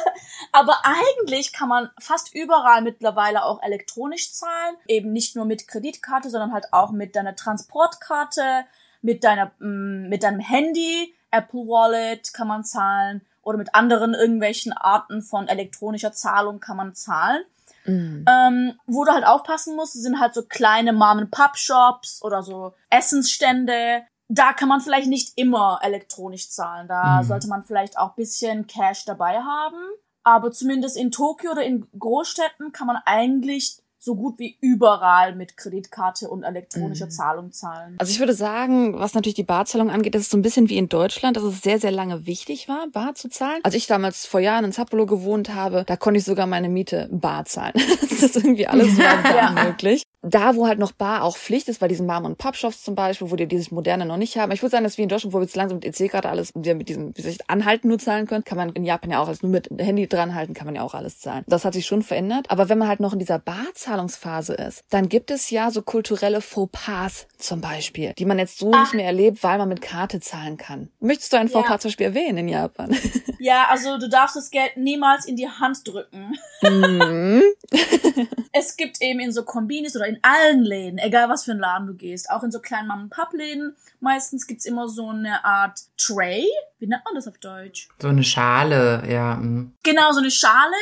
aber 0.53 0.77
eigentlich 0.85 1.53
kann 1.53 1.69
man 1.69 1.91
fast 1.99 2.35
überall 2.35 2.83
mittlerweile 2.83 3.45
auch 3.45 3.63
elektronisch 3.63 4.33
zahlen. 4.33 4.77
Eben 4.89 5.13
nicht 5.13 5.37
nur 5.37 5.45
mit 5.45 5.69
Kreditkarte, 5.69 6.31
sondern 6.31 6.53
halt 6.53 6.73
auch 6.73 6.91
mit 6.91 7.17
deiner 7.17 7.37
Transportkarte, 7.37 8.65
mit 9.03 9.25
deiner, 9.25 9.53
mm, 9.59 10.09
mit 10.09 10.23
deinem 10.23 10.41
Handy, 10.41 11.15
Apple 11.31 11.61
Wallet 11.61 12.33
kann 12.33 12.49
man 12.49 12.65
zahlen 12.65 13.23
oder 13.47 13.59
mit 13.59 13.75
anderen 13.77 14.13
irgendwelchen 14.13 14.73
Arten 14.73 15.23
von 15.23 15.47
elektronischer 15.47 16.13
Zahlung 16.13 16.59
kann 16.59 16.77
man 16.77 16.95
zahlen. 16.95 17.45
Mhm. 17.85 18.25
Ähm, 18.29 18.81
wo 18.87 19.05
du 19.05 19.13
halt 19.13 19.25
aufpassen 19.25 19.77
musst, 19.77 19.93
sind 19.93 20.19
halt 20.19 20.35
so 20.35 20.43
kleine 20.43 20.93
Mom-and-Pop-Shops 20.93 22.23
oder 22.23 22.43
so 22.43 22.75
Essensstände. 22.91 24.03
Da 24.27 24.53
kann 24.53 24.69
man 24.69 24.81
vielleicht 24.81 25.07
nicht 25.07 25.35
immer 25.37 25.79
elektronisch 25.83 26.51
zahlen. 26.51 26.89
Da 26.89 27.23
mhm. 27.23 27.27
sollte 27.27 27.47
man 27.47 27.63
vielleicht 27.63 27.97
auch 27.97 28.17
bisschen 28.17 28.67
Cash 28.67 29.05
dabei 29.05 29.41
haben. 29.41 29.79
Aber 30.25 30.51
zumindest 30.51 30.97
in 30.97 31.13
Tokio 31.13 31.53
oder 31.53 31.63
in 31.63 31.87
Großstädten 31.97 32.73
kann 32.73 32.89
man 32.89 32.97
eigentlich 33.05 33.79
so 34.07 34.15
gut 34.15 34.39
wie 34.39 34.57
überall 34.61 35.35
mit 35.35 35.57
Kreditkarte 35.57 36.31
und 36.31 36.45
elektronischer 36.45 37.07
mhm. 37.07 37.11
Zahlung 37.11 37.53
zahlen. 37.53 37.97
Also 37.99 38.13
ich 38.13 38.21
würde 38.21 38.35
sagen, 38.35 38.99
was 38.99 39.15
natürlich 39.15 39.35
die 39.35 39.43
Barzahlung 39.43 39.91
angeht, 39.91 40.15
ist 40.15 40.23
es 40.23 40.31
so 40.31 40.39
ein 40.39 40.43
bisschen 40.43 40.69
wie 40.69 40.79
in 40.79 40.89
Deutschland, 40.89 41.37
dass 41.37 41.43
es 41.43 41.61
sehr, 41.61 41.81
sehr 41.81 41.91
lange 41.91 42.25
wichtig 42.25 42.69
war, 42.69 42.87
bar 42.93 43.17
zu 43.17 43.29
zahlen. 43.29 43.61
Als 43.65 43.75
ich 43.75 43.89
damals 43.89 44.25
vor 44.25 44.41
Jahren 44.41 44.65
in 44.65 44.73
Sapporo 44.73 45.07
gewohnt 45.07 45.55
habe, 45.55 45.85
da 45.87 45.97
konnte 45.97 46.19
ich 46.19 46.25
sogar 46.25 46.47
meine 46.47 46.69
Miete 46.69 47.09
bar 47.11 47.45
zahlen. 47.47 47.75
das 48.01 48.23
ist 48.23 48.37
irgendwie 48.37 48.69
alles 48.69 48.97
war 48.97 49.37
ja. 49.37 49.65
möglich 49.65 50.05
da, 50.27 50.57
wo 50.57 50.67
halt 50.67 50.79
noch 50.79 50.93
Bar 50.93 51.23
auch 51.23 51.37
Pflicht 51.37 51.69
ist, 51.69 51.81
bei 51.81 51.89
diesen 51.89 52.07
Mom- 52.07 52.25
und 52.25 52.39
Pub-Shops 52.39 52.83
zum 52.83 52.95
Beispiel, 52.95 53.31
wo 53.31 53.37
die 53.37 53.47
dieses 53.47 53.71
Moderne 53.71 54.07
noch 54.07 54.17
nicht 54.17 54.37
haben. 54.37 54.53
Ich 54.53 54.63
würde 54.63 54.73
sagen, 54.73 54.85
dass 54.85 54.99
wir 54.99 55.05
in 55.05 55.09
Deutschland, 55.09 55.33
wo 55.33 55.39
wir 55.39 55.43
jetzt 55.43 55.57
langsam 55.57 55.79
mit 55.79 55.85
EC-Karte 55.85 56.29
alles 56.29 56.55
mit 56.55 56.89
diesem, 56.89 57.17
wie 57.17 57.23
soll 57.23 57.31
ich, 57.31 57.49
Anhalten 57.49 57.89
nur 57.89 57.99
zahlen 57.99 58.27
können, 58.27 58.45
kann 58.45 58.59
man 58.59 58.71
in 58.71 58.85
Japan 58.85 59.11
ja 59.11 59.21
auch 59.21 59.29
alles 59.29 59.43
nur 59.43 59.53
mit 59.53 59.69
Handy 59.79 60.09
dranhalten, 60.09 60.55
kann 60.55 60.67
man 60.67 60.75
ja 60.75 60.83
auch 60.83 60.95
alles 60.95 61.21
zahlen. 61.21 61.45
Das 61.47 61.65
hat 61.65 61.75
sich 61.75 61.87
schon 61.87 62.03
verändert. 62.03 62.47
Aber 62.51 62.69
wenn 62.69 62.79
man 62.79 62.89
halt 62.89 63.01
noch 63.01 63.13
in 63.13 63.19
dieser 63.19 63.39
Barzahlungsphase 63.39 64.55
ist, 64.55 64.83
dann 64.91 65.09
gibt 65.09 65.31
es 65.31 65.51
ja 65.51 65.71
so 65.71 65.83
kulturelle 65.83 66.41
Fauxpas 66.41 67.27
zum 67.39 67.61
Beispiel, 67.61 68.13
die 68.19 68.25
man 68.25 68.39
jetzt 68.39 68.59
so 68.59 68.71
Ach. 68.75 68.81
nicht 68.81 68.95
mehr 68.95 69.07
erlebt, 69.07 69.43
weil 69.43 69.59
man 69.59 69.69
mit 69.69 69.81
Karte 69.81 70.21
zahlen 70.21 70.57
kann. 70.57 70.91
Möchtest 71.01 71.33
du 71.33 71.37
ein 71.39 71.49
Fauxpas 71.49 71.75
ja. 71.75 71.79
zum 71.79 71.89
Beispiel 71.91 72.07
erwähnen 72.07 72.39
in 72.39 72.49
Japan? 72.49 72.97
Ja, 73.39 73.67
also 73.71 73.99
du 73.99 74.09
darfst 74.09 74.37
das 74.37 74.51
Geld 74.51 74.77
niemals 74.77 75.27
in 75.27 75.37
die 75.37 75.49
Hand 75.49 75.87
drücken. 75.87 76.33
Mhm. 76.63 77.43
es 78.67 78.77
gibt 78.77 79.01
eben 79.01 79.21
in 79.21 79.33
so 79.33 79.45
Kombinis 79.45 79.97
oder 79.97 80.07
in 80.07 80.19
allen 80.23 80.63
Läden, 80.63 80.99
egal 80.99 81.29
was 81.29 81.45
für 81.45 81.53
ein 81.53 81.59
Laden 81.59 81.87
du 81.87 81.95
gehst, 81.95 82.31
auch 82.31 82.43
in 82.43 82.51
so 82.51 82.61
kleinen 82.61 82.89
Mom-Pub-Läden, 82.89 83.77
meistens 84.01 84.47
gibt's 84.47 84.65
immer 84.65 84.89
so 84.89 85.11
eine 85.11 85.45
Art 85.45 85.81
Tray. 85.97 86.47
Wie 86.79 86.87
nennt 86.87 87.05
man 87.05 87.15
das 87.15 87.29
auf 87.29 87.39
Deutsch? 87.39 87.89
So 88.01 88.09
eine 88.09 88.25
Schale, 88.25 89.05
ja. 89.09 89.37
Mhm. 89.37 89.73
Genau, 89.83 90.13
so 90.13 90.19
eine 90.19 90.31
Schale 90.31 90.75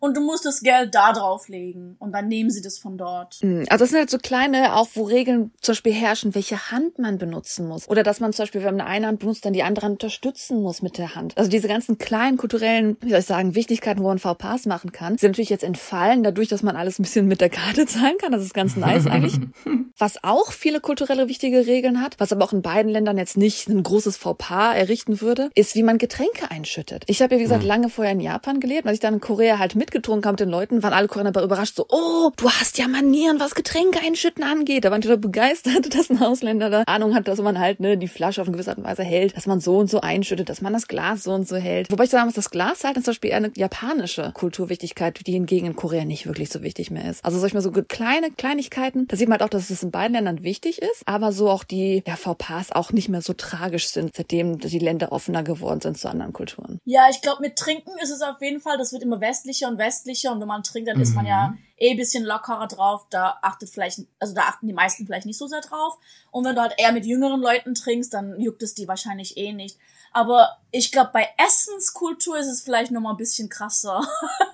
und 0.00 0.16
du 0.16 0.20
musst 0.20 0.44
das 0.44 0.60
Geld 0.60 0.94
da 0.94 1.12
drauflegen 1.12 1.96
und 1.98 2.12
dann 2.12 2.28
nehmen 2.28 2.50
sie 2.50 2.62
das 2.62 2.78
von 2.78 2.98
dort. 2.98 3.34
Hm, 3.40 3.64
also 3.68 3.84
das 3.84 3.90
sind 3.90 3.98
halt 3.98 4.10
so 4.10 4.18
kleine, 4.18 4.74
auch 4.74 4.88
wo 4.94 5.04
Regeln 5.04 5.52
zum 5.60 5.72
Beispiel 5.72 5.92
herrschen, 5.92 6.34
welche 6.34 6.70
Hand 6.70 6.98
man 6.98 7.18
benutzen 7.18 7.68
muss. 7.68 7.88
Oder 7.88 8.02
dass 8.02 8.20
man 8.20 8.32
zum 8.32 8.44
Beispiel, 8.44 8.62
wenn 8.62 8.76
man 8.76 8.86
eine 8.86 9.06
Hand 9.06 9.20
benutzt, 9.20 9.44
dann 9.44 9.52
die 9.52 9.62
andere 9.62 9.86
unterstützen 9.86 10.62
muss 10.62 10.82
mit 10.82 10.98
der 10.98 11.14
Hand. 11.14 11.36
Also 11.36 11.50
diese 11.50 11.68
ganzen 11.68 11.98
kleinen 11.98 12.36
kulturellen, 12.36 12.96
wie 13.00 13.10
soll 13.10 13.20
ich 13.20 13.26
sagen, 13.26 13.54
Wichtigkeiten, 13.54 14.02
wo 14.02 14.08
man 14.08 14.18
VPAs 14.18 14.66
machen 14.66 14.92
kann, 14.92 15.18
sind 15.18 15.30
natürlich 15.30 15.50
jetzt 15.50 15.64
entfallen, 15.64 16.22
dadurch, 16.22 16.48
dass 16.48 16.62
man 16.62 16.76
alles 16.76 16.98
ein 16.98 17.02
bisschen 17.02 17.26
mit 17.26 17.40
der 17.40 17.50
Karte 17.50 17.86
zahlen 17.86 18.16
kann. 18.18 18.32
Das 18.32 18.42
ist 18.42 18.54
ganz 18.54 18.76
nice 18.76 19.06
eigentlich. 19.06 19.34
Was 19.98 20.22
auch 20.22 20.52
viele 20.52 20.80
kulturelle 20.80 21.28
wichtige 21.28 21.66
Regeln 21.66 22.02
hat, 22.02 22.16
was 22.18 22.30
aber 22.30 22.44
auch 22.44 22.52
in 22.52 22.60
beiden 22.60 22.90
Ländern 22.92 23.16
jetzt 23.16 23.38
nicht 23.38 23.66
ein 23.68 23.82
großes 23.82 24.18
VPA 24.18 24.74
errichten 24.74 25.22
würde, 25.22 25.50
ist, 25.54 25.74
wie 25.74 25.82
man 25.82 25.96
Getränke 25.96 26.50
einschüttet. 26.50 27.04
Ich 27.06 27.22
habe 27.22 27.34
ja, 27.34 27.38
wie 27.38 27.44
gesagt, 27.44 27.64
lange 27.64 27.88
vorher 27.88 28.12
in 28.12 28.20
Japan 28.20 28.60
gelebt. 28.60 28.86
Als 28.86 28.94
ich 28.94 29.00
dann 29.00 29.14
in 29.14 29.20
Korea 29.20 29.58
halt 29.58 29.74
mit 29.74 29.85
mitgetrunken 29.86 30.26
habe 30.26 30.34
mit 30.34 30.40
den 30.40 30.48
Leuten, 30.48 30.82
waren 30.82 30.92
alle 30.92 31.08
Koreaner 31.08 31.42
überrascht, 31.42 31.76
so, 31.76 31.86
oh, 31.88 32.30
du 32.36 32.50
hast 32.50 32.78
ja 32.78 32.88
Manieren, 32.88 33.40
was 33.40 33.54
Getränke 33.54 34.00
einschütten 34.04 34.42
angeht. 34.42 34.84
Da 34.84 34.90
waren 34.90 35.00
die 35.00 35.08
total 35.08 35.20
begeistert, 35.20 35.94
dass 35.94 36.10
ein 36.10 36.20
Ausländer 36.20 36.70
da 36.70 36.82
Ahnung 36.86 37.14
hat, 37.14 37.28
dass 37.28 37.40
man 37.40 37.58
halt 37.58 37.80
ne, 37.80 37.96
die 37.96 38.08
Flasche 38.08 38.40
auf 38.40 38.48
eine 38.48 38.56
gewisse 38.56 38.70
Art 38.70 38.78
und 38.78 38.84
Weise 38.84 39.04
hält, 39.04 39.36
dass 39.36 39.46
man 39.46 39.60
so 39.60 39.78
und 39.78 39.88
so 39.88 40.00
einschüttet, 40.00 40.48
dass 40.48 40.60
man 40.60 40.72
das 40.72 40.88
Glas 40.88 41.22
so 41.22 41.32
und 41.32 41.46
so 41.46 41.56
hält. 41.56 41.90
Wobei 41.90 42.04
ich 42.04 42.10
sagen 42.10 42.26
muss, 42.26 42.34
das 42.34 42.50
Glas 42.50 42.84
halt 42.84 42.96
ist 42.96 43.04
zum 43.04 43.12
Beispiel 43.12 43.30
eher 43.30 43.36
eine 43.36 43.52
japanische 43.54 44.32
Kulturwichtigkeit, 44.32 45.20
die 45.26 45.32
hingegen 45.32 45.66
in 45.66 45.76
Korea 45.76 46.04
nicht 46.04 46.26
wirklich 46.26 46.50
so 46.50 46.62
wichtig 46.62 46.90
mehr 46.90 47.08
ist. 47.08 47.24
Also 47.24 47.38
sag 47.38 47.48
ich 47.48 47.54
mal 47.54 47.60
so 47.60 47.70
kleine 47.70 48.30
Kleinigkeiten, 48.30 49.06
da 49.08 49.16
sieht 49.16 49.28
man 49.28 49.38
halt 49.38 49.42
auch, 49.42 49.50
dass 49.50 49.70
es 49.70 49.82
in 49.82 49.90
beiden 49.90 50.14
Ländern 50.14 50.42
wichtig 50.42 50.82
ist, 50.82 51.02
aber 51.06 51.32
so 51.32 51.48
auch 51.48 51.64
die 51.64 52.02
ja, 52.06 52.16
VPAs 52.16 52.72
auch 52.72 52.92
nicht 52.92 53.08
mehr 53.08 53.22
so 53.22 53.32
tragisch 53.32 53.88
sind, 53.88 54.16
seitdem 54.16 54.58
die 54.58 54.78
Länder 54.78 55.12
offener 55.12 55.42
geworden 55.42 55.80
sind 55.80 55.98
zu 55.98 56.08
anderen 56.08 56.32
Kulturen. 56.32 56.80
Ja, 56.84 57.08
ich 57.10 57.20
glaube, 57.20 57.42
mit 57.42 57.56
Trinken 57.56 57.92
ist 58.02 58.10
es 58.10 58.22
auf 58.22 58.40
jeden 58.40 58.60
Fall, 58.60 58.78
das 58.78 58.92
wird 58.92 59.02
immer 59.02 59.20
westlicher 59.20 59.68
und 59.68 59.75
westlicher 59.78 60.32
und 60.32 60.40
wenn 60.40 60.48
man 60.48 60.62
trinkt, 60.62 60.88
dann 60.88 60.96
mhm. 60.96 61.02
ist 61.02 61.14
man 61.14 61.26
ja 61.26 61.48
mhm. 61.48 61.58
eh 61.76 61.94
bisschen 61.94 62.24
lockerer 62.24 62.66
drauf. 62.66 63.06
Da 63.10 63.38
achtet 63.42 63.70
vielleicht, 63.70 64.00
also 64.18 64.34
da 64.34 64.42
achten 64.42 64.66
die 64.66 64.72
meisten 64.72 65.06
vielleicht 65.06 65.26
nicht 65.26 65.38
so 65.38 65.46
sehr 65.46 65.60
drauf. 65.60 65.98
Und 66.30 66.44
wenn 66.44 66.54
du 66.54 66.62
halt 66.62 66.74
eher 66.78 66.92
mit 66.92 67.06
jüngeren 67.06 67.40
Leuten 67.40 67.74
trinkst, 67.74 68.12
dann 68.12 68.40
juckt 68.40 68.62
es 68.62 68.74
die 68.74 68.88
wahrscheinlich 68.88 69.36
eh 69.36 69.52
nicht. 69.52 69.76
Aber 70.16 70.56
ich 70.70 70.92
glaube, 70.92 71.10
bei 71.12 71.28
Essenskultur 71.36 72.38
ist 72.38 72.46
es 72.46 72.62
vielleicht 72.62 72.90
noch 72.90 73.02
mal 73.02 73.10
ein 73.10 73.18
bisschen 73.18 73.50
krasser. 73.50 74.02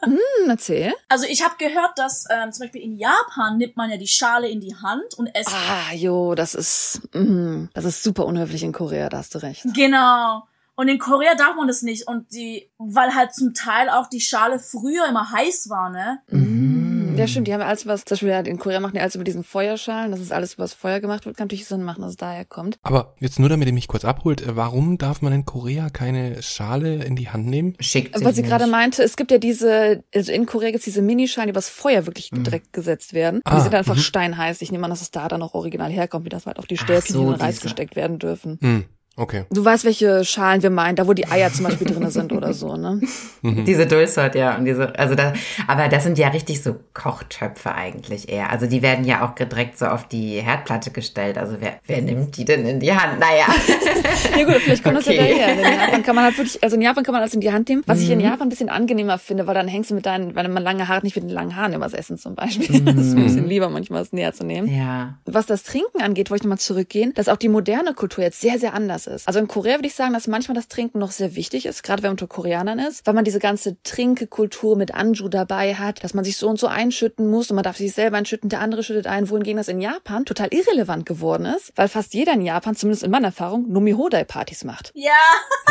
Mm, 0.04 0.48
erzähl. 0.48 0.92
Also 1.08 1.26
ich 1.26 1.44
habe 1.44 1.54
gehört, 1.56 1.96
dass 1.96 2.24
ähm, 2.30 2.50
zum 2.50 2.64
Beispiel 2.64 2.82
in 2.82 2.98
Japan 2.98 3.58
nimmt 3.58 3.76
man 3.76 3.88
ja 3.88 3.96
die 3.96 4.08
Schale 4.08 4.48
in 4.48 4.60
die 4.60 4.74
Hand 4.74 5.14
und 5.14 5.28
esst. 5.28 5.54
Ah, 5.54 5.94
jo, 5.94 6.34
das 6.34 6.56
ist, 6.56 7.02
mm, 7.12 7.66
das 7.74 7.84
ist 7.84 8.02
super 8.02 8.26
unhöflich 8.26 8.64
in 8.64 8.72
Korea, 8.72 9.08
da 9.08 9.18
hast 9.18 9.36
du 9.36 9.38
recht. 9.38 9.64
Genau. 9.72 10.42
Und 10.74 10.88
in 10.88 10.98
Korea 10.98 11.34
darf 11.34 11.56
man 11.56 11.66
das 11.66 11.82
nicht. 11.82 12.08
Und 12.08 12.32
die, 12.32 12.70
weil 12.78 13.14
halt 13.14 13.34
zum 13.34 13.54
Teil 13.54 13.90
auch 13.90 14.08
die 14.08 14.20
Schale 14.20 14.58
früher 14.58 15.08
immer 15.08 15.30
heiß 15.30 15.68
war, 15.68 15.90
ne? 15.90 16.20
Mhm. 16.30 16.82
Ja, 17.16 17.26
stimmt. 17.26 17.46
Die 17.46 17.52
haben 17.52 17.60
alles 17.60 17.86
was, 17.86 18.04
zum 18.04 18.14
Beispiel 18.14 18.30
in 18.50 18.58
Korea 18.58 18.80
machen 18.80 18.94
die 18.94 19.00
alles 19.00 19.14
über 19.14 19.24
diesen 19.24 19.44
Feuerschalen. 19.44 20.10
Das 20.10 20.20
ist 20.20 20.32
alles, 20.32 20.58
was 20.58 20.72
Feuer 20.72 21.00
gemacht 21.00 21.26
wird. 21.26 21.36
Kann 21.36 21.46
natürlich 21.46 21.66
Sinn 21.66 21.82
machen, 21.82 22.02
dass 22.02 22.12
es 22.12 22.16
daher 22.16 22.44
kommt. 22.44 22.78
Aber 22.82 23.14
jetzt 23.18 23.38
nur, 23.38 23.48
damit 23.48 23.68
ihr 23.68 23.74
mich 23.74 23.88
kurz 23.88 24.04
abholt. 24.04 24.40
Äh, 24.40 24.56
warum 24.56 24.98
darf 24.98 25.22
man 25.22 25.32
in 25.32 25.44
Korea 25.44 25.90
keine 25.90 26.42
Schale 26.42 27.04
in 27.04 27.16
die 27.16 27.28
Hand 27.28 27.46
nehmen? 27.46 27.76
Schickt 27.80 28.18
sie 28.18 28.24
Weil 28.24 28.34
sie 28.34 28.42
gerade 28.42 28.66
meinte, 28.66 29.02
es 29.02 29.16
gibt 29.16 29.30
ja 29.30 29.38
diese, 29.38 30.04
also 30.14 30.32
in 30.32 30.46
Korea 30.46 30.70
gibt 30.70 30.80
es 30.80 30.84
diese 30.84 31.02
Minischalen, 31.02 31.48
die 31.48 31.52
übers 31.52 31.68
Feuer 31.68 32.06
wirklich 32.06 32.32
mhm. 32.32 32.44
direkt 32.44 32.72
gesetzt 32.72 33.12
werden. 33.12 33.40
Ah, 33.44 33.56
die 33.56 33.62
sind 33.62 33.74
einfach 33.74 33.96
mhm. 33.96 34.00
steinheiß. 34.00 34.62
Ich 34.62 34.72
nehme 34.72 34.84
an, 34.84 34.90
dass 34.90 35.02
es 35.02 35.10
da 35.10 35.28
dann 35.28 35.42
auch 35.42 35.54
original 35.54 35.90
herkommt, 35.90 36.24
wie 36.24 36.30
das 36.30 36.46
halt 36.46 36.58
auf 36.58 36.66
die 36.66 36.78
Stäbchen, 36.78 37.14
so, 37.14 37.22
in 37.22 37.32
den 37.32 37.40
Reis 37.40 37.60
gesteckt 37.60 37.96
werden 37.96 38.18
dürfen. 38.18 38.58
Mhm. 38.60 38.84
Okay. 39.14 39.44
Du 39.50 39.62
weißt, 39.62 39.84
welche 39.84 40.24
Schalen 40.24 40.62
wir 40.62 40.70
meinen, 40.70 40.96
da 40.96 41.06
wo 41.06 41.12
die 41.12 41.28
Eier 41.28 41.52
zum 41.52 41.66
Beispiel 41.66 41.86
drinne 41.86 42.10
sind 42.10 42.32
oder 42.32 42.54
so, 42.54 42.76
ne? 42.76 42.98
Mhm. 43.42 43.64
Diese 43.66 43.86
Dulcet, 43.86 44.34
ja. 44.34 44.56
Und 44.56 44.64
diese, 44.64 44.98
also 44.98 45.14
da, 45.14 45.34
aber 45.66 45.88
das 45.88 46.04
sind 46.04 46.16
ja 46.16 46.28
richtig 46.28 46.62
so 46.62 46.76
Kochtöpfe 46.94 47.74
eigentlich 47.74 48.30
eher. 48.30 48.50
Also 48.50 48.66
die 48.66 48.80
werden 48.80 49.04
ja 49.04 49.26
auch 49.26 49.34
direkt 49.34 49.78
so 49.78 49.86
auf 49.86 50.08
die 50.08 50.40
Herdplatte 50.40 50.90
gestellt. 50.92 51.36
Also 51.36 51.56
wer, 51.60 51.74
wer 51.86 52.00
nimmt 52.00 52.38
die 52.38 52.46
denn 52.46 52.64
in 52.64 52.80
die 52.80 52.92
Hand? 52.94 53.20
Naja. 53.20 53.44
ja 54.38 54.44
gut, 54.44 54.62
vielleicht 54.62 54.82
kommt 54.82 54.96
okay. 54.96 55.16
das 55.16 55.28
ja 55.28 55.36
daher. 55.36 55.52
In 55.52 55.60
Japan 55.80 56.02
kann 56.02 56.14
man 56.14 56.24
halt 56.24 56.38
wirklich, 56.38 56.62
also 56.62 56.76
in 56.76 56.82
Japan 56.82 57.04
kann 57.04 57.12
man 57.12 57.20
alles 57.20 57.34
in 57.34 57.40
die 57.40 57.52
Hand 57.52 57.68
nehmen. 57.68 57.82
Was 57.86 57.98
mhm. 57.98 58.04
ich 58.04 58.10
in 58.10 58.18
mhm. 58.18 58.24
Japan 58.24 58.42
ein 58.42 58.48
bisschen 58.48 58.70
angenehmer 58.70 59.18
finde, 59.18 59.46
weil 59.46 59.54
dann 59.54 59.68
hängst 59.68 59.90
du 59.90 59.94
mit 59.94 60.06
deinen, 60.06 60.34
wenn 60.34 60.50
man 60.50 60.62
lange 60.62 60.88
Haare 60.88 61.02
nicht 61.02 61.16
mit 61.16 61.24
den 61.24 61.30
langen 61.30 61.54
Haaren 61.54 61.74
übers 61.74 61.92
Essen 61.92 62.16
zum 62.16 62.34
Beispiel. 62.34 62.80
Mhm. 62.80 62.86
Das 62.86 62.94
ist 62.96 63.14
ein 63.14 63.24
bisschen 63.24 63.46
lieber 63.46 63.68
manchmal, 63.68 64.00
es 64.00 64.12
näher 64.14 64.32
zu 64.32 64.44
nehmen. 64.44 64.74
Ja. 64.74 65.18
Was 65.26 65.44
das 65.44 65.64
Trinken 65.64 66.00
angeht, 66.00 66.30
wollte 66.30 66.42
ich 66.42 66.44
nochmal 66.44 66.58
zurückgehen, 66.58 67.12
dass 67.14 67.28
auch 67.28 67.36
die 67.36 67.50
moderne 67.50 67.92
Kultur 67.92 68.24
jetzt 68.24 68.40
sehr, 68.40 68.58
sehr 68.58 68.72
anders 68.72 69.01
ist. 69.06 69.26
Also 69.26 69.40
in 69.40 69.48
Korea 69.48 69.76
würde 69.76 69.86
ich 69.86 69.94
sagen, 69.94 70.12
dass 70.12 70.26
manchmal 70.26 70.54
das 70.54 70.68
Trinken 70.68 70.98
noch 70.98 71.10
sehr 71.10 71.34
wichtig 71.34 71.66
ist, 71.66 71.82
gerade 71.82 72.02
wenn 72.02 72.08
man 72.08 72.14
unter 72.14 72.26
Koreanern 72.26 72.78
ist, 72.78 73.06
weil 73.06 73.14
man 73.14 73.24
diese 73.24 73.38
ganze 73.38 73.82
Trinkekultur 73.82 74.76
mit 74.76 74.94
Anju 74.94 75.28
dabei 75.28 75.74
hat, 75.74 76.02
dass 76.04 76.14
man 76.14 76.24
sich 76.24 76.36
so 76.36 76.48
und 76.48 76.58
so 76.58 76.66
einschütten 76.66 77.30
muss 77.30 77.50
und 77.50 77.56
man 77.56 77.62
darf 77.62 77.76
sich 77.76 77.92
selber 77.92 78.16
einschütten, 78.16 78.48
der 78.48 78.60
andere 78.60 78.82
schüttet 78.82 79.06
ein, 79.06 79.28
wohingegen 79.30 79.56
das 79.56 79.68
in 79.68 79.80
Japan 79.80 80.24
total 80.24 80.48
irrelevant 80.52 81.06
geworden 81.06 81.46
ist, 81.46 81.72
weil 81.76 81.88
fast 81.88 82.14
jeder 82.14 82.32
in 82.32 82.42
Japan, 82.42 82.76
zumindest 82.76 83.04
in 83.04 83.10
meiner 83.10 83.28
Erfahrung, 83.28 83.70
Nomi-Hodai-Partys 83.70 84.64
macht. 84.64 84.92
Ja. 84.94 85.12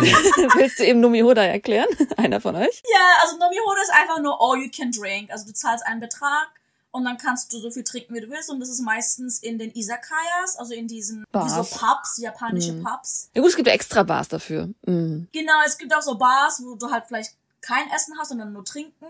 Willst 0.55 0.79
du 0.79 0.85
eben 0.85 0.99
Nomi-Hodai 0.99 1.47
erklären? 1.47 1.87
Einer 2.17 2.41
von 2.41 2.55
euch? 2.55 2.81
Ja, 2.91 3.23
also 3.23 3.37
Nomi-Hodai 3.37 3.81
ist 3.81 3.93
einfach 3.93 4.21
nur 4.21 4.37
all 4.39 4.59
you 4.59 4.69
can 4.75 4.91
drink. 4.91 5.31
Also 5.31 5.45
du 5.45 5.53
zahlst 5.53 5.85
einen 5.85 5.99
Betrag 5.99 6.49
und 6.91 7.05
dann 7.05 7.17
kannst 7.17 7.51
du 7.53 7.57
so 7.57 7.71
viel 7.71 7.83
trinken, 7.83 8.13
wie 8.13 8.21
du 8.21 8.29
willst. 8.29 8.49
Und 8.49 8.59
das 8.59 8.69
ist 8.69 8.81
meistens 8.81 9.39
in 9.39 9.57
den 9.57 9.71
Isakayas, 9.73 10.57
also 10.57 10.73
in 10.73 10.87
diesen 10.87 11.25
Bars. 11.31 11.55
so 11.55 11.77
Pubs, 11.77 12.17
japanische 12.17 12.73
mm. 12.73 12.83
Pubs. 12.83 13.29
Ja 13.33 13.41
gut, 13.41 13.49
es 13.49 13.55
gibt 13.55 13.67
ja 13.67 13.73
extra 13.73 14.03
Bars 14.03 14.27
dafür. 14.27 14.67
Mm. 14.85 15.23
Genau, 15.31 15.53
es 15.65 15.77
gibt 15.77 15.95
auch 15.95 16.01
so 16.01 16.17
Bars, 16.17 16.61
wo 16.63 16.75
du 16.75 16.91
halt 16.91 17.05
vielleicht 17.07 17.35
kein 17.61 17.89
Essen 17.91 18.15
hast, 18.19 18.29
sondern 18.29 18.51
nur 18.51 18.65
trinken. 18.65 19.05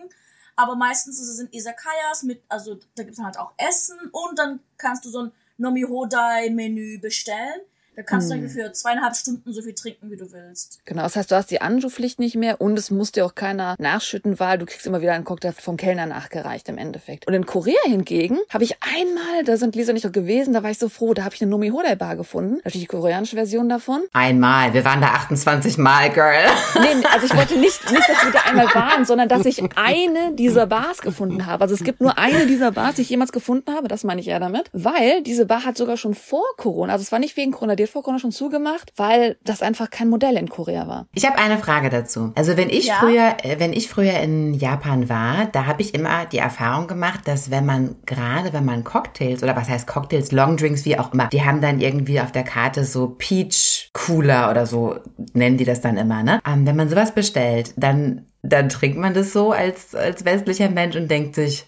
Aber 0.56 0.76
meistens 0.76 1.20
ist 1.20 1.30
es 1.30 1.40
in 1.40 1.52
Isakayas 1.52 2.24
mit, 2.24 2.44
also 2.50 2.78
da 2.96 3.04
gibt 3.04 3.18
es 3.18 3.24
halt 3.24 3.40
auch 3.40 3.54
Essen 3.58 3.98
und 4.12 4.38
dann 4.38 4.60
kannst 4.78 5.06
du 5.06 5.10
so 5.10 5.24
ein 5.24 5.32
Nomi-Hodai-Menü 5.58 7.00
bestellen. 7.00 7.62
Da 7.96 8.04
kannst 8.04 8.32
hm. 8.32 8.42
du 8.42 8.50
für 8.50 8.72
zweieinhalb 8.72 9.16
Stunden 9.16 9.52
so 9.52 9.62
viel 9.62 9.74
trinken, 9.74 10.10
wie 10.10 10.16
du 10.16 10.32
willst. 10.32 10.80
Genau, 10.86 11.04
das 11.04 11.18
heißt, 11.18 11.30
du 11.30 11.36
hast 11.36 11.52
die 11.52 11.62
Anschupflicht 11.62 12.20
nicht 12.20 12.36
mehr 12.36 12.62
und 12.62 12.80
es 12.80 12.90
muss 12.90 13.12
dir 13.12 13.26
auch 13.26 13.36
keiner 13.36 13.76
nachschütten, 13.80 14.40
weil 14.40 14.58
du 14.58 14.66
kriegst 14.66 14.86
immer 14.88 15.02
wieder 15.02 15.14
einen 15.14 15.26
Cocktail 15.26 15.52
vom 15.52 15.76
Kellner 15.76 16.06
nachgereicht 16.06 16.70
im 16.70 16.78
Endeffekt. 16.78 17.28
Und 17.28 17.34
in 17.34 17.46
Korea 17.46 17.82
hingegen 17.84 18.40
habe 18.50 18.64
ich 18.64 18.78
einmal, 18.82 19.44
da 19.44 19.58
sind 19.58 19.76
Lisa 19.76 19.92
nicht 19.92 20.06
doch 20.06 20.12
gewesen, 20.12 20.54
da 20.54 20.64
war 20.64 20.72
ich 20.72 20.78
so 20.78 20.88
froh, 20.88 21.14
da 21.14 21.26
habe 21.26 21.36
ich 21.36 21.42
eine 21.42 21.52
Nomi 21.52 21.70
Hodai 21.70 21.96
Bar 21.96 22.16
gefunden. 22.16 22.62
Natürlich 22.64 22.88
die 22.88 22.96
koreanische 22.96 23.36
Version 23.36 23.68
davon. 23.68 24.02
Einmal, 24.14 24.74
wir 24.74 24.86
waren 24.86 25.02
da 25.02 25.08
28 25.08 25.78
Mal, 25.78 26.10
Girl. 26.12 26.48
Nee, 26.76 27.06
also 27.14 27.26
ich 27.26 27.36
wollte 27.36 27.60
nicht, 27.60 27.92
nicht, 27.92 28.10
dass 28.10 28.24
wir 28.24 28.32
da 28.32 28.40
einmal 28.50 28.66
waren, 28.74 29.04
sondern 29.04 29.28
dass 29.28 29.46
ich 29.46 29.62
eine 29.76 30.34
dieser 30.36 30.66
Bars 30.66 31.02
gefunden 31.02 31.46
habe. 31.46 31.64
Also 31.64 31.76
es 31.76 31.84
gibt 31.84 32.00
nur 32.00 32.18
eine 32.18 32.48
dieser 32.48 32.72
Bars, 32.72 32.96
die 32.96 33.02
ich 33.02 33.10
jemals 33.10 33.34
gefunden 33.34 33.70
habe, 33.74 33.90
das 33.90 34.06
meine 34.06 34.22
ich 34.22 34.30
eher 34.30 34.40
damit, 34.40 34.70
weil 34.72 35.24
diese 35.24 35.46
Bar 35.46 35.66
hat 35.66 35.78
sogar 35.78 35.98
schon 35.98 36.16
vor 36.16 36.46
Corona, 36.56 36.94
also 36.94 37.04
es 37.04 37.12
war 37.12 37.20
nicht 37.20 37.36
wegen 37.36 37.52
Corona, 37.52 37.76
Corona 37.88 38.20
schon 38.20 38.32
zugemacht, 38.32 38.94
weil 38.96 39.38
das 39.44 39.62
einfach 39.62 39.90
kein 39.90 40.10
Modell 40.10 40.38
in 40.38 40.50
Korea 40.50 40.88
war. 40.88 41.08
Ich 41.14 41.26
habe 41.26 41.38
eine 41.38 41.58
Frage 41.58 41.90
dazu. 41.90 42.32
Also 42.36 42.58
wenn 42.58 42.70
ich 42.70 42.88
ja? 42.88 42.96
früher, 42.96 43.38
äh, 43.44 43.60
wenn 43.60 43.74
ich 43.74 43.90
früher 43.90 44.20
in 44.20 44.54
Japan 44.54 45.10
war, 45.10 45.46
da 45.52 45.66
habe 45.66 45.82
ich 45.82 45.94
immer 45.94 46.26
die 46.26 46.40
Erfahrung 46.40 46.88
gemacht, 46.88 47.22
dass 47.26 47.52
wenn 47.52 47.66
man 47.66 47.96
gerade, 48.06 48.54
wenn 48.54 48.66
man 48.66 48.84
Cocktails 48.84 49.44
oder 49.44 49.56
was 49.56 49.70
heißt 49.70 49.88
Cocktails, 49.88 50.32
Longdrinks, 50.32 50.86
wie 50.86 50.98
auch 50.98 51.14
immer, 51.14 51.28
die 51.28 51.44
haben 51.44 51.62
dann 51.62 51.80
irgendwie 51.80 52.20
auf 52.20 52.32
der 52.32 52.44
Karte 52.44 52.86
so 52.86 53.16
Peach 53.18 53.90
Cooler 53.94 54.50
oder 54.50 54.66
so 54.66 54.96
nennen 55.34 55.58
die 55.58 55.66
das 55.66 55.82
dann 55.82 55.98
immer, 55.98 56.24
ne? 56.24 56.40
Ähm, 56.48 56.66
wenn 56.66 56.76
man 56.76 56.90
sowas 56.90 57.14
bestellt, 57.14 57.74
dann 57.78 58.26
dann 58.44 58.70
trinkt 58.70 58.98
man 58.98 59.14
das 59.14 59.34
so 59.34 59.52
als 59.52 59.94
als 59.94 60.26
westlicher 60.26 60.70
Mensch 60.70 60.96
und 60.96 61.12
denkt 61.12 61.36
sich 61.36 61.66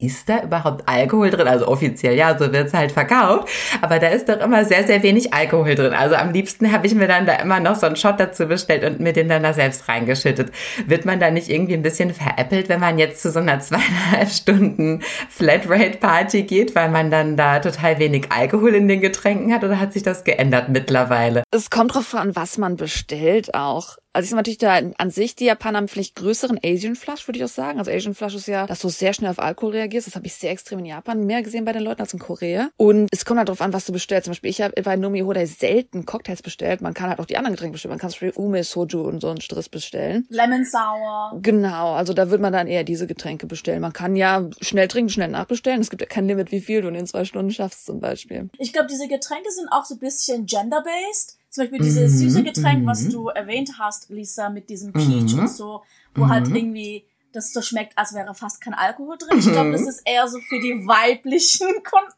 ist 0.00 0.28
da 0.28 0.44
überhaupt 0.44 0.88
Alkohol 0.88 1.30
drin? 1.30 1.48
Also 1.48 1.66
offiziell 1.66 2.14
ja, 2.14 2.38
so 2.38 2.52
wird's 2.52 2.72
halt 2.72 2.92
verkauft. 2.92 3.48
Aber 3.80 3.98
da 3.98 4.06
ist 4.08 4.28
doch 4.28 4.38
immer 4.38 4.64
sehr, 4.64 4.86
sehr 4.86 5.02
wenig 5.02 5.34
Alkohol 5.34 5.74
drin. 5.74 5.92
Also 5.92 6.14
am 6.14 6.30
liebsten 6.30 6.70
habe 6.70 6.86
ich 6.86 6.94
mir 6.94 7.08
dann 7.08 7.26
da 7.26 7.34
immer 7.34 7.58
noch 7.58 7.74
so 7.74 7.86
einen 7.86 7.96
Shot 7.96 8.20
dazu 8.20 8.46
bestellt 8.46 8.84
und 8.84 9.00
mir 9.00 9.12
den 9.12 9.28
dann 9.28 9.42
da 9.42 9.52
selbst 9.52 9.88
reingeschüttet. 9.88 10.52
Wird 10.86 11.04
man 11.04 11.18
da 11.18 11.32
nicht 11.32 11.48
irgendwie 11.48 11.74
ein 11.74 11.82
bisschen 11.82 12.14
veräppelt, 12.14 12.68
wenn 12.68 12.78
man 12.78 12.98
jetzt 12.98 13.22
zu 13.22 13.32
so 13.32 13.40
einer 13.40 13.58
zweieinhalb 13.60 14.30
Stunden 14.30 15.02
Flatrate-Party 15.30 16.44
geht, 16.44 16.76
weil 16.76 16.90
man 16.90 17.10
dann 17.10 17.36
da 17.36 17.58
total 17.58 17.98
wenig 17.98 18.30
Alkohol 18.30 18.76
in 18.76 18.86
den 18.86 19.00
Getränken 19.00 19.52
hat? 19.52 19.64
Oder 19.64 19.80
hat 19.80 19.94
sich 19.94 20.04
das 20.04 20.22
geändert 20.22 20.68
mittlerweile? 20.68 21.42
Es 21.50 21.70
kommt 21.70 21.94
drauf 21.94 22.14
an, 22.14 22.36
was 22.36 22.56
man 22.56 22.76
bestellt 22.76 23.52
auch. 23.54 23.96
Also 24.18 24.24
ich 24.24 24.30
sag 24.30 24.36
natürlich 24.38 24.58
da 24.58 24.80
an 24.98 25.10
sich, 25.12 25.36
die 25.36 25.44
Japaner 25.44 25.78
haben 25.78 25.86
vielleicht 25.86 26.16
größeren 26.16 26.58
Asian 26.64 26.96
Flush, 26.96 27.28
würde 27.28 27.38
ich 27.38 27.44
auch 27.44 27.48
sagen. 27.48 27.78
Also 27.78 27.92
Asian 27.92 28.16
Flush 28.16 28.34
ist 28.34 28.48
ja, 28.48 28.66
dass 28.66 28.80
du 28.80 28.88
sehr 28.88 29.12
schnell 29.12 29.30
auf 29.30 29.38
Alkohol 29.38 29.74
reagierst. 29.74 30.08
Das 30.08 30.16
habe 30.16 30.26
ich 30.26 30.34
sehr 30.34 30.50
extrem 30.50 30.80
in 30.80 30.86
Japan 30.86 31.24
mehr 31.24 31.40
gesehen 31.44 31.64
bei 31.64 31.72
den 31.72 31.84
Leuten 31.84 32.00
als 32.00 32.14
in 32.14 32.18
Korea. 32.18 32.68
Und 32.76 33.06
es 33.12 33.24
kommt 33.24 33.38
halt 33.38 33.48
darauf 33.48 33.60
an, 33.60 33.72
was 33.72 33.84
du 33.84 33.92
bestellst. 33.92 34.24
Zum 34.24 34.32
Beispiel, 34.32 34.50
ich 34.50 34.60
habe 34.60 34.82
bei 34.82 34.96
Nomi 34.96 35.20
Hodai 35.20 35.46
selten 35.46 36.04
Cocktails 36.04 36.42
bestellt. 36.42 36.80
Man 36.80 36.94
kann 36.94 37.10
halt 37.10 37.20
auch 37.20 37.26
die 37.26 37.36
anderen 37.36 37.54
Getränke 37.54 37.74
bestellen. 37.74 37.92
Man 37.92 38.00
kann 38.00 38.10
zum 38.10 38.26
Beispiel 38.26 38.42
Ume, 38.42 38.64
Soju 38.64 39.02
und 39.02 39.20
so 39.20 39.28
einen 39.28 39.40
Striss 39.40 39.68
bestellen. 39.68 40.26
Lemon 40.30 40.64
Sour. 40.64 41.38
Genau, 41.40 41.92
also 41.92 42.12
da 42.12 42.28
würde 42.28 42.42
man 42.42 42.52
dann 42.52 42.66
eher 42.66 42.82
diese 42.82 43.06
Getränke 43.06 43.46
bestellen. 43.46 43.82
Man 43.82 43.92
kann 43.92 44.16
ja 44.16 44.50
schnell 44.60 44.88
trinken, 44.88 45.10
schnell 45.10 45.28
nachbestellen. 45.28 45.80
Es 45.80 45.90
gibt 45.90 46.02
ja 46.02 46.08
kein 46.08 46.26
Limit, 46.26 46.50
wie 46.50 46.60
viel 46.60 46.82
du 46.82 46.88
in 46.88 46.94
den 46.94 47.06
zwei 47.06 47.24
Stunden 47.24 47.52
schaffst 47.52 47.86
zum 47.86 48.00
Beispiel. 48.00 48.50
Ich 48.58 48.72
glaube, 48.72 48.88
diese 48.88 49.06
Getränke 49.06 49.52
sind 49.52 49.68
auch 49.70 49.84
so 49.84 49.94
ein 49.94 50.00
bisschen 50.00 50.44
gender-based. 50.46 51.37
Zum 51.58 51.64
Beispiel 51.64 51.86
dieses 51.86 52.12
mhm, 52.12 52.18
süße 52.18 52.42
Getränk, 52.44 52.86
was 52.86 53.00
mhm. 53.02 53.10
du 53.10 53.28
erwähnt 53.30 53.72
hast, 53.80 54.10
Lisa, 54.10 54.48
mit 54.48 54.70
diesem 54.70 54.92
Peach 54.92 55.34
mhm. 55.34 55.40
und 55.40 55.50
so, 55.50 55.82
wo 56.14 56.28
halt 56.28 56.46
irgendwie 56.46 57.04
das 57.32 57.52
so 57.52 57.62
schmeckt, 57.62 57.98
als 57.98 58.14
wäre 58.14 58.32
fast 58.32 58.60
kein 58.60 58.74
Alkohol 58.74 59.18
drin. 59.18 59.40
Ich 59.40 59.50
glaube, 59.50 59.72
das 59.72 59.82
ist 59.82 60.02
eher 60.04 60.28
so 60.28 60.38
für 60.38 60.60
die 60.60 60.86
weiblichen 60.86 61.66
Kunden 61.82 62.14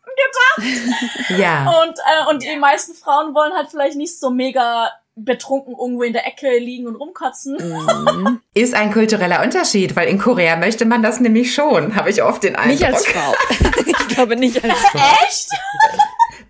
gedacht. 0.59 1.39
ja. 1.39 1.73
Und, 1.83 1.99
äh, 1.99 2.31
und 2.31 2.43
die 2.43 2.55
meisten 2.59 2.93
Frauen 2.93 3.35
wollen 3.35 3.55
halt 3.55 3.71
vielleicht 3.71 3.97
nicht 3.97 4.21
so 4.21 4.31
mega 4.31 4.91
betrunken 5.17 5.75
irgendwo 5.79 6.03
in 6.03 6.13
der 6.13 6.27
Ecke 6.27 6.59
liegen 6.59 6.87
und 6.87 6.97
rumkotzen. 6.97 8.41
Ist 8.53 8.75
ein 8.75 8.93
kultureller 8.93 9.43
Unterschied, 9.43 9.97
weil 9.97 10.09
in 10.09 10.19
Korea 10.19 10.57
möchte 10.57 10.85
man 10.85 11.03
das 11.03 11.19
nämlich 11.21 11.55
schon, 11.55 11.97
habe 11.97 12.11
ich 12.11 12.23
oft 12.23 12.43
den 12.43 12.57
Eindruck. 12.57 12.81
Nicht 12.81 12.85
als 12.85 13.07
Frau. 13.07 13.35
ich 13.87 14.09
glaube 14.09 14.37
nicht 14.37 14.63
als 14.63 14.79
Frau. 14.79 14.99
Echt? 15.27 15.49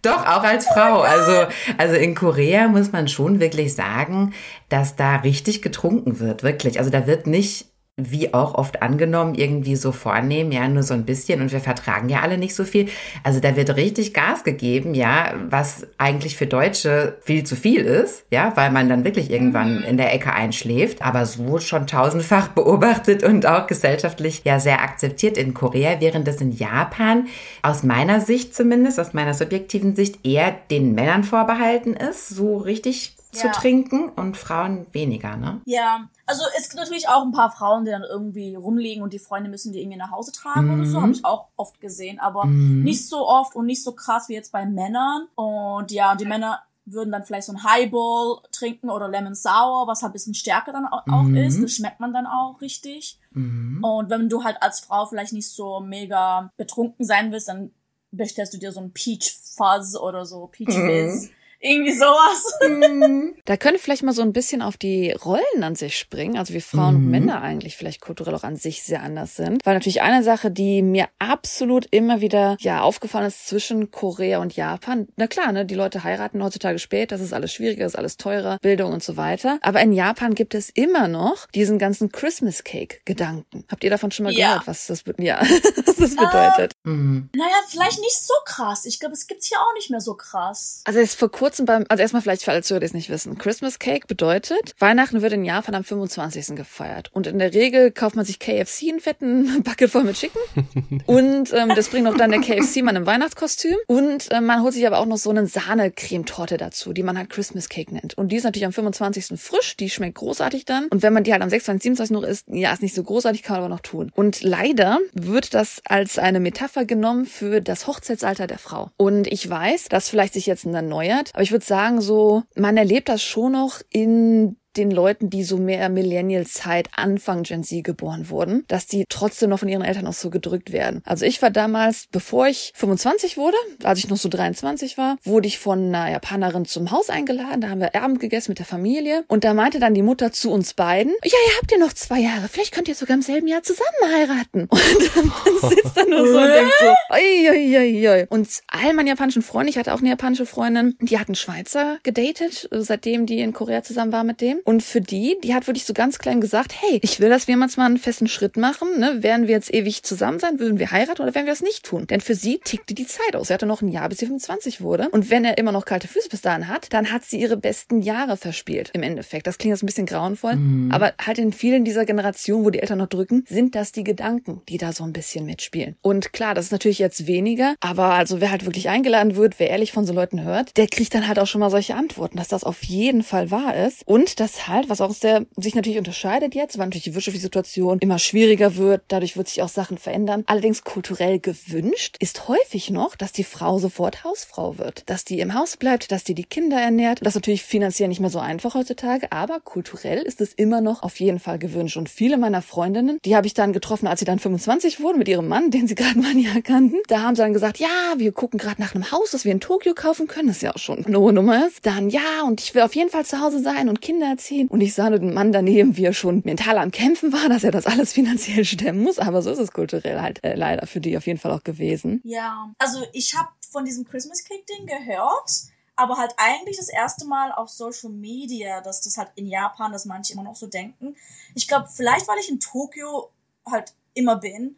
Doch, 0.02 0.24
auch 0.26 0.42
als 0.42 0.66
Frau. 0.66 1.00
Also, 1.00 1.46
also 1.76 1.94
in 1.94 2.14
Korea 2.14 2.68
muss 2.68 2.92
man 2.92 3.08
schon 3.08 3.40
wirklich 3.40 3.74
sagen, 3.74 4.32
dass 4.68 4.96
da 4.96 5.16
richtig 5.16 5.62
getrunken 5.62 6.20
wird. 6.20 6.42
Wirklich. 6.42 6.78
Also 6.78 6.90
da 6.90 7.06
wird 7.06 7.26
nicht 7.26 7.69
wie 8.08 8.32
auch 8.34 8.54
oft 8.54 8.82
angenommen, 8.82 9.34
irgendwie 9.34 9.76
so 9.76 9.92
vornehmen, 9.92 10.52
ja, 10.52 10.66
nur 10.68 10.82
so 10.82 10.94
ein 10.94 11.04
bisschen 11.04 11.40
und 11.40 11.52
wir 11.52 11.60
vertragen 11.60 12.08
ja 12.08 12.20
alle 12.20 12.38
nicht 12.38 12.54
so 12.54 12.64
viel. 12.64 12.88
Also 13.22 13.40
da 13.40 13.56
wird 13.56 13.76
richtig 13.76 14.14
Gas 14.14 14.44
gegeben, 14.44 14.94
ja, 14.94 15.34
was 15.48 15.86
eigentlich 15.98 16.36
für 16.36 16.46
Deutsche 16.46 17.16
viel 17.20 17.44
zu 17.44 17.56
viel 17.56 17.80
ist, 17.80 18.24
ja, 18.30 18.52
weil 18.56 18.70
man 18.70 18.88
dann 18.88 19.04
wirklich 19.04 19.30
irgendwann 19.30 19.82
in 19.82 19.96
der 19.96 20.12
Ecke 20.14 20.32
einschläft, 20.32 21.02
aber 21.02 21.26
so 21.26 21.58
schon 21.58 21.86
tausendfach 21.86 22.48
beobachtet 22.54 23.22
und 23.22 23.46
auch 23.46 23.66
gesellschaftlich 23.66 24.42
ja 24.44 24.60
sehr 24.60 24.82
akzeptiert 24.82 25.36
in 25.36 25.54
Korea, 25.54 26.00
während 26.00 26.26
es 26.28 26.40
in 26.40 26.52
Japan 26.52 27.26
aus 27.62 27.82
meiner 27.82 28.20
Sicht 28.20 28.54
zumindest, 28.54 29.00
aus 29.00 29.12
meiner 29.12 29.34
subjektiven 29.34 29.94
Sicht 29.94 30.24
eher 30.24 30.54
den 30.70 30.94
Männern 30.94 31.24
vorbehalten 31.24 31.94
ist, 31.94 32.28
so 32.28 32.56
richtig 32.56 33.14
zu 33.32 33.46
Ja. 33.46 33.52
trinken 33.52 34.08
und 34.10 34.36
Frauen 34.36 34.86
weniger, 34.92 35.36
ne? 35.36 35.60
Ja, 35.64 36.08
also 36.26 36.42
es 36.58 36.68
gibt 36.68 36.80
natürlich 36.80 37.08
auch 37.08 37.22
ein 37.22 37.32
paar 37.32 37.50
Frauen, 37.52 37.84
die 37.84 37.90
dann 37.90 38.02
irgendwie 38.02 38.54
rumliegen 38.56 39.02
und 39.02 39.12
die 39.12 39.18
Freunde 39.18 39.48
müssen 39.50 39.72
die 39.72 39.80
irgendwie 39.80 39.98
nach 39.98 40.10
Hause 40.10 40.32
tragen 40.32 40.68
oder 40.74 40.84
so, 40.84 41.00
habe 41.00 41.12
ich 41.12 41.24
auch 41.24 41.46
oft 41.56 41.80
gesehen, 41.80 42.18
aber 42.18 42.44
nicht 42.46 43.06
so 43.08 43.26
oft 43.28 43.54
und 43.54 43.66
nicht 43.66 43.82
so 43.84 43.92
krass 43.92 44.28
wie 44.28 44.34
jetzt 44.34 44.50
bei 44.52 44.66
Männern. 44.66 45.28
Und 45.36 45.92
ja, 45.92 46.14
die 46.16 46.24
Männer 46.24 46.60
würden 46.86 47.12
dann 47.12 47.22
vielleicht 47.24 47.46
so 47.46 47.52
ein 47.52 47.62
Highball 47.62 48.38
trinken 48.50 48.90
oder 48.90 49.06
Lemon 49.06 49.36
Sour, 49.36 49.86
was 49.86 50.02
halt 50.02 50.10
ein 50.10 50.14
bisschen 50.14 50.34
stärker 50.34 50.72
dann 50.72 50.86
au- 50.86 51.02
auch 51.08 51.28
ist. 51.28 51.62
Das 51.62 51.70
schmeckt 51.72 52.00
man 52.00 52.12
dann 52.12 52.26
auch 52.26 52.60
richtig. 52.60 53.18
Und 53.32 54.10
wenn 54.10 54.28
du 54.28 54.42
halt 54.42 54.60
als 54.60 54.80
Frau 54.80 55.06
vielleicht 55.06 55.32
nicht 55.32 55.48
so 55.48 55.78
mega 55.78 56.50
betrunken 56.56 57.04
sein 57.04 57.30
willst, 57.30 57.46
dann 57.48 57.70
bestellst 58.10 58.54
du 58.54 58.58
dir 58.58 58.72
so 58.72 58.80
ein 58.80 58.90
Peach 58.92 59.38
Fuzz 59.54 59.94
oder 59.94 60.26
so 60.26 60.48
Peach 60.48 60.74
Fizz. 60.74 61.30
Irgendwie 61.60 61.92
sowas. 61.92 62.54
Da 63.44 63.56
könnte 63.56 63.78
vielleicht 63.80 64.02
mal 64.04 64.12
so 64.12 64.22
ein 64.22 64.32
bisschen 64.32 64.62
auf 64.62 64.76
die 64.76 65.10
Rollen 65.10 65.62
an 65.62 65.74
sich 65.74 65.98
springen, 65.98 66.36
also 66.36 66.54
wie 66.54 66.60
Frauen 66.60 66.96
und 66.96 67.06
Männer 67.10 67.42
eigentlich 67.42 67.76
vielleicht 67.76 68.00
kulturell 68.00 68.34
auch 68.34 68.44
an 68.44 68.54
sich 68.56 68.82
sehr 68.84 69.02
anders 69.02 69.34
sind. 69.34 69.64
Weil 69.66 69.74
natürlich 69.74 70.02
eine 70.02 70.22
Sache, 70.22 70.50
die 70.52 70.82
mir 70.82 71.08
absolut 71.18 71.86
immer 71.90 72.20
wieder 72.20 72.56
ja 72.60 72.82
aufgefallen 72.82 73.26
ist 73.26 73.48
zwischen 73.48 73.90
Korea 73.90 74.38
und 74.38 74.54
Japan. 74.54 75.08
Na 75.16 75.26
klar, 75.26 75.50
ne, 75.52 75.66
die 75.66 75.74
Leute 75.74 76.04
heiraten 76.04 76.42
heutzutage 76.44 76.78
spät, 76.78 77.10
das 77.10 77.20
ist 77.20 77.32
alles 77.32 77.52
schwieriger, 77.52 77.84
das 77.84 77.94
ist 77.94 77.98
alles 77.98 78.16
teurer, 78.18 78.58
Bildung 78.62 78.92
und 78.92 79.02
so 79.02 79.16
weiter. 79.16 79.58
Aber 79.62 79.80
in 79.80 79.92
Japan 79.92 80.34
gibt 80.34 80.54
es 80.54 80.70
immer 80.70 81.08
noch 81.08 81.46
diesen 81.48 81.78
ganzen 81.78 82.12
Christmas 82.12 82.62
Cake 82.62 82.98
Gedanken. 83.04 83.64
Habt 83.68 83.82
ihr 83.82 83.90
davon 83.90 84.10
schon 84.12 84.24
mal 84.24 84.32
Ja. 84.32 84.48
gehört, 84.50 84.66
was 84.68 84.86
das, 84.86 85.02
be- 85.02 85.14
ja, 85.18 85.40
was 85.86 85.96
das 85.96 86.14
bedeutet? 86.16 86.72
Naja, 86.84 87.54
vielleicht 87.68 87.98
nicht 88.00 88.16
so 88.22 88.34
krass. 88.44 88.84
Ich 88.86 89.00
glaube, 89.00 89.14
es 89.14 89.26
gibt's 89.26 89.48
hier 89.48 89.58
auch 89.58 89.74
nicht 89.74 89.90
mehr 89.90 90.00
so 90.00 90.14
krass. 90.14 90.82
Also 90.84 91.00
jetzt 91.00 91.18
vor 91.18 91.30
kurzem 91.30 91.49
beim, 91.64 91.84
also 91.88 92.00
erstmal 92.00 92.22
vielleicht 92.22 92.42
für 92.42 92.52
alle 92.52 92.62
Zuhörer, 92.62 92.80
die 92.80 92.86
es 92.86 92.94
nicht 92.94 93.10
wissen. 93.10 93.38
Christmas 93.38 93.78
Cake 93.78 94.06
bedeutet, 94.06 94.74
Weihnachten 94.78 95.22
wird 95.22 95.32
in 95.32 95.44
Japan 95.44 95.74
am 95.74 95.84
25. 95.84 96.56
gefeiert. 96.56 97.10
Und 97.12 97.26
in 97.26 97.38
der 97.38 97.52
Regel 97.54 97.90
kauft 97.90 98.16
man 98.16 98.24
sich 98.24 98.38
KFC, 98.38 98.88
einen 98.88 99.00
fetten 99.00 99.62
Bucket 99.64 99.90
voll 99.90 100.04
mit 100.04 100.16
Chicken. 100.16 100.40
Und 101.06 101.52
ähm, 101.52 101.72
das 101.74 101.88
bringt 101.88 102.08
auch 102.08 102.16
dann 102.16 102.30
der 102.30 102.40
KFC 102.40 102.82
mal 102.82 102.96
im 102.96 103.06
Weihnachtskostüm. 103.06 103.76
Und 103.86 104.28
ähm, 104.30 104.46
man 104.46 104.62
holt 104.62 104.74
sich 104.74 104.86
aber 104.86 104.98
auch 104.98 105.06
noch 105.06 105.18
so 105.18 105.30
eine 105.30 105.46
Sahne-Cremetorte 105.46 106.56
dazu, 106.56 106.92
die 106.92 107.02
man 107.02 107.18
halt 107.18 107.30
Christmas 107.30 107.68
Cake 107.68 107.92
nennt. 107.92 108.16
Und 108.16 108.30
die 108.30 108.36
ist 108.36 108.44
natürlich 108.44 108.66
am 108.66 108.72
25. 108.72 109.40
frisch, 109.40 109.76
die 109.76 109.90
schmeckt 109.90 110.18
großartig 110.18 110.64
dann. 110.64 110.86
Und 110.86 111.02
wenn 111.02 111.12
man 111.12 111.24
die 111.24 111.32
halt 111.32 111.42
am 111.42 111.50
26., 111.50 111.80
27. 111.82 112.10
noch 112.10 112.22
isst, 112.22 112.46
ja, 112.48 112.72
ist 112.72 112.82
nicht 112.82 112.94
so 112.94 113.02
großartig, 113.02 113.42
kann 113.42 113.56
man 113.56 113.64
aber 113.64 113.74
noch 113.74 113.80
tun. 113.80 114.10
Und 114.14 114.42
leider 114.42 114.98
wird 115.12 115.54
das 115.54 115.80
als 115.84 116.18
eine 116.18 116.40
Metapher 116.40 116.84
genommen 116.84 117.26
für 117.26 117.60
das 117.60 117.86
Hochzeitsalter 117.86 118.46
der 118.46 118.58
Frau. 118.58 118.90
Und 118.96 119.26
ich 119.26 119.48
weiß, 119.48 119.88
dass 119.88 120.08
vielleicht 120.08 120.34
sich 120.34 120.46
jetzt 120.46 120.66
erneuert, 120.66 121.30
aber 121.40 121.44
ich 121.44 121.53
würde 121.53 121.64
sagen, 121.64 122.03
so, 122.03 122.42
man 122.55 122.76
erlebt 122.76 123.09
das 123.09 123.22
schon 123.22 123.53
noch 123.53 123.81
in 123.88 124.59
den 124.76 124.90
Leuten, 124.90 125.30
die 125.30 125.44
so 125.44 125.56
mehr 125.56 125.88
Millennial-Zeit, 125.88 126.88
Anfang 126.94 127.42
Gen 127.42 127.64
Z 127.64 127.85
geboren 127.85 128.30
wurden, 128.30 128.64
dass 128.68 128.87
die 128.87 129.04
trotzdem 129.09 129.50
noch 129.50 129.61
von 129.61 129.68
ihren 129.68 129.83
Eltern 129.83 130.06
auch 130.06 130.12
so 130.12 130.30
gedrückt 130.30 130.72
werden. 130.72 131.02
Also 131.04 131.24
ich 131.24 131.42
war 131.42 131.50
damals, 131.50 132.06
bevor 132.11 132.46
ich 132.46 132.72
25 132.74 133.37
wurde, 133.37 133.56
als 133.83 133.98
ich 133.98 134.09
noch 134.09 134.16
so 134.16 134.28
23 134.28 134.98
war, 134.98 135.16
wurde 135.24 135.48
ich 135.48 135.59
von 135.59 135.94
einer 135.94 136.11
Japanerin 136.11 136.64
zum 136.64 136.90
Haus 136.90 137.11
eingeladen. 137.11 137.61
Da 137.61 137.68
haben 137.68 137.80
wir 137.80 137.94
Abend 137.94 138.20
gegessen 138.20 138.52
mit 138.52 138.59
der 138.59 138.66
Familie. 138.66 139.24
Und 139.28 139.44
da 139.44 139.54
meinte 139.54 139.80
dann 139.80 139.94
die 139.94 140.02
Mutter 140.02 140.33
zu 140.33 140.50
uns 140.50 140.74
beiden, 140.74 141.12
ja, 141.24 141.38
ihr 141.48 141.59
habt 141.61 141.72
ja 141.72 141.78
noch 141.78 141.92
zwei 141.92 142.20
Jahre, 142.20 142.48
vielleicht 142.48 142.72
könnt 142.72 142.88
ihr 142.88 142.94
sogar 142.94 143.16
im 143.16 143.22
selben 143.22 143.48
Jahr 143.48 143.62
zusammen 143.62 143.88
heiraten. 144.14 144.68
Und 144.70 145.61
man 145.61 145.70
sitzt 145.70 145.96
dann 145.96 146.09
nur 146.09 146.26
so 146.26 146.38
und 146.38 146.48
denkt 146.48 146.72
so, 146.80 146.87
oi, 147.11 147.50
oi, 147.50 147.78
oi, 147.78 148.09
oi. 148.09 148.26
Und 148.28 148.48
all 148.68 148.92
meine 148.94 149.11
japanischen 149.11 149.42
Freunde, 149.42 149.70
ich 149.70 149.78
hatte 149.78 149.92
auch 149.92 150.00
eine 150.00 150.09
japanische 150.09 150.46
Freundin, 150.46 150.96
die 151.00 151.18
hat 151.18 151.28
einen 151.28 151.35
Schweizer 151.35 151.98
gedatet, 152.02 152.68
seitdem 152.70 153.26
die 153.26 153.40
in 153.40 153.52
Korea 153.52 153.83
zusammen 153.83 154.12
war 154.12 154.24
mit 154.24 154.40
dem. 154.40 154.59
Und 154.64 154.82
für 154.82 155.00
die, 155.00 155.36
die 155.42 155.54
hat 155.54 155.66
wirklich 155.66 155.84
so 155.84 155.94
ganz 155.94 156.18
klein 156.18 156.40
gesagt, 156.40 156.74
hey, 156.80 156.98
ich 157.02 157.20
will, 157.20 157.28
dass 157.28 157.48
wir 157.48 157.56
jetzt 157.58 157.76
mal 157.76 157.86
einen 157.86 157.98
festen 157.98 158.28
Schritt 158.28 158.56
machen. 158.56 158.98
Ne? 158.98 159.22
Werden 159.22 159.46
wir 159.46 159.54
jetzt 159.54 159.72
ewig 159.72 160.02
zusammen 160.02 160.38
sein? 160.38 160.58
Würden 160.58 160.78
wir 160.78 160.90
heiraten 160.90 161.22
oder 161.22 161.34
werden 161.34 161.46
wir 161.46 161.52
das 161.52 161.62
nicht 161.62 161.84
tun? 161.84 162.06
Denn 162.06 162.20
für 162.20 162.34
sie 162.34 162.58
tickte 162.62 162.94
die 162.94 163.06
Zeit 163.06 163.36
aus. 163.36 163.48
Sie 163.48 163.54
hatte 163.54 163.66
noch 163.66 163.82
ein 163.82 163.88
Jahr, 163.88 164.08
bis 164.08 164.18
sie 164.18 164.26
25 164.26 164.80
wurde. 164.80 165.08
Und 165.10 165.30
wenn 165.30 165.44
er 165.44 165.58
immer 165.58 165.72
noch 165.72 165.84
kalte 165.84 166.08
Füße 166.08 166.28
bis 166.28 166.40
dahin 166.40 166.68
hat, 166.68 166.92
dann 166.92 167.12
hat 167.12 167.24
sie 167.24 167.40
ihre 167.40 167.56
besten 167.56 168.02
Jahre 168.02 168.36
verspielt. 168.36 168.90
Im 168.92 169.02
Endeffekt. 169.02 169.46
Das 169.46 169.58
klingt 169.58 169.74
jetzt 169.74 169.82
ein 169.82 169.86
bisschen 169.86 170.06
grauenvoll. 170.06 170.58
Aber 170.90 171.14
halt 171.24 171.38
in 171.38 171.52
vielen 171.52 171.84
dieser 171.84 172.04
Generationen, 172.04 172.64
wo 172.64 172.70
die 172.70 172.80
Eltern 172.80 172.98
noch 172.98 173.08
drücken, 173.08 173.44
sind 173.48 173.74
das 173.74 173.92
die 173.92 174.04
Gedanken, 174.04 174.62
die 174.68 174.78
da 174.78 174.92
so 174.92 175.04
ein 175.04 175.12
bisschen 175.12 175.46
mitspielen. 175.46 175.96
Und 176.02 176.32
klar, 176.32 176.54
das 176.54 176.66
ist 176.66 176.72
natürlich 176.72 176.98
jetzt 176.98 177.26
weniger. 177.26 177.74
Aber 177.80 178.14
also 178.14 178.40
wer 178.40 178.50
halt 178.50 178.64
wirklich 178.64 178.88
eingeladen 178.88 179.36
wird, 179.36 179.58
wer 179.58 179.70
ehrlich 179.70 179.92
von 179.92 180.06
so 180.06 180.12
Leuten 180.12 180.42
hört, 180.42 180.76
der 180.76 180.86
kriegt 180.88 181.14
dann 181.14 181.28
halt 181.28 181.38
auch 181.38 181.46
schon 181.46 181.60
mal 181.60 181.70
solche 181.70 181.94
Antworten, 181.94 182.36
dass 182.36 182.48
das 182.48 182.64
auf 182.64 182.82
jeden 182.84 183.22
Fall 183.22 183.50
wahr 183.50 183.76
ist. 183.86 184.02
Und 184.06 184.40
dass 184.40 184.49
halt, 184.68 184.88
was 184.88 185.00
auch 185.00 185.14
der 185.14 185.46
sich 185.56 185.74
natürlich 185.74 185.98
unterscheidet 185.98 186.54
jetzt, 186.54 186.78
weil 186.78 186.86
natürlich 186.86 187.04
die 187.04 187.14
wirtschaftliche 187.14 187.42
Situation 187.42 187.98
immer 188.00 188.18
schwieriger 188.18 188.76
wird, 188.76 189.02
dadurch 189.08 189.36
wird 189.36 189.48
sich 189.48 189.62
auch 189.62 189.68
Sachen 189.68 189.98
verändern. 189.98 190.44
Allerdings 190.46 190.84
kulturell 190.84 191.38
gewünscht 191.38 192.16
ist 192.20 192.48
häufig 192.48 192.90
noch, 192.90 193.16
dass 193.16 193.32
die 193.32 193.44
Frau 193.44 193.78
sofort 193.78 194.24
Hausfrau 194.24 194.78
wird, 194.78 195.08
dass 195.08 195.24
die 195.24 195.40
im 195.40 195.54
Haus 195.54 195.76
bleibt, 195.76 196.12
dass 196.12 196.24
die 196.24 196.34
die 196.34 196.44
Kinder 196.44 196.80
ernährt. 196.80 197.20
Das 197.20 197.32
ist 197.32 197.36
natürlich 197.36 197.62
finanziell 197.62 198.08
nicht 198.08 198.20
mehr 198.20 198.30
so 198.30 198.38
einfach 198.38 198.74
heutzutage, 198.74 199.30
aber 199.32 199.60
kulturell 199.60 200.22
ist 200.22 200.40
es 200.40 200.52
immer 200.54 200.80
noch 200.80 201.02
auf 201.02 201.20
jeden 201.20 201.38
Fall 201.38 201.58
gewünscht. 201.58 201.96
Und 201.96 202.08
viele 202.08 202.38
meiner 202.38 202.62
Freundinnen, 202.62 203.18
die 203.24 203.36
habe 203.36 203.46
ich 203.46 203.54
dann 203.54 203.72
getroffen, 203.72 204.06
als 204.06 204.20
sie 204.20 204.26
dann 204.26 204.38
25 204.38 205.00
wurden 205.00 205.18
mit 205.18 205.28
ihrem 205.28 205.48
Mann, 205.48 205.70
den 205.70 205.86
sie 205.86 205.94
gerade 205.94 206.18
mal 206.18 206.30
ein 206.30 206.38
Jahr 206.38 206.62
kannten. 206.62 206.96
Da 207.08 207.22
haben 207.22 207.34
sie 207.34 207.42
dann 207.42 207.52
gesagt, 207.52 207.78
ja, 207.78 207.88
wir 208.16 208.32
gucken 208.32 208.58
gerade 208.58 208.80
nach 208.80 208.94
einem 208.94 209.10
Haus, 209.10 209.30
das 209.30 209.44
wir 209.44 209.52
in 209.52 209.60
Tokio 209.60 209.94
kaufen 209.94 210.26
können, 210.26 210.48
das 210.48 210.60
ja 210.60 210.74
auch 210.74 210.78
schon 210.78 211.04
eine 211.04 211.18
hohe 211.18 211.32
Nummer 211.32 211.66
ist. 211.66 211.84
Dann 211.86 212.10
ja, 212.10 212.42
und 212.46 212.60
ich 212.60 212.74
will 212.74 212.82
auf 212.82 212.94
jeden 212.94 213.10
Fall 213.10 213.24
zu 213.24 213.40
Hause 213.40 213.60
sein 213.60 213.88
und 213.88 214.00
Kinder 214.00 214.28
erziehen. 214.40 214.68
Und 214.68 214.81
ich 214.81 214.94
sah 214.94 215.11
nur 215.11 215.18
den 215.18 215.35
Mann 215.35 215.53
daneben, 215.53 215.96
wie 215.96 216.05
er 216.05 216.12
schon 216.12 216.42
mental 216.44 216.79
am 216.79 216.90
Kämpfen 216.90 217.33
war, 217.33 217.48
dass 217.48 217.64
er 217.64 217.70
das 217.70 217.87
alles 217.87 218.12
finanziell 218.12 218.64
stemmen 218.64 219.03
muss. 219.03 219.18
Aber 219.18 219.42
so 219.42 219.50
ist 219.50 219.59
es 219.59 219.72
kulturell 219.72 220.20
halt 220.20 220.42
äh, 220.42 220.55
leider 220.55 220.87
für 220.87 221.00
die 221.00 221.16
auf 221.16 221.26
jeden 221.26 221.38
Fall 221.38 221.53
auch 221.53 221.62
gewesen. 221.62 222.20
Ja, 222.24 222.72
also 222.79 223.05
ich 223.12 223.37
habe 223.37 223.48
von 223.70 223.85
diesem 223.85 224.05
Christmas 224.05 224.44
Cake 224.44 224.64
Ding 224.64 224.87
gehört, 224.87 225.50
aber 225.96 226.16
halt 226.16 226.33
eigentlich 226.38 226.79
das 226.79 226.88
erste 226.88 227.26
Mal 227.26 227.53
auf 227.53 227.68
Social 227.68 228.11
Media, 228.11 228.81
dass 228.81 229.03
das 229.03 229.16
halt 229.16 229.31
in 229.35 229.46
Japan, 229.46 229.92
dass 229.92 230.07
manche 230.07 230.33
immer 230.33 230.42
noch 230.42 230.57
so 230.57 230.66
denken. 230.66 231.14
Ich 231.55 231.68
glaube, 231.68 231.88
vielleicht 231.94 232.26
weil 232.26 232.38
ich 232.38 232.48
in 232.48 232.61
Tokio 232.61 233.31
halt 233.66 233.92
immer 234.14 234.37
bin 234.37 234.76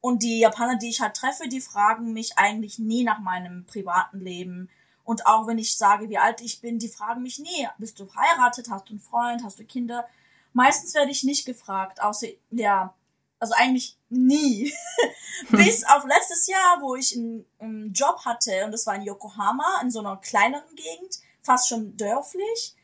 und 0.00 0.22
die 0.22 0.40
Japaner, 0.40 0.76
die 0.76 0.90
ich 0.90 1.00
halt 1.00 1.14
treffe, 1.14 1.48
die 1.48 1.60
fragen 1.60 2.12
mich 2.12 2.36
eigentlich 2.36 2.78
nie 2.78 3.04
nach 3.04 3.20
meinem 3.20 3.64
privaten 3.64 4.20
Leben. 4.20 4.68
Und 5.04 5.26
auch 5.26 5.46
wenn 5.46 5.58
ich 5.58 5.76
sage, 5.76 6.08
wie 6.08 6.18
alt 6.18 6.40
ich 6.40 6.60
bin, 6.60 6.78
die 6.78 6.88
fragen 6.88 7.22
mich 7.22 7.38
nie, 7.38 7.68
bist 7.78 8.00
du 8.00 8.06
verheiratet, 8.06 8.68
hast 8.70 8.88
du 8.88 8.94
einen 8.94 9.00
Freund, 9.00 9.44
hast 9.44 9.58
du 9.58 9.64
Kinder? 9.64 10.08
Meistens 10.54 10.94
werde 10.94 11.10
ich 11.10 11.24
nicht 11.24 11.44
gefragt, 11.44 12.00
außer, 12.00 12.28
ja, 12.50 12.94
also 13.38 13.54
eigentlich 13.54 13.98
nie. 14.08 14.72
Bis 15.50 15.84
auf 15.84 16.04
letztes 16.06 16.46
Jahr, 16.46 16.80
wo 16.80 16.94
ich 16.94 17.14
einen, 17.14 17.44
einen 17.58 17.92
Job 17.92 18.24
hatte, 18.24 18.64
und 18.64 18.72
das 18.72 18.86
war 18.86 18.94
in 18.94 19.02
Yokohama, 19.02 19.80
in 19.82 19.90
so 19.90 20.00
einer 20.00 20.16
kleineren 20.16 20.74
Gegend, 20.74 21.18
fast 21.42 21.68
schon 21.68 21.96
dörflich. 21.96 22.74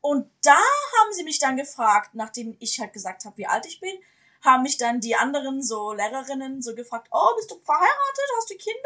Und 0.00 0.28
da 0.42 0.56
haben 0.56 1.12
sie 1.12 1.22
mich 1.22 1.38
dann 1.38 1.56
gefragt, 1.56 2.10
nachdem 2.14 2.56
ich 2.58 2.80
halt 2.80 2.92
gesagt 2.92 3.24
habe, 3.24 3.36
wie 3.36 3.46
alt 3.46 3.66
ich 3.66 3.78
bin, 3.78 3.96
haben 4.42 4.62
mich 4.62 4.78
dann 4.78 5.00
die 5.00 5.16
anderen 5.16 5.62
so 5.62 5.92
Lehrerinnen 5.92 6.62
so 6.62 6.74
gefragt, 6.74 7.08
oh, 7.10 7.34
bist 7.36 7.50
du 7.50 7.58
verheiratet, 7.60 8.30
hast 8.36 8.50
du 8.50 8.56
Kinder? 8.56 8.78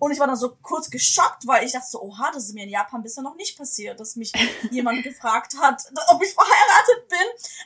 Und 0.00 0.12
ich 0.12 0.18
war 0.18 0.26
dann 0.26 0.36
so 0.36 0.56
kurz 0.62 0.88
geschockt, 0.88 1.46
weil 1.46 1.64
ich 1.64 1.72
dachte 1.72 1.86
so, 1.86 2.00
oha, 2.00 2.30
das 2.32 2.44
ist 2.44 2.54
mir 2.54 2.64
in 2.64 2.70
Japan 2.70 3.02
bisher 3.02 3.22
noch 3.22 3.36
nicht 3.36 3.56
passiert, 3.58 4.00
dass 4.00 4.16
mich 4.16 4.32
jemand 4.70 5.02
gefragt 5.02 5.54
hat, 5.60 5.84
ob 6.08 6.22
ich 6.22 6.32
verheiratet 6.32 7.08
bin. 7.10 7.18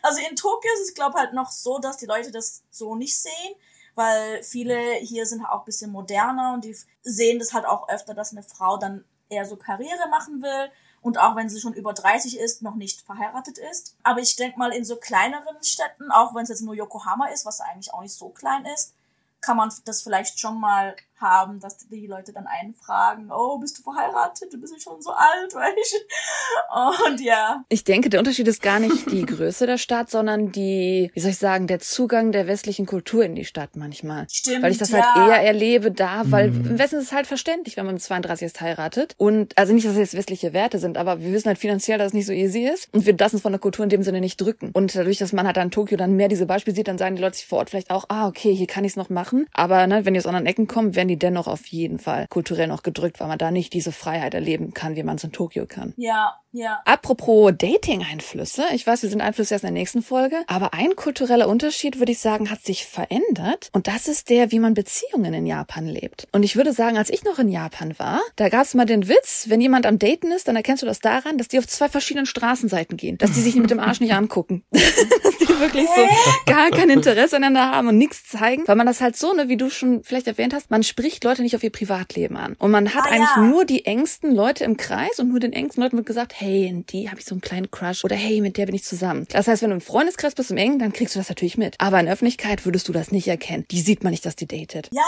Also 0.03 0.21
in 0.29 0.35
Tokio 0.35 0.69
ist 0.75 0.89
es, 0.89 0.95
glaube 0.95 1.17
halt 1.17 1.33
noch 1.33 1.53
so, 1.53 1.79
dass 1.79 1.97
die 1.97 2.07
Leute 2.07 2.33
das 2.33 2.65
so 2.73 2.97
nicht 2.97 3.17
sehen, 3.17 3.55
weil 3.95 4.43
viele 4.43 4.95
hier 4.95 5.27
sind 5.27 5.45
halt 5.45 5.53
auch 5.53 5.61
ein 5.61 5.65
bisschen 5.65 5.93
moderner 5.93 6.55
und 6.55 6.65
die 6.65 6.77
sehen 7.03 7.39
das 7.39 7.53
halt 7.53 7.67
auch 7.67 7.89
öfter, 7.89 8.15
dass 8.15 8.33
eine 8.33 8.43
Frau 8.43 8.79
dann 8.79 9.05
eher 9.29 9.47
so 9.47 9.55
Karriere 9.55 10.09
machen 10.11 10.43
will 10.43 10.73
und 11.03 11.19
auch 11.19 11.37
wenn 11.37 11.49
sie 11.49 11.61
schon 11.61 11.75
über 11.75 11.93
30 11.93 12.37
ist, 12.41 12.63
noch 12.63 12.75
nicht 12.75 13.03
verheiratet 13.03 13.59
ist. 13.59 13.97
Aber 14.03 14.19
ich 14.19 14.35
denke 14.35 14.59
mal, 14.59 14.73
in 14.73 14.85
so 14.85 14.97
kleineren 14.97 15.63
Städten, 15.63 16.11
auch 16.11 16.35
wenn 16.35 16.43
es 16.43 16.49
jetzt 16.49 16.63
nur 16.63 16.75
Yokohama 16.75 17.27
ist, 17.29 17.47
was 17.47 17.61
eigentlich 17.61 17.95
auch 17.95 18.03
nicht 18.03 18.15
so 18.15 18.31
klein 18.31 18.67
ist, 18.67 18.95
kann 19.41 19.57
man 19.57 19.73
das 19.85 20.03
vielleicht 20.03 20.41
schon 20.41 20.59
mal 20.59 20.97
haben, 21.25 21.59
dass 21.59 21.79
die 21.79 22.07
Leute 22.07 22.33
dann 22.33 22.47
einen 22.47 22.75
fragen, 22.75 23.31
oh, 23.33 23.59
bist 23.59 23.79
du 23.79 23.83
verheiratet? 23.83 24.53
Du 24.53 24.61
bist 24.61 24.73
ja 24.73 24.79
schon 24.79 25.01
so 25.01 25.11
alt, 25.11 25.55
weißt 25.55 25.95
du? 25.95 27.11
Und 27.11 27.21
ja. 27.21 27.65
Ich 27.69 27.85
denke, 27.85 28.11
der 28.11 28.21
Unterschied 28.21 28.47
ist 28.47 28.63
gar 28.63 28.79
nicht 28.79 29.11
die 29.11 29.25
Größe 29.27 29.67
der 29.67 29.79
Stadt, 29.79 30.11
sondern 30.11 30.53
die, 30.53 31.11
wie 31.15 31.21
soll 31.21 31.31
ich 31.31 31.39
sagen, 31.39 31.67
der 31.67 31.81
Zugang 31.81 32.33
der 32.33 32.47
westlichen 32.47 32.87
Kultur 32.87 33.25
in 33.25 33.35
die 33.35 33.45
Stadt 33.45 33.77
manchmal. 33.77 34.27
Stimmt, 34.31 34.63
Weil 34.63 34.73
ich 34.73 34.79
das 34.79 34.91
ja. 34.91 35.15
halt 35.15 35.31
eher 35.31 35.43
erlebe 35.43 35.91
da, 35.91 36.23
weil 36.27 36.49
im 36.49 36.79
Westen 36.79 36.97
ist 36.97 37.07
es 37.07 37.13
halt 37.13 37.27
verständlich, 37.27 37.77
wenn 37.77 37.87
man 37.87 37.95
mit 37.95 38.03
32 38.03 38.45
erst 38.45 38.61
heiratet. 38.61 39.15
Und 39.17 39.57
also 39.57 39.73
nicht, 39.73 39.87
dass 39.87 39.93
es 39.93 39.99
jetzt 39.99 40.17
westliche 40.17 40.53
Werte 40.53 40.79
sind, 40.79 40.99
aber 40.99 41.21
wir 41.21 41.33
wissen 41.33 41.49
halt 41.49 41.59
finanziell, 41.59 41.99
dass 41.99 42.09
es 42.09 42.13
nicht 42.13 42.27
so 42.27 42.33
easy 42.33 42.67
ist. 42.67 42.93
Und 42.93 43.07
wir 43.07 43.17
lassen 43.17 43.37
es 43.37 43.43
von 43.43 43.53
der 43.53 43.61
Kultur 43.61 43.85
in 43.85 43.89
dem 43.89 44.03
Sinne 44.03 44.21
nicht 44.21 44.41
drücken. 44.41 44.71
Und 44.73 44.95
dadurch, 44.95 45.19
dass 45.19 45.33
man 45.33 45.47
halt 45.47 45.59
an 45.59 45.71
Tokio 45.71 45.97
dann 45.97 46.17
mehr 46.17 46.29
diese 46.29 46.47
Beispiele 46.47 46.75
sieht, 46.75 46.89
dann 46.89 46.99
sagen 46.99 47.17
die 47.17 47.23
Leute 47.23 47.37
sich 47.37 47.47
vor 47.47 47.59
Ort 47.59 47.71
vielleicht 47.71 47.91
auch, 47.91 48.05
ah, 48.09 48.29
okay, 48.29 48.55
hier 48.55 48.67
kann 48.67 48.85
ich 48.85 48.93
es 48.93 48.97
noch 48.97 49.11
machen. 49.11 49.47
Aber 49.53 49.87
ne, 49.87 50.05
wenn 50.05 50.15
die 50.15 50.21
aus 50.21 50.27
anderen 50.27 50.47
Ecken 50.47 50.67
kommen, 50.67 50.95
werden 50.95 51.09
die 51.09 51.14
dennoch 51.17 51.47
auf 51.47 51.67
jeden 51.67 51.99
Fall 51.99 52.27
kulturell 52.29 52.67
noch 52.67 52.83
gedrückt, 52.83 53.21
weil 53.21 53.29
man 53.29 53.39
da 53.39 53.51
nicht 53.51 53.73
diese 53.73 53.93
Freiheit 53.93 54.35
erleben 54.35 54.73
kann, 54.75 54.97
wie 54.97 55.03
man 55.03 55.17
es 55.17 55.25
in 55.25 55.33
Tokio 55.33 55.67
kann. 55.67 55.95
Ja, 55.97 56.41
ja. 56.55 56.81
Apropos 56.85 57.53
Dating-Einflüsse, 57.59 58.65
ich 58.75 58.87
weiß, 58.87 59.03
wir 59.03 59.11
sind 59.11 59.21
Einflüsse 59.21 59.55
erst 59.55 59.65
in 59.65 59.75
der 59.75 59.81
nächsten 59.81 60.03
Folge, 60.03 60.37
aber 60.47 60.73
ein 60.73 60.95
kultureller 60.97 61.49
Unterschied, 61.49 61.99
würde 61.99 62.13
ich 62.13 62.19
sagen, 62.21 62.51
hat 62.51 62.65
sich 62.65 62.87
verändert 62.87 63.69
und 63.73 63.87
das 63.89 64.09
ist 64.09 64.31
der, 64.31 64.53
wie 64.53 64.59
man 64.61 64.75
Beziehungen 64.75 65.35
in 65.35 65.47
Japan 65.47 65.87
lebt. 65.87 66.29
Und 66.33 66.43
ich 66.45 66.57
würde 66.57 66.73
sagen, 66.73 66.97
als 66.97 67.11
ich 67.11 67.25
noch 67.25 67.39
in 67.39 67.49
Japan 67.49 67.99
war, 67.99 68.21
da 68.37 68.49
gab 68.49 68.63
es 68.63 68.75
mal 68.75 68.85
den 68.87 69.09
Witz, 69.09 69.47
wenn 69.49 69.61
jemand 69.61 69.85
am 69.87 69.99
Daten 69.99 70.31
ist, 70.33 70.49
dann 70.49 70.57
erkennst 70.57 70.83
du 70.83 70.87
das 70.87 71.01
daran, 71.01 71.39
dass 71.39 71.49
die 71.49 71.59
auf 71.59 71.67
zwei 71.67 71.89
verschiedenen 71.89 72.27
Straßenseiten 72.27 72.97
gehen, 72.97 73.19
dass 73.19 73.33
die 73.33 73.41
sich 73.41 73.57
mit 73.57 73.71
dem 73.71 73.81
Arsch 73.81 74.01
nicht 74.01 74.15
angucken, 74.15 74.65
dass 74.71 75.39
die 75.39 75.49
wirklich 75.61 75.87
so 75.87 76.07
gar 76.47 76.71
kein 76.71 76.91
Interesse 76.91 77.37
aneinander 77.37 77.71
haben 77.73 77.89
und 77.89 77.99
nichts 77.99 78.29
zeigen, 78.29 78.63
weil 78.67 78.77
man 78.77 78.87
das 78.87 79.01
halt 79.01 79.17
so, 79.17 79.33
ne, 79.33 79.49
wie 79.49 79.57
du 79.57 79.71
schon 79.71 80.03
vielleicht 80.05 80.27
erwähnt 80.29 80.55
hast, 80.55 80.71
man 80.71 80.83
spricht 80.83 81.25
Leute 81.25 81.43
nicht 81.43 81.57
auf 81.57 81.65
ihr 81.65 81.71
Privatleben 81.73 82.37
an 82.37 82.55
und 82.59 82.71
man 82.71 82.95
hat 82.95 83.05
Ah, 83.07 83.11
eigentlich 83.11 83.37
ja. 83.37 83.43
nur 83.43 83.65
die 83.65 83.85
engsten 83.87 84.35
Leute 84.35 84.65
im 84.65 84.77
Kreis 84.77 85.19
und 85.19 85.29
nur 85.29 85.41
den 85.41 85.53
engsten 85.53 85.83
Leuten 85.83 85.97
wird 85.97 86.07
gesagt, 86.07 86.33
hey, 86.37 86.44
in 86.45 86.87
die 86.87 87.09
habe 87.09 87.21
ich 87.21 87.27
so 87.27 87.35
einen 87.35 87.41
kleinen 87.41 87.71
Crush 87.71 88.05
oder 88.05 88.17
hey, 88.17 88.41
mit 88.41 88.57
der 88.57 88.67
bin 88.67 88.75
ich 88.75 88.85
zusammen. 88.85 89.27
Das 89.31 89.49
heißt, 89.49 89.63
wenn 89.63 89.71
du 89.71 89.77
im 89.77 89.81
Freundeskreis 89.81 90.35
bist 90.35 90.51
im 90.51 90.57
Engen, 90.57 90.79
dann 90.79 90.93
kriegst 90.93 91.15
du 91.15 91.19
das 91.19 91.29
natürlich 91.29 91.57
mit. 91.57 91.77
Aber 91.79 91.99
in 92.01 92.07
der 92.07 92.15
Öffentlichkeit 92.15 92.65
würdest 92.65 92.89
du 92.89 92.93
das 92.93 93.11
nicht 93.13 93.29
erkennen. 93.29 93.65
Die 93.71 93.81
sieht 93.81 94.05
man 94.05 94.11
nicht, 94.11 94.27
dass 94.27 94.37
die 94.37 94.47
datet. 94.47 94.91
Ja, 94.93 95.03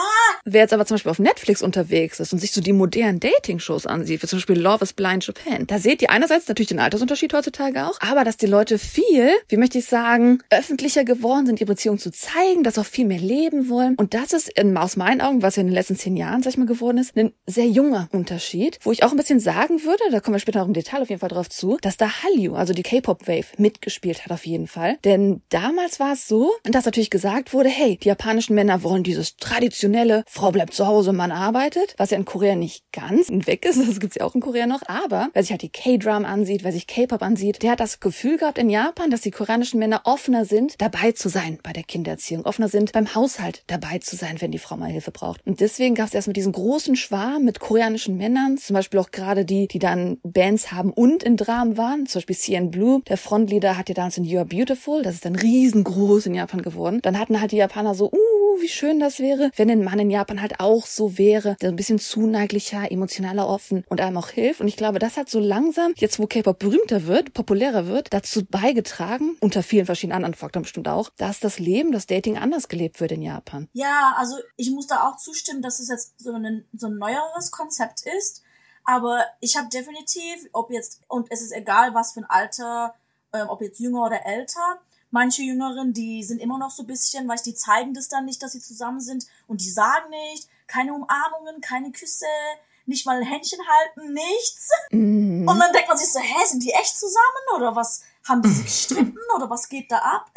Wer 0.49 0.61
jetzt 0.61 0.73
aber 0.73 0.87
zum 0.87 0.95
Beispiel 0.95 1.11
auf 1.11 1.19
Netflix 1.19 1.61
unterwegs 1.61 2.21
ist 2.21 2.33
und 2.33 2.39
sich 2.39 2.53
so 2.53 2.61
die 2.61 2.73
modernen 2.73 3.19
Dating-Shows 3.19 3.85
ansieht, 3.85 4.23
wie 4.23 4.27
zum 4.29 4.39
Beispiel 4.39 4.61
Love 4.61 4.85
is 4.85 4.93
Blind 4.93 5.27
Japan, 5.27 5.67
da 5.67 5.81
seht 5.81 6.03
ihr 6.03 6.11
einerseits 6.11 6.47
natürlich 6.47 6.69
den 6.69 6.79
Altersunterschied 6.79 7.35
heutzutage 7.35 7.85
auch, 7.85 8.01
aber 8.01 8.23
dass 8.23 8.37
die 8.37 8.47
Leute 8.47 8.79
viel, 8.79 9.31
wie 9.49 9.57
möchte 9.57 9.79
ich 9.79 9.87
sagen, 9.87 10.39
öffentlicher 10.51 11.03
geworden 11.03 11.47
sind, 11.47 11.61
ihre 11.61 11.67
Beziehung 11.67 11.99
zu 11.99 12.13
zeigen, 12.13 12.63
dass 12.63 12.79
auch 12.79 12.85
viel 12.85 13.07
mehr 13.07 13.19
leben 13.19 13.69
wollen. 13.69 13.97
Und 13.97 14.15
das 14.15 14.33
ist 14.33 14.49
in, 14.57 14.77
aus 14.77 14.97
meinen 14.97 15.21
Augen, 15.21 15.43
was 15.43 15.57
ja 15.57 15.63
in 15.63 15.67
den 15.67 15.75
letzten 15.75 15.97
zehn 15.97 16.17
Jahren, 16.17 16.45
sag 16.45 16.51
ich 16.51 16.59
mal, 16.59 16.67
geworden 16.67 16.99
ist, 16.99 17.17
ein 17.17 17.33
sehr 17.47 17.67
junger 17.67 18.09
Unterschied, 18.13 18.79
wo 18.83 18.93
ich 18.93 19.03
auch 19.03 19.11
ein 19.11 19.17
bisschen 19.17 19.41
sagen 19.41 19.83
würde, 19.83 20.05
da 20.13 20.21
kommen 20.21 20.37
wir 20.37 20.41
später 20.41 20.61
noch 20.61 20.69
im 20.69 20.75
Detail 20.75 21.03
auf 21.03 21.09
jeden 21.09 21.19
Fall 21.19 21.26
drauf 21.29 21.49
zu, 21.49 21.79
dass 21.81 21.97
da 21.97 22.23
Hallyu, 22.23 22.55
also 22.55 22.73
die 22.73 22.83
K-Pop-Wave, 22.83 23.47
mitgespielt 23.59 24.25
hat 24.25 24.33
auf 24.33 24.47
jeden 24.47 24.67
Fall. 24.67 24.99
Denn 25.05 25.43
damals 25.49 26.01
war 26.01 26.13
es 26.13 26.29
so, 26.29 26.53
dass 26.65 26.85
natürlich 26.85 27.11
gesagt 27.11 27.53
wurde, 27.53 27.69
hey, 27.69 27.99
die 27.99 28.09
japanischen 28.09 28.55
Männer 28.55 28.83
wollen 28.83 29.03
dieses 29.03 29.37
traditionelle, 29.37 30.25
Frau 30.27 30.51
bleibt 30.53 30.75
zu 30.75 30.87
Hause, 30.87 31.13
Mann 31.13 31.33
arbeitet, 31.33 31.95
was 31.99 32.11
ja 32.11 32.17
in 32.17 32.25
Korea 32.25 32.55
nicht 32.55 32.85
ganz 32.93 33.29
weg 33.29 33.65
ist, 33.65 33.79
das 33.89 34.01
gibt's 34.01 34.17
ja 34.17 34.25
auch 34.25 34.35
in 34.35 34.41
Korea 34.41 34.67
noch, 34.67 34.83
aber 34.87 35.29
wer 35.33 35.43
sich 35.43 35.51
halt 35.51 35.63
die 35.63 35.69
K-Drum 35.69 36.25
ansieht, 36.25 36.65
wer 36.65 36.73
sich 36.73 36.87
K-Pop 36.87 37.23
ansieht, 37.23 37.63
der 37.63 37.73
hat 37.73 37.81
das 37.81 38.01
Gefühl 38.01 38.39
gehabt 38.39 38.59
in 38.59 38.71
Japan, 38.71 39.11
dass 39.11 39.21
die 39.21 39.31
koreanischen 39.31 39.79
Männer 39.79 40.03
offener 40.05 40.45
sind, 40.45 40.81
dabei 40.81 41.13
zu 41.13 41.29
sein 41.29 41.59
bei 41.63 41.73
der 41.73 41.83
Kindererziehung, 41.83 42.45
offener 42.45 42.69
sind 42.69 42.93
beim 42.93 43.15
Haushalt 43.15 43.63
dabei 43.67 43.99
zu 43.99 44.17
sein, 44.17 44.41
wenn 44.41 44.51
die 44.51 44.59
Frau 44.59 44.77
mal 44.77 44.91
Hilfe 44.91 45.11
braucht. 45.11 45.47
Und 45.47 45.61
deswegen 45.61 45.95
gab's 45.95 46.15
erst 46.15 46.29
mit 46.29 46.37
diesen 46.37 46.53
großen 46.53 46.97
Schwarm 46.97 47.45
mit 47.45 47.61
koreanischen 47.61 48.17
Männern, 48.17 48.59
zum 48.59 48.75
Beispiel 48.75 49.01
auch 49.01 49.11
gerade 49.11 49.45
die, 49.45 49.69
die 49.69 49.79
dann 49.79 50.19
Bands 50.23 50.73
haben 50.73 50.93
und 50.93 51.16
in 51.23 51.37
Dramen 51.37 51.77
waren, 51.77 52.07
zum 52.07 52.21
Beispiel 52.21 52.37
CN 52.37 52.71
Blue, 52.71 53.03
der 53.09 53.17
Frontleader 53.17 53.77
hat 53.77 53.89
ja 53.89 53.95
damals 53.95 54.19
in 54.19 54.25
You 54.25 54.39
Are 54.39 54.47
Beautiful, 54.47 55.03
das 55.03 55.17
ist 55.17 55.25
dann 55.25 55.37
riesengroß 55.37 56.27
in 56.27 56.35
Japan 56.35 56.63
geworden. 56.63 57.01
Dann 57.03 57.19
hatten 57.19 57.41
halt 57.41 57.53
die 57.53 57.57
Japaner 57.57 57.95
so, 57.95 58.11
uh, 58.11 58.61
wie 58.61 58.69
schön 58.69 59.01
das 59.01 59.19
wäre, 59.19 59.51
wenn 59.57 59.71
ein 59.71 59.85
Mann 59.85 59.99
in 59.99 60.11
Japan 60.11 60.41
halt 60.41 60.61
auch 60.61 60.87
so 60.87 61.19
wäre, 61.19 61.57
der 61.61 61.71
ein 61.71 61.77
bisschen 61.77 61.99
zuneiglicher, 61.99 62.91
emotionaler, 62.91 63.49
offen 63.49 63.85
und 63.89 64.01
einem 64.01 64.17
auch 64.17 64.31
hilft. 64.31 64.61
Und 64.61 64.69
ich 64.69 64.77
glaube, 64.77 64.99
das 64.99 65.17
hat 65.17 65.29
so 65.29 65.41
langsam, 65.41 65.93
jetzt 65.97 66.19
wo 66.19 66.27
K-Pop 66.27 66.59
berühmter 66.59 67.07
wird, 67.07 67.35
populärer 67.35 67.87
wird, 67.87 68.13
dazu 68.13 68.45
beigetragen, 68.45 69.37
unter 69.41 69.63
vielen 69.63 69.87
verschiedenen 69.87 70.17
anderen 70.17 70.35
Faktoren 70.35 70.63
bestimmt 70.63 70.89
auch, 70.89 71.11
dass 71.17 71.41
das 71.41 71.59
Leben, 71.59 71.93
das 71.93 72.07
Dating 72.07 72.39
anders 72.39 72.69
gelebt 72.69 73.01
wird 73.01 73.13
in 73.13 73.23
Japan. 73.23 73.69
ja, 73.73 74.15
also 74.17 74.37
ich 74.57 74.71
muss 74.71 74.87
da 74.87 75.09
auch 75.09 75.17
zustimmen, 75.17 75.63
dass 75.63 75.81
es 75.81 75.89
jetzt 75.89 76.19
so 76.19 76.33
ein, 76.33 76.65
so 76.73 76.87
ein 76.87 76.99
neueres 76.99 77.51
Konzept 77.51 78.03
ist. 78.19 78.43
Aber 78.87 79.25
ich 79.41 79.57
habe 79.57 79.69
definitiv, 79.69 80.49
ob 80.53 80.71
jetzt, 80.71 81.01
und 81.09 81.31
es 81.31 81.43
ist 81.43 81.53
egal, 81.53 81.93
was 81.93 82.13
für 82.13 82.21
ein 82.21 82.31
Alter, 82.31 82.95
ähm, 83.33 83.49
ob 83.49 83.61
jetzt 83.61 83.81
jünger 83.81 84.05
oder 84.05 84.25
älter, 84.25 84.79
manche 85.11 85.43
Jüngeren, 85.43 85.93
die 85.93 86.23
sind 86.23 86.41
immer 86.41 86.59
noch 86.59 86.71
so 86.71 86.85
ein 86.85 86.87
bisschen, 86.87 87.29
weil 87.29 87.39
die 87.45 87.55
zeigen 87.55 87.95
das 87.95 88.09
dann 88.09 88.25
nicht, 88.25 88.43
dass 88.43 88.53
sie 88.53 88.61
zusammen 88.61 89.01
sind 89.01 89.27
und 89.47 89.61
die 89.61 89.71
sagen 89.71 90.09
nicht, 90.11 90.49
keine 90.67 90.95
Umarmungen, 90.95 91.61
keine 91.61 91.91
Küsse, 91.91 92.27
nicht 92.87 93.07
mal 93.07 93.17
ein 93.17 93.27
Händchen 93.27 93.59
halten, 93.67 94.13
nichts. 94.13 94.71
Mhm. 94.91 95.49
Und 95.49 95.59
dann 95.59 95.73
denkt 95.73 95.89
man 95.89 95.99
sich 95.99 96.13
so, 96.13 96.21
hä, 96.21 96.45
sind 96.47 96.63
die 96.63 96.71
echt 96.71 96.99
zusammen 96.99 97.57
oder 97.57 97.75
was? 97.75 98.03
Haben 98.29 98.43
die 98.43 98.49
sich 98.49 98.65
gestritten 98.65 99.19
oder 99.37 99.49
was 99.49 99.69
geht 99.69 99.91
da 99.91 99.99
ab? 99.99 100.31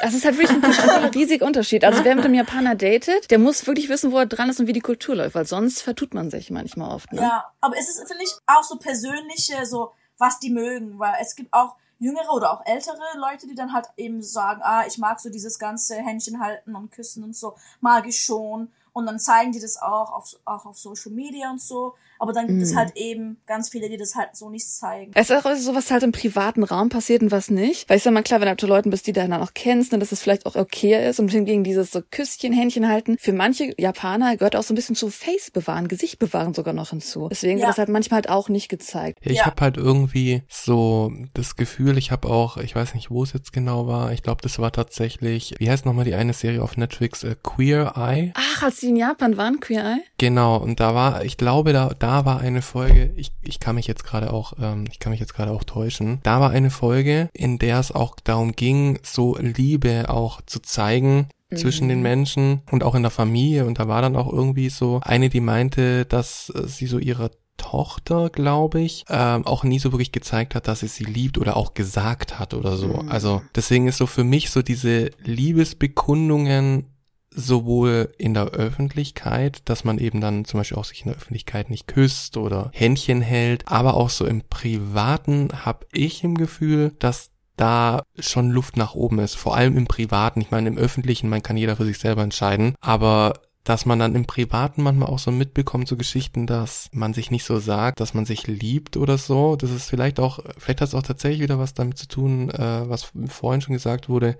Das 0.00 0.12
ist 0.12 0.24
halt 0.24 0.36
wirklich 0.36 0.56
ein 0.56 0.62
kultureller 0.72 1.14
riesiger 1.14 1.46
Unterschied. 1.46 1.84
Also 1.84 2.04
wer 2.04 2.14
mit 2.14 2.24
einem 2.24 2.34
Japaner 2.34 2.74
datet, 2.74 3.30
der 3.30 3.38
muss 3.38 3.66
wirklich 3.66 3.88
wissen, 3.88 4.12
wo 4.12 4.18
er 4.18 4.26
dran 4.26 4.50
ist 4.50 4.60
und 4.60 4.66
wie 4.66 4.72
die 4.72 4.80
Kultur 4.80 5.16
läuft, 5.16 5.34
weil 5.34 5.46
sonst 5.46 5.80
vertut 5.80 6.12
man 6.12 6.30
sich 6.30 6.50
manchmal 6.50 6.90
oft. 6.90 7.12
Ne? 7.12 7.22
Ja, 7.22 7.52
aber 7.60 7.78
es 7.78 7.88
ist, 7.88 8.06
finde 8.06 8.24
ich, 8.24 8.32
auch 8.46 8.62
so 8.62 8.76
persönliche, 8.76 9.64
so, 9.64 9.92
was 10.18 10.38
die 10.38 10.50
mögen, 10.50 10.98
weil 10.98 11.14
es 11.20 11.34
gibt 11.34 11.52
auch 11.52 11.76
jüngere 11.98 12.32
oder 12.34 12.52
auch 12.52 12.66
ältere 12.66 12.98
Leute, 13.16 13.46
die 13.46 13.54
dann 13.54 13.72
halt 13.72 13.86
eben 13.96 14.22
sagen, 14.22 14.60
ah, 14.62 14.84
ich 14.86 14.98
mag 14.98 15.20
so 15.20 15.30
dieses 15.30 15.58
ganze 15.58 15.96
Händchen 15.96 16.40
halten 16.40 16.74
und 16.74 16.90
küssen 16.90 17.24
und 17.24 17.34
so, 17.34 17.54
mag 17.80 18.06
ich 18.06 18.20
schon. 18.20 18.70
Und 18.92 19.06
dann 19.06 19.18
zeigen 19.18 19.52
die 19.52 19.60
das 19.60 19.76
auch 19.80 20.12
auf, 20.12 20.36
auch 20.44 20.66
auf 20.66 20.78
Social 20.78 21.12
Media 21.12 21.50
und 21.50 21.60
so. 21.60 21.94
Aber 22.18 22.32
dann 22.32 22.46
gibt 22.46 22.58
Mhm. 22.58 22.62
es 22.64 22.76
halt 22.76 22.96
eben 22.96 23.36
ganz 23.46 23.70
viele, 23.70 23.88
die 23.88 23.96
das 23.96 24.14
halt 24.14 24.36
so 24.36 24.48
nicht 24.50 24.66
zeigen. 24.68 25.12
Es 25.14 25.30
ist 25.30 25.44
auch 25.44 25.54
so, 25.56 25.74
was 25.74 25.90
halt 25.90 26.02
im 26.02 26.12
privaten 26.12 26.62
Raum 26.62 26.88
passiert 26.88 27.22
und 27.22 27.30
was 27.30 27.50
nicht. 27.50 27.88
Weil 27.88 27.96
ich 27.98 28.02
sag 28.02 28.12
mal, 28.12 28.22
klar, 28.22 28.40
wenn 28.40 28.46
du 28.46 28.52
mit 28.52 28.62
Leuten 28.62 28.90
bist, 28.90 29.06
die 29.06 29.12
du 29.12 29.20
dann 29.20 29.32
auch 29.34 29.52
kennst, 29.54 29.92
ne, 29.92 29.98
dass 29.98 30.12
es 30.12 30.20
vielleicht 30.22 30.46
auch 30.46 30.56
okay 30.56 31.08
ist 31.08 31.20
und 31.20 31.30
hingegen 31.30 31.64
dieses 31.64 31.90
so 31.90 32.00
Küsschen, 32.10 32.52
Händchen 32.52 32.88
halten. 32.88 33.16
Für 33.18 33.32
manche 33.32 33.74
Japaner 33.78 34.36
gehört 34.36 34.56
auch 34.56 34.62
so 34.62 34.72
ein 34.72 34.76
bisschen 34.76 34.96
zu 34.96 35.10
Face 35.10 35.50
bewahren, 35.50 35.88
Gesicht 35.88 36.18
bewahren 36.18 36.54
sogar 36.54 36.72
noch 36.74 36.90
hinzu. 36.90 37.28
Deswegen 37.30 37.58
Ja. 37.58 37.64
wird 37.66 37.70
das 37.70 37.78
halt 37.78 37.88
manchmal 37.88 38.16
halt 38.18 38.28
auch 38.30 38.48
nicht 38.48 38.68
gezeigt. 38.68 39.18
Ja, 39.24 39.30
ich 39.32 39.38
Ja. 39.38 39.46
habe 39.46 39.60
halt 39.60 39.76
irgendwie 39.76 40.42
so 40.48 41.12
das 41.34 41.56
Gefühl, 41.56 41.98
ich 41.98 42.10
habe 42.10 42.28
auch, 42.28 42.56
ich 42.58 42.74
weiß 42.74 42.94
nicht, 42.94 43.10
wo 43.10 43.22
es 43.22 43.32
jetzt 43.32 43.52
genau 43.52 43.86
war, 43.86 44.12
ich 44.12 44.22
glaube, 44.22 44.40
das 44.42 44.58
war 44.58 44.72
tatsächlich, 44.72 45.54
wie 45.58 45.68
heißt 45.70 45.84
nochmal 45.84 46.04
die 46.04 46.14
eine 46.14 46.32
Serie 46.32 46.62
auf 46.62 46.76
Netflix, 46.76 47.24
äh, 47.24 47.34
Queer 47.42 47.92
Eye? 47.96 48.32
Ach, 48.34 48.62
als 48.62 48.76
die 48.80 48.88
in 48.88 48.96
Japan 48.96 49.36
waren, 49.36 49.60
Queer 49.60 49.84
Eye? 49.84 50.00
Genau, 50.18 50.56
und 50.56 50.80
da 50.80 50.94
war, 50.94 51.24
ich 51.24 51.36
glaube, 51.36 51.72
da, 51.72 51.90
da 51.98 52.13
war 52.24 52.40
eine 52.40 52.62
Folge, 52.62 53.12
ich, 53.16 53.32
ich 53.42 53.60
kann 53.60 53.74
mich 53.76 53.86
jetzt 53.86 54.04
gerade 54.04 54.32
auch, 54.32 54.54
ähm, 54.60 54.84
ich 54.90 54.98
kann 54.98 55.10
mich 55.10 55.20
jetzt 55.20 55.34
gerade 55.34 55.52
auch 55.52 55.64
täuschen. 55.64 56.20
Da 56.22 56.40
war 56.40 56.50
eine 56.50 56.70
Folge, 56.70 57.28
in 57.32 57.58
der 57.58 57.80
es 57.80 57.92
auch 57.92 58.16
darum 58.22 58.52
ging, 58.52 58.98
so 59.02 59.36
Liebe 59.38 60.08
auch 60.08 60.40
zu 60.42 60.60
zeigen 60.60 61.28
zwischen 61.56 61.88
den 61.88 62.02
Menschen 62.02 62.62
und 62.70 62.82
auch 62.82 62.94
in 62.94 63.02
der 63.02 63.10
Familie. 63.10 63.64
Und 63.66 63.78
da 63.78 63.88
war 63.88 64.02
dann 64.02 64.16
auch 64.16 64.32
irgendwie 64.32 64.70
so 64.70 65.00
eine, 65.02 65.28
die 65.28 65.40
meinte, 65.40 66.04
dass 66.04 66.50
äh, 66.50 66.66
sie 66.66 66.86
so 66.86 66.98
ihrer 66.98 67.30
Tochter, 67.56 68.30
glaube 68.30 68.80
ich, 68.80 69.04
ähm, 69.08 69.46
auch 69.46 69.62
nie 69.62 69.78
so 69.78 69.92
wirklich 69.92 70.12
gezeigt 70.12 70.54
hat, 70.54 70.66
dass 70.66 70.80
sie 70.80 70.88
sie 70.88 71.04
liebt 71.04 71.38
oder 71.38 71.56
auch 71.56 71.74
gesagt 71.74 72.38
hat 72.38 72.52
oder 72.52 72.76
so. 72.76 72.88
Mhm. 72.88 73.08
Also 73.08 73.42
deswegen 73.54 73.86
ist 73.86 73.98
so 73.98 74.06
für 74.06 74.24
mich 74.24 74.50
so 74.50 74.62
diese 74.62 75.10
Liebesbekundungen 75.22 76.86
sowohl 77.34 78.12
in 78.18 78.34
der 78.34 78.50
Öffentlichkeit, 78.50 79.62
dass 79.64 79.84
man 79.84 79.98
eben 79.98 80.20
dann 80.20 80.44
zum 80.44 80.60
Beispiel 80.60 80.78
auch 80.78 80.84
sich 80.84 81.02
in 81.02 81.08
der 81.08 81.16
Öffentlichkeit 81.16 81.70
nicht 81.70 81.86
küsst 81.86 82.36
oder 82.36 82.70
Händchen 82.72 83.20
hält, 83.20 83.68
aber 83.68 83.94
auch 83.94 84.10
so 84.10 84.26
im 84.26 84.42
Privaten 84.48 85.48
habe 85.64 85.86
ich 85.92 86.24
im 86.24 86.36
Gefühl, 86.36 86.92
dass 86.98 87.30
da 87.56 88.02
schon 88.18 88.50
Luft 88.50 88.76
nach 88.76 88.94
oben 88.94 89.18
ist, 89.20 89.36
vor 89.36 89.56
allem 89.56 89.76
im 89.76 89.86
Privaten. 89.86 90.40
Ich 90.40 90.50
meine, 90.50 90.68
im 90.68 90.78
Öffentlichen, 90.78 91.28
man 91.28 91.42
kann 91.42 91.56
jeder 91.56 91.76
für 91.76 91.84
sich 91.84 91.98
selber 91.98 92.22
entscheiden, 92.22 92.74
aber 92.80 93.34
dass 93.64 93.86
man 93.86 93.98
dann 93.98 94.14
im 94.14 94.26
Privaten 94.26 94.82
manchmal 94.82 95.08
auch 95.08 95.18
so 95.18 95.30
mitbekommt, 95.30 95.88
so 95.88 95.96
Geschichten, 95.96 96.46
dass 96.46 96.90
man 96.92 97.14
sich 97.14 97.30
nicht 97.30 97.44
so 97.44 97.58
sagt, 97.58 97.98
dass 97.98 98.12
man 98.12 98.26
sich 98.26 98.46
liebt 98.46 98.98
oder 98.98 99.16
so. 99.16 99.56
Das 99.56 99.70
ist 99.70 99.88
vielleicht 99.88 100.20
auch, 100.20 100.40
vielleicht 100.58 100.82
hat 100.82 100.88
es 100.88 100.94
auch 100.94 101.02
tatsächlich 101.02 101.40
wieder 101.40 101.58
was 101.58 101.72
damit 101.72 101.96
zu 101.96 102.06
tun, 102.06 102.50
äh, 102.50 102.88
was 102.88 103.10
vorhin 103.28 103.62
schon 103.62 103.72
gesagt 103.72 104.10
wurde, 104.10 104.36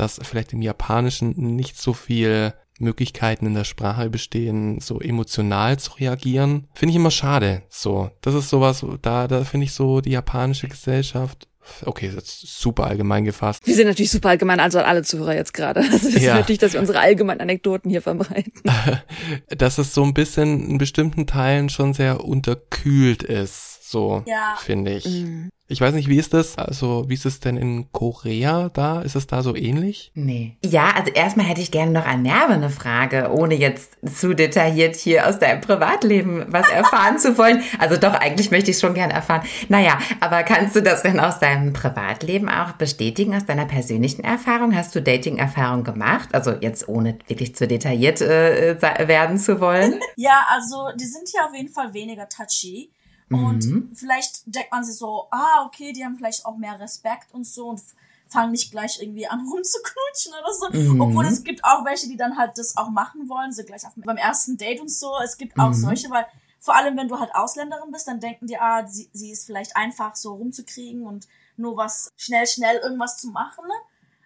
dass 0.00 0.18
vielleicht 0.22 0.52
im 0.52 0.62
Japanischen 0.62 1.34
nicht 1.56 1.78
so 1.80 1.92
viel 1.92 2.54
Möglichkeiten 2.78 3.44
in 3.46 3.54
der 3.54 3.64
Sprache 3.64 4.08
bestehen, 4.08 4.80
so 4.80 5.00
emotional 5.00 5.78
zu 5.78 5.92
reagieren. 5.92 6.66
Finde 6.72 6.90
ich 6.92 6.96
immer 6.96 7.10
schade. 7.10 7.62
So, 7.68 8.10
das 8.22 8.34
ist 8.34 8.48
sowas, 8.48 8.84
da, 9.02 9.28
da 9.28 9.44
finde 9.44 9.64
ich 9.66 9.72
so 9.72 10.00
die 10.00 10.12
japanische 10.12 10.68
Gesellschaft 10.68 11.46
Okay, 11.84 12.10
das 12.12 12.24
ist 12.24 12.58
super 12.60 12.84
allgemein 12.84 13.24
gefasst. 13.24 13.66
Wir 13.66 13.74
sind 13.74 13.86
natürlich 13.86 14.10
super 14.10 14.30
allgemein, 14.30 14.60
also 14.60 14.78
an 14.78 14.86
alle 14.86 15.02
Zuhörer 15.02 15.34
jetzt 15.34 15.52
gerade. 15.52 15.82
Das 15.90 16.02
ist 16.04 16.18
Ja. 16.22 16.34
natürlich, 16.36 16.58
dass 16.58 16.72
wir 16.72 16.80
unsere 16.80 16.98
allgemeinen 16.98 17.42
Anekdoten 17.42 17.90
hier 17.90 18.02
verbreiten. 18.02 18.62
Dass 19.48 19.78
es 19.78 19.94
so 19.94 20.02
ein 20.02 20.14
bisschen 20.14 20.68
in 20.68 20.78
bestimmten 20.78 21.26
Teilen 21.26 21.68
schon 21.68 21.92
sehr 21.92 22.24
unterkühlt 22.24 23.22
ist, 23.22 23.88
so 23.90 24.24
Ja. 24.26 24.56
finde 24.58 24.94
ich. 24.94 25.04
Mhm. 25.04 25.50
Ich 25.70 25.80
weiß 25.80 25.94
nicht, 25.94 26.08
wie 26.08 26.18
ist 26.18 26.34
das? 26.34 26.58
Also, 26.58 27.04
wie 27.06 27.14
ist 27.14 27.26
es 27.26 27.38
denn 27.38 27.56
in 27.56 27.92
Korea 27.92 28.70
da? 28.70 29.02
Ist 29.02 29.14
es 29.14 29.28
da 29.28 29.44
so 29.44 29.54
ähnlich? 29.54 30.10
Nee. 30.16 30.56
Ja, 30.64 30.90
also 30.96 31.12
erstmal 31.12 31.46
hätte 31.46 31.60
ich 31.60 31.70
gerne 31.70 31.92
noch 31.92 32.04
an 32.04 32.22
Merve 32.22 32.54
eine 32.54 32.70
Frage, 32.70 33.30
ohne 33.30 33.54
jetzt 33.54 33.96
zu 34.04 34.34
detailliert 34.34 34.96
hier 34.96 35.28
aus 35.28 35.38
deinem 35.38 35.60
Privatleben 35.60 36.44
was 36.48 36.68
erfahren 36.72 37.20
zu 37.20 37.38
wollen. 37.38 37.62
Also 37.78 37.96
doch, 37.96 38.14
eigentlich 38.14 38.50
möchte 38.50 38.72
ich 38.72 38.78
es 38.78 38.80
schon 38.80 38.94
gerne 38.94 39.12
erfahren. 39.12 39.46
Naja, 39.68 39.98
aber 40.18 40.42
kannst 40.42 40.74
du 40.74 40.82
das 40.82 41.02
denn 41.02 41.20
aus 41.20 41.38
deinem 41.38 41.72
Privatleben 41.72 42.48
auch 42.48 42.72
bestätigen, 42.72 43.36
aus 43.36 43.46
deiner 43.46 43.66
persönlichen 43.66 44.24
Erfahrung? 44.24 44.74
Hast 44.74 44.92
du 44.96 45.00
Dating-Erfahrung 45.00 45.84
gemacht? 45.84 46.30
Also 46.32 46.50
jetzt 46.50 46.88
ohne 46.88 47.16
wirklich 47.28 47.54
zu 47.54 47.68
detailliert 47.68 48.20
äh, 48.20 48.76
werden 49.06 49.38
zu 49.38 49.60
wollen? 49.60 50.00
Ja, 50.16 50.44
also 50.50 50.88
die 50.98 51.06
sind 51.06 51.28
hier 51.30 51.44
auf 51.46 51.54
jeden 51.54 51.72
Fall 51.72 51.94
weniger 51.94 52.28
touchy. 52.28 52.90
Und 53.30 53.64
Mhm. 53.66 53.90
vielleicht 53.94 54.42
denkt 54.46 54.72
man 54.72 54.82
sich 54.84 54.96
so, 54.96 55.28
ah, 55.30 55.64
okay, 55.66 55.92
die 55.92 56.04
haben 56.04 56.16
vielleicht 56.16 56.44
auch 56.44 56.56
mehr 56.56 56.78
Respekt 56.80 57.32
und 57.32 57.44
so 57.46 57.68
und 57.68 57.80
fangen 58.28 58.50
nicht 58.52 58.70
gleich 58.70 59.00
irgendwie 59.00 59.26
an 59.28 59.40
rumzuknutschen 59.48 60.32
oder 60.40 60.52
so. 60.52 60.70
Mhm. 60.94 61.00
Obwohl 61.00 61.26
es 61.26 61.42
gibt 61.44 61.64
auch 61.64 61.84
welche, 61.84 62.08
die 62.08 62.16
dann 62.16 62.36
halt 62.36 62.58
das 62.58 62.76
auch 62.76 62.90
machen 62.90 63.28
wollen, 63.28 63.52
so 63.52 63.62
gleich 63.64 63.86
auf, 63.86 63.92
beim 63.96 64.16
ersten 64.16 64.56
Date 64.56 64.80
und 64.80 64.90
so. 64.90 65.12
Es 65.22 65.36
gibt 65.36 65.58
auch 65.58 65.68
Mhm. 65.68 65.74
solche, 65.74 66.10
weil 66.10 66.26
vor 66.58 66.74
allem, 66.76 66.96
wenn 66.96 67.08
du 67.08 67.18
halt 67.18 67.34
Ausländerin 67.34 67.90
bist, 67.90 68.06
dann 68.08 68.20
denken 68.20 68.46
die, 68.46 68.58
ah, 68.58 68.86
sie, 68.86 69.08
sie 69.12 69.30
ist 69.30 69.46
vielleicht 69.46 69.76
einfach 69.76 70.14
so 70.16 70.34
rumzukriegen 70.34 71.06
und 71.06 71.26
nur 71.56 71.76
was 71.76 72.10
schnell, 72.16 72.46
schnell 72.46 72.76
irgendwas 72.78 73.16
zu 73.18 73.28
machen. 73.28 73.64
ne? 73.66 73.74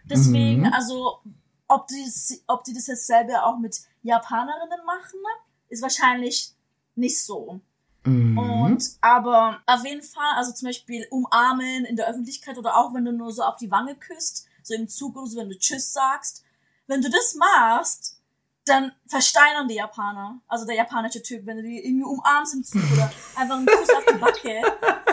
Deswegen, 0.05 0.63
Mhm. 0.63 0.73
also, 0.73 1.21
ob 1.69 1.87
die, 1.89 2.05
ob 2.47 2.65
die 2.65 2.73
das 2.75 2.87
jetzt 2.89 3.07
selber 3.07 3.45
auch 3.47 3.59
mit 3.59 3.81
Japanerinnen 4.03 4.85
machen, 4.85 5.19
ne, 5.21 5.29
ist 5.69 5.83
wahrscheinlich 5.83 6.53
nicht 6.95 7.23
so. 7.23 7.61
Mhm. 8.05 8.39
Und 8.39 8.85
aber 9.01 9.61
auf 9.67 9.85
jeden 9.85 10.03
Fall, 10.03 10.33
also 10.37 10.53
zum 10.53 10.67
Beispiel 10.69 11.07
umarmen 11.11 11.85
in 11.85 11.97
der 11.97 12.09
Öffentlichkeit 12.09 12.59
oder 12.59 12.77
auch 12.77 12.95
wenn 12.95 13.05
du 13.05 13.13
nur 13.13 13.33
so 13.33 13.43
auf 13.43 13.57
die 13.57 13.71
Wange 13.71 13.95
küsst, 13.97 14.47
so 14.63 14.75
im 14.75 14.89
Zug 14.89 15.17
oder 15.17 15.27
so, 15.27 15.39
wenn 15.39 15.49
du 15.49 15.59
Tschüss 15.59 15.93
sagst, 15.93 16.45
wenn 16.87 17.01
du 17.03 17.11
das 17.11 17.35
machst, 17.35 18.19
dann 18.67 18.93
versteinern 19.07 19.69
die 19.69 19.75
Japaner. 19.75 20.41
Also 20.49 20.65
der 20.65 20.77
japanische 20.77 21.23
Typ, 21.23 21.45
wenn 21.47 21.59
du 21.59 21.63
die 21.63 21.85
irgendwie 21.85 22.05
umarmst 22.05 22.55
im 22.55 22.65
Zug 22.65 22.83
oder 22.93 23.13
einfach 23.37 23.57
einen 23.57 23.67
Kuss 23.67 23.91
auf 23.91 24.05
die 24.07 24.15
Backe. 24.19 24.63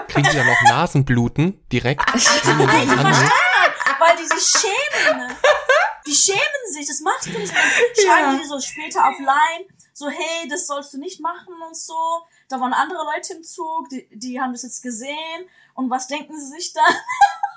Kriegen 0.08 0.30
die 0.30 0.38
dann 0.38 0.48
noch 0.48 0.62
Nasenbluten 0.64 1.60
direkt? 1.70 2.06
Nein, 2.14 2.88
die 2.90 2.96
versteinern, 2.96 3.32
weil 4.00 4.16
die 4.18 4.26
sich 4.28 4.62
schämen. 4.62 5.32
Die 6.08 6.16
schämen 6.16 6.74
sich, 6.74 6.88
das 6.88 7.02
machst 7.02 7.28
du 7.28 7.32
nicht. 7.38 7.54
Dann 7.54 8.06
schreiben 8.06 8.34
Ja. 8.36 8.40
die 8.42 8.48
so 8.48 8.60
später 8.60 9.08
auf 9.08 9.20
Line, 9.20 9.68
so 9.94 10.10
hey, 10.10 10.48
das 10.50 10.66
sollst 10.68 10.94
du 10.94 10.98
nicht 10.98 11.20
machen 11.20 11.54
und 11.68 11.76
so. 11.76 11.94
Da 12.52 12.60
waren 12.60 12.74
andere 12.74 13.04
Leute 13.06 13.34
im 13.34 13.44
Zug, 13.44 13.90
die, 13.90 14.08
die 14.12 14.42
haben 14.42 14.52
das 14.52 14.64
jetzt 14.64 14.84
gesehen. 14.84 15.46
Und 15.74 15.90
was 15.90 16.08
denken 16.08 16.38
sie 16.38 16.48
sich 16.48 16.74
dann? 16.74 16.84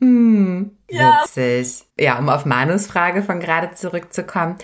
Hm, 0.00 0.70
Ja. 0.90 1.22
witzig. 1.24 1.84
Ja, 1.98 2.18
um 2.18 2.28
auf 2.28 2.46
Manus 2.46 2.86
Frage 2.86 3.22
von 3.22 3.40
gerade 3.40 3.74
zurückzukommen. 3.74 4.54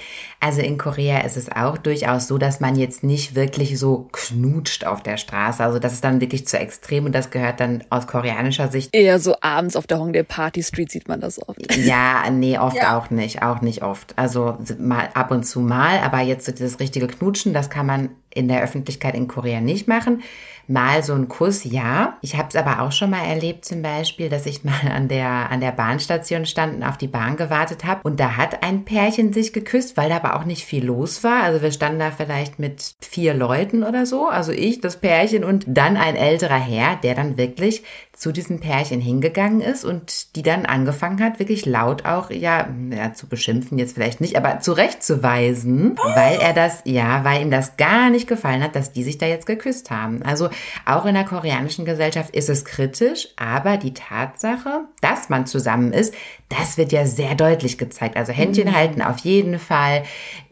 Also 0.41 0.61
in 0.61 0.79
Korea 0.79 1.21
ist 1.23 1.37
es 1.37 1.51
auch 1.51 1.77
durchaus 1.77 2.29
so, 2.29 2.39
dass 2.39 2.61
man 2.61 2.77
jetzt 2.77 3.03
nicht 3.03 3.35
wirklich 3.35 3.77
so 3.79 4.09
knutscht 4.13 4.87
auf 4.87 5.03
der 5.03 5.17
Straße. 5.17 5.63
Also 5.63 5.81
das 5.81 5.93
ist 5.95 6.05
dann 6.05 6.21
wirklich 6.21 6.47
zu 6.47 6.57
extrem 6.59 7.07
und 7.07 7.13
das 7.13 7.31
gehört 7.31 7.59
dann 7.59 7.83
aus 7.91 8.07
koreanischer 8.07 8.69
Sicht. 8.71 8.95
Eher 8.95 9.19
so 9.19 9.35
abends 9.41 9.75
auf 9.75 9.87
der 9.89 9.99
Hongdae 9.99 10.23
Party 10.23 10.63
Street 10.63 10.93
sieht 10.93 11.09
man 11.09 11.21
das 11.21 11.41
oft. 11.47 11.59
Ja, 11.85 12.31
nee, 12.31 12.57
oft 12.59 12.77
Ja. 12.77 12.97
auch 12.97 13.11
nicht, 13.11 13.43
auch 13.43 13.61
nicht 13.61 13.83
oft. 13.83 14.17
Also 14.17 14.57
mal 14.79 15.09
ab 15.15 15.31
und 15.33 15.43
zu 15.45 15.61
mal, 15.61 15.99
aber 15.99 16.21
jetzt 16.21 16.47
so 16.47 16.53
dieses 16.53 16.79
richtige 16.79 17.09
Knutschen, 17.09 17.53
das 17.53 17.69
kann 17.71 17.87
man 17.87 18.11
in 18.33 18.47
der 18.49 18.63
Öffentlichkeit 18.63 19.15
in 19.15 19.27
Korea 19.29 19.61
nicht 19.61 19.89
machen. 19.89 20.23
Mal 20.67 21.03
so 21.03 21.15
ein 21.15 21.29
Kuss, 21.29 21.65
ja. 21.65 22.17
Ich 22.23 22.37
habe 22.37 22.49
es 22.49 22.57
aber 22.57 22.81
auch 22.83 22.93
schon 22.93 23.11
mal 23.11 23.25
erlebt, 23.25 23.65
zum 23.65 23.83
Beispiel, 23.83 24.29
dass 24.29 24.47
ich 24.47 24.65
mal 24.65 24.91
an 24.95 25.09
der 25.09 25.51
an 25.51 25.61
der 25.61 25.73
Bahnstation 25.73 26.47
stand 26.47 26.77
und 26.77 26.83
auf 26.83 26.97
die 26.97 27.09
Bahn 27.09 27.37
gewartet 27.37 27.85
habe 27.85 28.01
und 28.05 28.19
da 28.21 28.37
hat 28.37 28.63
ein 28.63 28.85
Pärchen 28.85 29.33
sich 29.33 29.53
geküsst, 29.53 29.97
weil 29.97 30.09
da 30.09 30.17
aber 30.17 30.37
auch 30.37 30.45
nicht 30.45 30.65
viel 30.65 30.85
los 30.85 31.25
war. 31.25 31.43
Also 31.43 31.63
wir 31.63 31.73
standen 31.73 31.99
da 31.99 32.11
vielleicht 32.11 32.59
mit 32.59 32.95
vier 33.01 33.35
Leuten 33.35 33.83
oder 33.83 34.07
so, 34.07 34.29
also 34.29 34.53
ich, 34.53 34.81
das 34.81 35.01
Pärchen 35.01 35.45
und 35.45 35.65
dann 35.67 35.97
ein 35.97 36.17
älterer 36.17 36.59
Herr, 36.59 36.97
der 36.97 37.15
dann 37.15 37.37
wirklich 37.37 37.83
zu 38.15 38.33
diesem 38.33 38.61
Pärchen 38.61 39.01
hingegangen 39.01 39.61
ist 39.61 39.85
und 39.85 40.37
die 40.37 40.43
dann 40.43 40.67
angefangen 40.67 41.23
hat, 41.23 41.39
wirklich 41.39 41.67
laut 41.67 42.05
auch, 42.05 42.31
ja, 42.31 42.69
ja 42.91 43.13
zu 43.13 43.27
beschimpfen 43.27 43.79
jetzt 43.79 43.95
vielleicht 43.95 44.21
nicht, 44.21 44.37
aber 44.37 44.61
zurechtzuweisen, 44.61 45.97
weil 46.15 46.39
er 46.39 46.53
das, 46.53 46.83
ja, 46.85 47.25
weil 47.25 47.43
ihm 47.43 47.51
das 47.51 47.77
gar 47.77 48.11
nicht 48.11 48.29
gefallen 48.29 48.63
hat, 48.63 48.77
dass 48.77 48.93
die 48.93 49.03
sich 49.03 49.19
da 49.19 49.27
jetzt 49.27 49.47
geküsst 49.47 49.91
haben. 49.91 50.23
Also 50.23 50.49
auch 50.87 51.07
in 51.07 51.15
der 51.15 51.25
koreanischen 51.25 51.85
Gesellschaft 51.85 52.35
ist 52.35 52.49
es 52.49 52.65
kritisch, 52.65 53.29
aber 53.37 53.77
die 53.77 53.95
Tatsache, 53.95 54.85
dass 55.01 55.29
man 55.29 55.47
zusammen 55.47 55.93
ist, 55.93 56.15
das 56.49 56.79
wird 56.79 56.93
ja 56.93 57.07
sehr 57.07 57.35
deutlich 57.35 57.79
gezeigt. 57.79 58.17
Also 58.17 58.33
Händchen 58.33 58.75
halten 58.75 59.03
auf 59.03 59.19
jeden 59.19 59.59
Fall. 59.59 60.05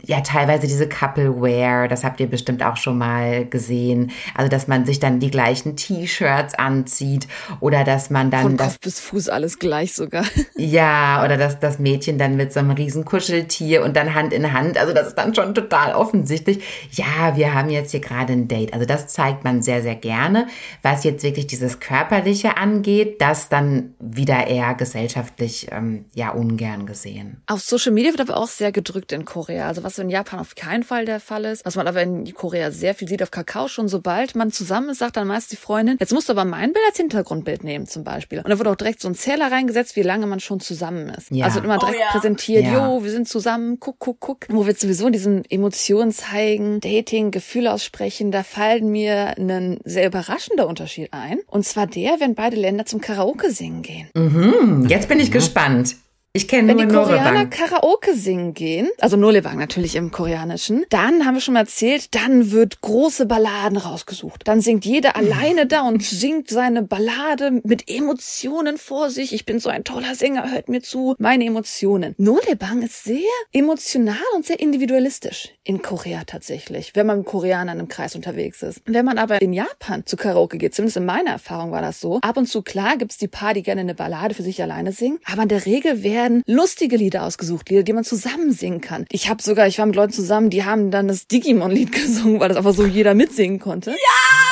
Ja, 0.05 0.21
teilweise 0.21 0.67
diese 0.67 0.89
Couple 0.89 1.41
Wear, 1.41 1.87
das 1.87 2.03
habt 2.03 2.19
ihr 2.19 2.27
bestimmt 2.27 2.65
auch 2.65 2.77
schon 2.77 2.99
mal 2.99 3.45
gesehen. 3.47 4.11
Also, 4.35 4.49
dass 4.49 4.67
man 4.67 4.85
sich 4.85 4.99
dann 4.99 5.21
die 5.21 5.31
gleichen 5.31 5.77
T-Shirts 5.77 6.55
anzieht 6.55 7.29
oder 7.61 7.85
dass 7.85 8.11
man 8.11 8.31
dann 8.31 8.43
Von 8.43 8.57
das 8.57 8.75
Kopf 8.75 8.81
bis 8.81 9.01
Fuß 9.01 9.29
alles 9.29 9.59
gleich 9.59 9.95
sogar. 9.95 10.25
ja, 10.57 11.25
oder 11.25 11.37
dass 11.37 11.61
das 11.61 11.79
Mädchen 11.79 12.19
dann 12.19 12.37
mit 12.37 12.53
so 12.53 12.61
einem 12.61 12.73
riesen 12.73 13.05
Kuscheltier 13.05 13.83
und 13.83 13.97
dann 13.97 14.15
Hand 14.15 14.33
in 14.33 14.53
Hand, 14.53 14.79
also 14.79 14.93
das 14.93 15.09
ist 15.09 15.15
dann 15.17 15.35
schon 15.35 15.55
total 15.55 15.95
offensichtlich. 15.95 16.63
Ja, 16.91 17.37
wir 17.37 17.55
haben 17.55 17.71
jetzt 17.71 17.91
hier 17.91 18.01
gerade 18.01 18.33
ein 18.33 18.49
Date. 18.49 18.73
Also 18.75 18.87
das 18.87 19.09
zeigt 19.09 19.45
man 19.45 19.63
sehr, 19.63 19.83
sehr 19.83 19.97
gerne. 19.97 20.47
Was 20.83 21.05
jetzt 21.05 21.23
wirklich 21.23 21.47
dieses 21.47 21.81
Körperliche 21.81 22.57
angeht, 22.57 23.21
das 23.21 23.49
dann 23.49 23.95
wieder 23.99 24.47
eher 24.47 24.75
gesellschaftlich, 24.75 25.69
ähm, 25.71 26.07
ja, 26.15 26.31
ungern 26.31 26.87
gesehen. 26.87 27.43
Auf 27.47 27.61
Social 27.61 27.93
Media 27.93 28.11
wird 28.11 28.21
aber 28.21 28.37
auch 28.37 28.49
sehr 28.49 28.73
gedrückt 28.73 29.13
in 29.13 29.25
Korea. 29.25 29.69
Also 29.69 29.83
was 29.83 29.99
in 29.99 30.11
Japan 30.11 30.41
auf 30.41 30.55
keinen 30.55 30.83
Fall 30.83 31.05
der 31.05 31.21
Fall 31.21 31.45
ist. 31.45 31.65
Was 31.65 31.77
man 31.77 31.87
aber 31.87 32.03
in 32.03 32.33
Korea 32.35 32.71
sehr 32.71 32.95
viel 32.95 33.09
sieht 33.09 33.23
auf 33.23 33.31
Kakao 33.31 33.69
schon, 33.69 33.89
sobald 33.89 34.35
man 34.35 34.51
zusammen 34.51 34.91
ist, 34.91 34.99
sagt 34.99 35.17
dann 35.17 35.27
meist 35.27 35.53
die 35.53 35.57
Freundin, 35.57 35.97
jetzt 36.01 36.13
musst 36.13 36.29
du 36.29 36.33
aber 36.33 36.45
mein 36.45 36.73
Bild 36.73 36.85
als 36.89 36.99
Hintergrundbild 37.43 37.65
nehmen 37.65 37.87
zum 37.87 38.05
Beispiel. 38.05 38.39
Und 38.39 38.49
da 38.49 38.59
wird 38.59 38.69
auch 38.69 38.77
direkt 38.77 39.01
so 39.01 39.09
ein 39.09 39.15
Zähler 39.15 39.51
reingesetzt, 39.51 39.97
wie 39.97 40.03
lange 40.03 40.27
man 40.27 40.41
schon 40.41 40.61
zusammen 40.61 41.09
ist. 41.11 41.31
Ja. 41.31 41.45
Also 41.47 41.61
immer 41.61 41.79
direkt 41.79 41.99
Oh 41.99 42.01
ja. 42.01 42.11
präsentiert, 42.11 42.65
Ja. 42.65 42.89
jo, 42.97 43.05
wir 43.05 43.11
sind 43.11 43.29
zusammen, 43.29 43.79
guck, 43.81 43.99
guck, 43.99 44.21
guck. 44.21 44.47
Wo 44.49 44.67
wir 44.67 44.75
sowieso 44.75 45.11
diesen 45.11 45.45
Emotionen 45.51 46.13
zeigen, 46.13 46.81
Dating, 46.81 47.31
Gefühle 47.31 47.73
aussprechen, 47.73 48.31
da 48.31 48.43
fallen 48.43 48.91
mir 48.91 49.37
ein 49.39 49.79
sehr 49.85 50.07
überraschender 50.07 50.67
Unterschied 50.67 51.13
ein. 51.13 51.39
Und 51.47 51.65
zwar 51.67 51.87
der, 51.87 52.21
wenn 52.21 52.35
beide 52.35 52.57
Länder 52.57 52.87
zum 52.87 53.01
Karaoke 53.01 53.51
singen 53.51 53.83
gehen. 53.83 54.09
Mhm, 54.15 54.87
jetzt 54.89 55.09
bin 55.09 55.21
ich 55.21 55.31
gespannt. 55.31 55.97
Ich 56.35 56.49
kenne 56.49 56.69
Wenn 56.69 56.89
die 56.89 56.95
Koreaner. 56.95 57.45
Karaoke 57.45 58.15
singen 58.15 58.55
gehen, 58.55 58.89
also 59.01 59.19
Nolebang 59.19 59.59
natürlich 59.59 59.97
im 59.97 60.11
Koreanischen, 60.11 60.87
dann 60.89 61.27
haben 61.27 61.35
wir 61.35 61.43
schon 61.43 61.53
mal 61.53 61.61
erzählt, 61.61 62.15
dann 62.15 62.53
wird 62.53 62.81
große 62.81 63.27
Balladen 63.27 63.77
rausgesucht. 63.77 64.49
Dann 64.49 64.63
singt 64.63 64.87
jeder 64.87 65.15
alleine 65.15 65.67
da 65.67 65.83
und 65.83 66.03
singt 66.03 66.49
seine 66.49 66.83
Ballade 66.83 67.61
mit 67.65 67.91
Emotionen 67.91 68.79
vor 68.79 69.11
sich. 69.11 69.35
Ich 69.35 69.45
bin 69.45 69.61
so 69.61 69.69
ein 69.69 69.85
toller 69.85 70.15
Sänger, 70.15 70.51
hört 70.51 70.71
mir 70.71 70.81
zu. 70.81 71.15
Meine 71.19 71.45
Emotionen. 71.45 72.15
Nolebang 72.17 72.81
ist 72.81 73.05
sehr 73.05 73.19
emotional 73.53 74.17
und 74.35 74.47
sehr 74.47 74.59
individualistisch 74.59 75.51
in 75.65 75.83
Korea 75.83 76.23
tatsächlich, 76.25 76.93
wenn 76.95 77.07
man 77.07 77.19
mit 77.19 77.27
Koreanern 77.27 77.79
im 77.79 77.89
Kreis 77.89 78.17
unterwegs 78.17 78.63
ist. 78.63 78.81
Wenn 78.87 79.05
man 79.05 79.19
aber 79.19 79.43
in 79.43 79.53
Japan 79.53 80.07
zu 80.07 80.17
Karaoke 80.17 80.57
geht, 80.57 80.75
zumindest 80.75 80.97
in 80.97 81.05
meiner 81.05 81.33
Erfahrung 81.33 81.73
war 81.73 81.83
das 81.83 82.01
so, 82.01 82.21
ab 82.23 82.39
und 82.39 82.47
zu 82.47 82.63
klar 82.63 82.97
gibt's 82.97 83.19
die 83.19 83.29
Paar, 83.29 83.53
die 83.53 83.63
gerne 83.63 83.83
eine 83.83 83.95
Ballade 83.95 84.35
für 84.35 84.43
sich 84.43 84.63
alleine 84.63 84.93
singen, 84.93 85.19
aber 85.31 85.43
in 85.43 85.49
der 85.49 85.67
Regel 85.67 86.03
werden 86.23 86.43
lustige 86.47 86.97
Lieder 86.97 87.25
ausgesucht, 87.25 87.69
Lieder, 87.69 87.83
die 87.83 87.93
man 87.93 88.05
zusammen 88.05 88.53
singen 88.53 88.81
kann. 88.81 89.07
Ich 89.11 89.29
habe 89.29 89.43
sogar, 89.43 89.67
ich 89.67 89.79
war 89.79 89.87
mit 89.87 89.97
Leuten 89.97 90.13
zusammen, 90.13 90.51
die 90.51 90.65
haben 90.65 90.91
dann 90.91 91.09
das 91.09 91.27
Digimon-Lied 91.27 91.91
gesungen, 92.03 92.39
weil 92.41 92.49
das 92.49 92.59
einfach 92.59 92.75
so 92.75 92.87
jeder 92.87 93.15
mitsingen 93.15 93.59
konnte. 93.59 93.91
Ja! 93.91 93.97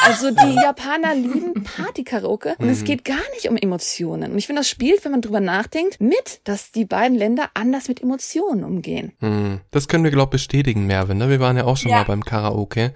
Also 0.02 0.30
die 0.30 0.54
Japaner 0.54 1.14
lieben 1.14 1.62
Party-Karaoke 1.62 2.54
und 2.58 2.68
es 2.70 2.84
geht 2.84 3.04
gar 3.04 3.20
nicht 3.34 3.48
um 3.48 3.56
Emotionen. 3.56 4.32
Und 4.32 4.38
ich 4.38 4.46
finde, 4.46 4.60
das 4.60 4.68
spielt, 4.68 5.04
wenn 5.04 5.12
man 5.12 5.20
drüber 5.20 5.40
nachdenkt, 5.40 6.00
mit, 6.00 6.40
dass 6.44 6.72
die 6.72 6.86
beiden 6.86 7.16
Länder 7.16 7.50
anders 7.54 7.86
mit 7.86 8.02
Emotionen 8.02 8.64
umgehen. 8.64 9.12
Hm. 9.20 9.60
Das 9.70 9.88
können 9.88 10.02
wir, 10.04 10.10
glaube 10.10 10.36
ich, 10.36 10.40
bestätigen, 10.40 10.86
Mervin. 10.86 11.18
Ne? 11.18 11.28
Wir 11.28 11.38
waren 11.38 11.56
ja 11.56 11.64
auch 11.64 11.76
schon 11.76 11.90
Ja. 11.90 11.98
mal 11.98 12.04
beim 12.04 12.24
Karaoke 12.24 12.94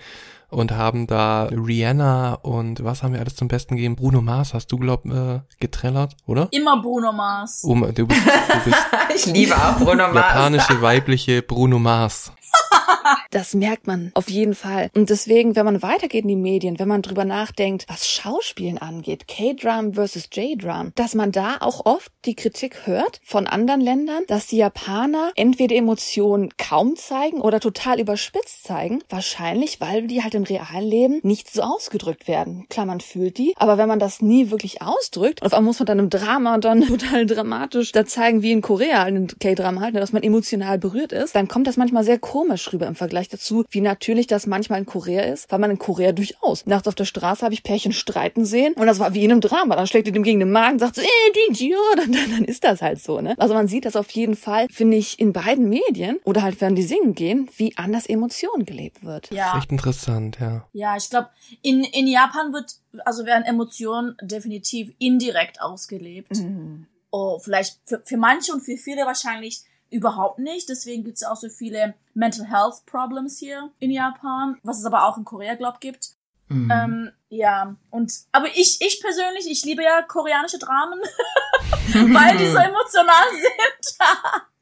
und 0.54 0.72
haben 0.72 1.06
da 1.06 1.44
Rihanna 1.44 2.34
und 2.34 2.84
was 2.84 3.02
haben 3.02 3.12
wir 3.12 3.20
alles 3.20 3.36
zum 3.36 3.48
Besten 3.48 3.76
gegeben? 3.76 3.96
Bruno 3.96 4.22
Mars 4.22 4.54
hast 4.54 4.68
du, 4.72 4.78
glaub, 4.78 5.04
äh, 5.06 5.40
getrellert, 5.60 6.16
oder? 6.26 6.48
Immer 6.50 6.80
Bruno 6.80 7.12
Mars. 7.12 7.64
Um, 7.64 7.82
du 7.94 8.06
bist, 8.06 8.20
du 8.24 8.70
bist 8.70 8.86
Ich 9.14 9.26
liebe 9.26 9.54
auch 9.54 9.76
Bruno 9.78 10.08
Mars. 10.08 10.14
japanische 10.14 10.80
weibliche 10.80 11.42
Bruno 11.42 11.78
Mars. 11.78 12.32
Das 13.30 13.54
merkt 13.54 13.86
man 13.86 14.10
auf 14.14 14.30
jeden 14.30 14.54
Fall. 14.54 14.90
Und 14.94 15.10
deswegen, 15.10 15.56
wenn 15.56 15.64
man 15.64 15.82
weitergeht 15.82 16.22
in 16.22 16.28
die 16.28 16.36
Medien, 16.36 16.78
wenn 16.78 16.88
man 16.88 17.02
drüber 17.02 17.24
nachdenkt, 17.24 17.84
was 17.88 18.08
Schauspielen 18.08 18.78
angeht, 18.78 19.28
K-Drum 19.28 19.94
versus 19.94 20.28
J-Drum, 20.32 20.92
dass 20.94 21.14
man 21.14 21.32
da 21.32 21.56
auch 21.60 21.84
oft 21.84 22.12
die 22.24 22.34
Kritik 22.34 22.86
hört 22.86 23.20
von 23.24 23.46
anderen 23.46 23.80
Ländern, 23.80 24.22
dass 24.28 24.46
die 24.46 24.58
Japaner 24.58 25.32
entweder 25.36 25.74
Emotionen 25.74 26.50
kaum 26.56 26.96
zeigen 26.96 27.40
oder 27.40 27.60
total 27.60 28.00
überspitzt 28.00 28.64
zeigen. 28.64 29.02
Wahrscheinlich, 29.08 29.80
weil 29.80 30.06
die 30.06 30.22
halt 30.22 30.34
im 30.34 30.44
realen 30.44 30.88
Leben 30.88 31.20
nicht 31.22 31.52
so 31.52 31.62
ausgedrückt 31.62 32.28
werden. 32.28 32.66
Klar, 32.68 32.86
man 32.86 33.00
fühlt 33.00 33.38
die, 33.38 33.54
aber 33.56 33.78
wenn 33.78 33.88
man 33.88 33.98
das 33.98 34.22
nie 34.22 34.50
wirklich 34.50 34.80
ausdrückt, 34.80 35.42
und 35.42 35.46
auf 35.46 35.54
einmal 35.54 35.70
muss 35.70 35.80
man 35.80 35.86
dann 35.86 35.98
im 35.98 36.10
Drama 36.10 36.58
dann 36.58 36.82
total 36.86 37.26
dramatisch 37.26 37.92
da 37.92 38.06
zeigen, 38.06 38.42
wie 38.42 38.52
in 38.52 38.62
Korea, 38.62 39.06
in 39.06 39.26
K-Drama 39.26 39.80
halt, 39.80 39.94
ne, 39.94 40.00
dass 40.00 40.12
man 40.12 40.22
emotional 40.22 40.78
berührt 40.78 41.12
ist, 41.12 41.34
dann 41.34 41.48
kommt 41.48 41.66
das 41.66 41.76
manchmal 41.76 42.04
sehr 42.04 42.18
komisch 42.18 42.43
rüber 42.72 42.86
im 42.86 42.94
Vergleich 42.94 43.28
dazu, 43.28 43.64
wie 43.70 43.80
natürlich 43.80 44.26
das 44.26 44.46
manchmal 44.46 44.78
in 44.80 44.86
Korea 44.86 45.22
ist, 45.22 45.50
weil 45.50 45.58
man 45.58 45.70
in 45.70 45.78
Korea 45.78 46.12
durchaus. 46.12 46.66
Nachts 46.66 46.88
auf 46.88 46.94
der 46.94 47.04
Straße 47.04 47.42
habe 47.44 47.54
ich 47.54 47.62
Pärchen 47.62 47.92
streiten 47.92 48.44
sehen 48.44 48.74
und 48.74 48.86
das 48.86 48.98
war 48.98 49.14
wie 49.14 49.24
in 49.24 49.30
einem 49.32 49.40
Drama. 49.40 49.76
Dann 49.76 49.86
schlägt 49.86 50.06
ihr 50.06 50.12
dem 50.12 50.22
gegen 50.22 50.40
den 50.40 50.50
Magen, 50.50 50.78
sagt 50.78 50.96
so, 50.96 51.02
eh, 51.02 51.06
die 51.34 51.52
Idiot, 51.52 51.80
dann, 51.98 52.12
dann, 52.12 52.30
dann 52.30 52.44
ist 52.44 52.64
das 52.64 52.82
halt 52.82 53.00
so, 53.02 53.20
ne? 53.20 53.34
Also 53.38 53.54
man 53.54 53.68
sieht 53.68 53.84
das 53.84 53.96
auf 53.96 54.10
jeden 54.10 54.36
Fall, 54.36 54.66
finde 54.70 54.96
ich, 54.96 55.18
in 55.18 55.32
beiden 55.32 55.68
Medien 55.68 56.18
oder 56.24 56.42
halt, 56.42 56.60
wenn 56.60 56.74
die 56.74 56.82
singen 56.82 57.14
gehen, 57.14 57.48
wie 57.56 57.76
anders 57.76 58.06
Emotion 58.06 58.64
gelebt 58.64 59.04
wird. 59.04 59.24
Das 59.24 59.30
ist 59.32 59.36
Ja. 59.38 59.58
echt 59.58 59.70
interessant, 59.72 60.38
ja. 60.40 60.66
Ja, 60.72 60.96
ich 60.96 61.10
glaube, 61.10 61.28
in, 61.62 61.84
in 61.84 62.06
Japan 62.06 62.52
wird, 62.52 62.74
also 63.04 63.26
werden 63.26 63.44
Emotionen 63.44 64.16
definitiv 64.22 64.92
indirekt 64.98 65.60
ausgelebt. 65.60 66.36
Mhm. 66.36 66.86
Oh, 67.10 67.38
vielleicht 67.38 67.78
für, 67.84 68.02
für 68.04 68.16
manche 68.16 68.52
und 68.52 68.60
für 68.62 68.76
viele 68.76 69.06
wahrscheinlich 69.06 69.62
überhaupt 69.94 70.38
nicht. 70.38 70.68
Deswegen 70.68 71.04
gibt's 71.04 71.22
ja 71.22 71.30
auch 71.30 71.36
so 71.36 71.48
viele 71.48 71.94
Mental 72.12 72.46
Health 72.46 72.84
Problems 72.86 73.38
hier 73.38 73.70
in 73.78 73.90
Japan, 73.90 74.58
was 74.62 74.78
es 74.78 74.84
aber 74.84 75.06
auch 75.06 75.16
in 75.16 75.24
Korea, 75.24 75.54
glaub 75.54 75.80
gibt. 75.80 76.10
Mhm. 76.48 76.70
Ähm, 76.70 77.10
ja, 77.30 77.76
und 77.90 78.12
aber 78.32 78.48
ich, 78.54 78.80
ich 78.80 79.00
persönlich, 79.00 79.50
ich 79.50 79.64
liebe 79.64 79.82
ja 79.82 80.02
koreanische 80.02 80.58
Dramen, 80.58 80.98
weil 82.14 82.36
die 82.36 82.48
so 82.48 82.56
emotional 82.70 83.30
sind. 83.30 83.98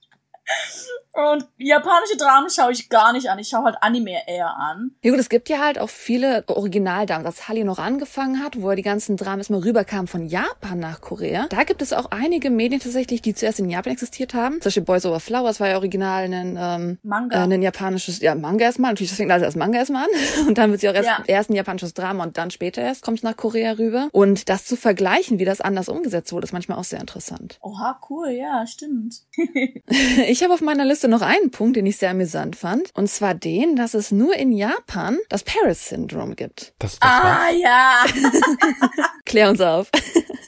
und 1.12 1.46
japanische 1.58 2.16
Dramen 2.16 2.48
schaue 2.48 2.72
ich 2.72 2.88
gar 2.88 3.12
nicht 3.12 3.28
an. 3.28 3.38
Ich 3.38 3.48
schaue 3.48 3.64
halt 3.64 3.76
Anime 3.80 4.26
eher 4.26 4.56
an. 4.56 4.92
Ja 5.02 5.10
gut, 5.10 5.20
es 5.20 5.28
gibt 5.28 5.48
ja 5.50 5.58
halt 5.58 5.78
auch 5.78 5.90
viele 5.90 6.44
Originaldramen, 6.48 7.26
als 7.26 7.48
Halli 7.48 7.64
noch 7.64 7.78
angefangen 7.78 8.42
hat, 8.42 8.60
wo 8.60 8.70
er 8.70 8.76
die 8.76 8.82
ganzen 8.82 9.16
Dramen 9.18 9.38
erstmal 9.38 9.60
rüberkamen 9.60 10.06
von 10.06 10.26
Japan 10.26 10.78
nach 10.78 11.00
Korea. 11.02 11.46
Da 11.50 11.64
gibt 11.64 11.82
es 11.82 11.92
auch 11.92 12.06
einige 12.10 12.48
Medien 12.50 12.80
tatsächlich, 12.80 13.20
die 13.20 13.34
zuerst 13.34 13.60
in 13.60 13.68
Japan 13.68 13.92
existiert 13.92 14.32
haben. 14.32 14.54
Zum 14.54 14.64
Beispiel 14.70 14.82
Boys 14.84 15.04
Over 15.04 15.20
Flowers 15.20 15.60
war 15.60 15.68
ja 15.68 15.76
original 15.76 16.24
ein, 16.24 16.56
ähm, 16.58 16.98
äh, 17.02 17.06
Manga. 17.06 17.42
ein 17.44 17.62
japanisches, 17.62 18.20
ja, 18.20 18.34
Manga 18.34 18.64
erstmal. 18.64 18.92
Natürlich, 18.92 19.10
das 19.10 19.18
fängt 19.18 19.30
alles 19.30 19.44
als 19.44 19.56
Manga 19.56 19.78
erstmal 19.78 20.04
an. 20.04 20.10
Und 20.48 20.56
dann 20.58 20.70
wird 20.70 20.80
sie 20.80 20.88
auch 20.88 20.94
erst, 20.94 21.08
Ja. 21.08 21.22
erst 21.26 21.50
ein 21.50 21.54
japanisches 21.56 21.92
Drama 21.94 22.24
und 22.24 22.38
dann 22.38 22.50
später 22.50 22.80
erst 22.82 23.02
kommt 23.02 23.18
es 23.18 23.22
nach 23.22 23.36
Korea 23.36 23.72
rüber. 23.72 24.08
Und 24.12 24.48
das 24.48 24.64
zu 24.64 24.76
vergleichen, 24.76 25.38
wie 25.38 25.44
das 25.44 25.60
anders 25.60 25.88
umgesetzt 25.88 26.32
wurde, 26.32 26.44
ist 26.46 26.52
manchmal 26.52 26.78
auch 26.78 26.84
sehr 26.84 27.00
interessant. 27.00 27.58
Oha, 27.60 28.00
cool, 28.08 28.30
ja, 28.30 28.66
stimmt. 28.66 29.16
Ich 30.32 30.42
habe 30.42 30.54
auf 30.54 30.62
meiner 30.62 30.86
Liste 30.86 31.08
noch 31.08 31.20
einen 31.20 31.50
Punkt, 31.50 31.76
den 31.76 31.84
ich 31.84 31.98
sehr 31.98 32.08
amüsant 32.08 32.56
fand. 32.56 32.88
Und 32.94 33.08
zwar 33.10 33.34
den, 33.34 33.76
dass 33.76 33.92
es 33.92 34.10
nur 34.12 34.34
in 34.34 34.50
Japan 34.50 35.18
das 35.28 35.42
Paris-Syndrom 35.44 36.36
gibt. 36.36 36.72
Das, 36.78 36.98
das 36.98 37.00
Ah, 37.02 37.22
war's. 37.48 37.54
ja. 37.60 38.04
Klär 39.26 39.50
uns 39.50 39.60
auf. 39.60 39.90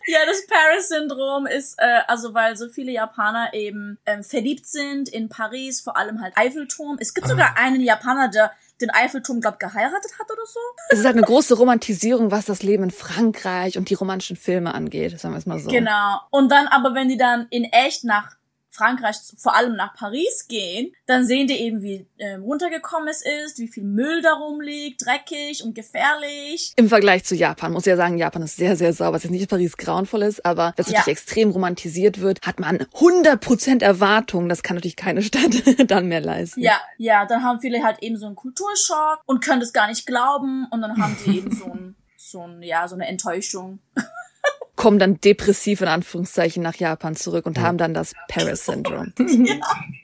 Ja, 0.07 0.19
das 0.27 0.47
Paris-Syndrom 0.47 1.47
ist, 1.47 1.77
äh, 1.79 2.01
also 2.09 2.35
weil 2.35 2.59
so 2.59 2.69
viele 2.69 2.93
Japaner 2.93 3.55
eben 3.55 3.97
ähm, 4.05 4.23
verliebt 4.23 4.67
sind 4.67 5.09
in 5.09 5.31
Paris, 5.31 5.81
vor 5.81 5.97
allem 5.97 6.21
halt 6.21 6.37
Eiffelturm. 6.37 6.99
Es 7.01 7.15
gibt 7.15 7.27
sogar 7.27 7.57
einen 7.57 7.81
Japaner, 7.81 8.29
der 8.29 8.53
den 8.83 8.91
Eiffelturm, 8.91 9.41
glaub, 9.41 9.59
geheiratet 9.59 10.13
hat 10.19 10.31
oder 10.31 10.45
so. 10.47 10.61
Es 10.91 10.99
ist 10.99 11.07
halt 11.07 11.17
eine 11.17 11.25
große 11.25 11.55
Romantisierung, 11.55 12.31
was 12.31 12.45
das 12.45 12.63
Leben 12.63 12.85
in 12.85 12.91
Frankreich 12.91 13.79
und 13.79 13.89
die 13.89 13.95
romantischen 13.95 14.37
Filme 14.37 14.75
angeht, 14.75 15.19
sagen 15.19 15.33
wir 15.35 15.39
es 15.39 15.47
mal 15.47 15.59
so. 15.59 15.71
Genau. 15.71 16.21
Und 16.31 16.51
dann 16.53 16.67
aber, 16.67 16.95
wenn 16.95 17.09
die 17.09 17.17
dann 17.17 17.47
in 17.49 17.65
echt 17.65 18.05
nach 18.05 18.33
Frankreich, 18.75 19.17
vor 19.39 19.55
allem 19.55 19.77
nach 19.77 19.95
Paris 19.95 20.47
gehen, 20.49 20.93
dann 21.07 21.25
sehen 21.25 21.47
die 21.47 21.55
eben, 21.61 21.81
wie 21.83 22.07
ähm, 22.19 22.43
runtergekommen 22.43 23.09
es 23.09 23.23
ist, 23.45 23.59
wie 23.59 23.69
viel 23.69 23.85
Müll 23.85 24.21
da 24.21 24.33
rumliegt, 24.35 25.05
dreckig 25.07 25.63
und 25.63 25.75
gefährlich. 25.75 26.73
Im 26.77 26.89
Vergleich 26.89 27.25
zu 27.25 27.35
Japan 27.37 27.73
muss 27.73 27.87
ich 27.87 27.91
ja 27.91 27.97
sagen, 27.97 28.19
Japan 28.19 28.43
ist 28.43 28.57
sehr, 28.57 28.77
sehr 28.77 28.93
sauber. 28.93 29.15
Was 29.15 29.23
jetzt 29.23 29.31
nicht 29.33 29.43
in 29.43 29.49
Paris 29.49 29.77
grauenvoll 29.77 30.23
ist, 30.23 30.45
aber 30.45 30.75
es 30.77 30.89
Ja. 30.89 30.99
natürlich 30.99 31.19
extrem 31.19 31.51
romantisiert 31.51 32.21
wird, 32.21 32.41
hat 32.43 32.59
man 32.59 32.79
100% 32.95 33.83
Erwartungen. 33.83 34.49
Das 34.49 34.63
kann 34.63 34.75
natürlich 34.77 34.97
keine 34.97 35.23
Stadt 35.23 35.53
dann 35.91 36.09
mehr 36.09 36.21
leisten. 36.21 36.61
Ja, 36.61 36.81
ja, 36.99 37.27
dann 37.27 37.45
haben 37.45 37.61
viele 37.61 37.83
halt 37.85 38.03
eben 38.03 38.17
so 38.17 38.27
einen 38.27 38.35
Kulturschock 38.35 39.21
und 39.27 39.43
können 39.45 39.61
das 39.61 39.73
gar 39.73 39.87
nicht 39.89 40.07
glauben 40.07 40.67
und 40.71 40.81
dann 40.83 41.01
haben 41.01 41.17
die 41.25 41.39
eben 41.39 41.55
so 41.55 41.67
ein, 41.67 41.95
so 42.17 42.41
ein, 42.43 42.63
ja, 42.63 42.89
so 42.89 42.97
eine 42.97 43.07
Enttäuschung. 43.07 43.79
Kommen 44.77 44.99
dann 44.99 45.21
depressiv 45.21 45.81
in 45.81 45.89
Anführungszeichen 45.89 46.63
nach 46.63 46.75
Japan 46.77 47.15
zurück 47.17 47.47
und 47.47 47.61
haben 47.61 47.79
dann 47.79 47.95
das 47.95 48.13
Paris-Syndrom. 48.29 49.13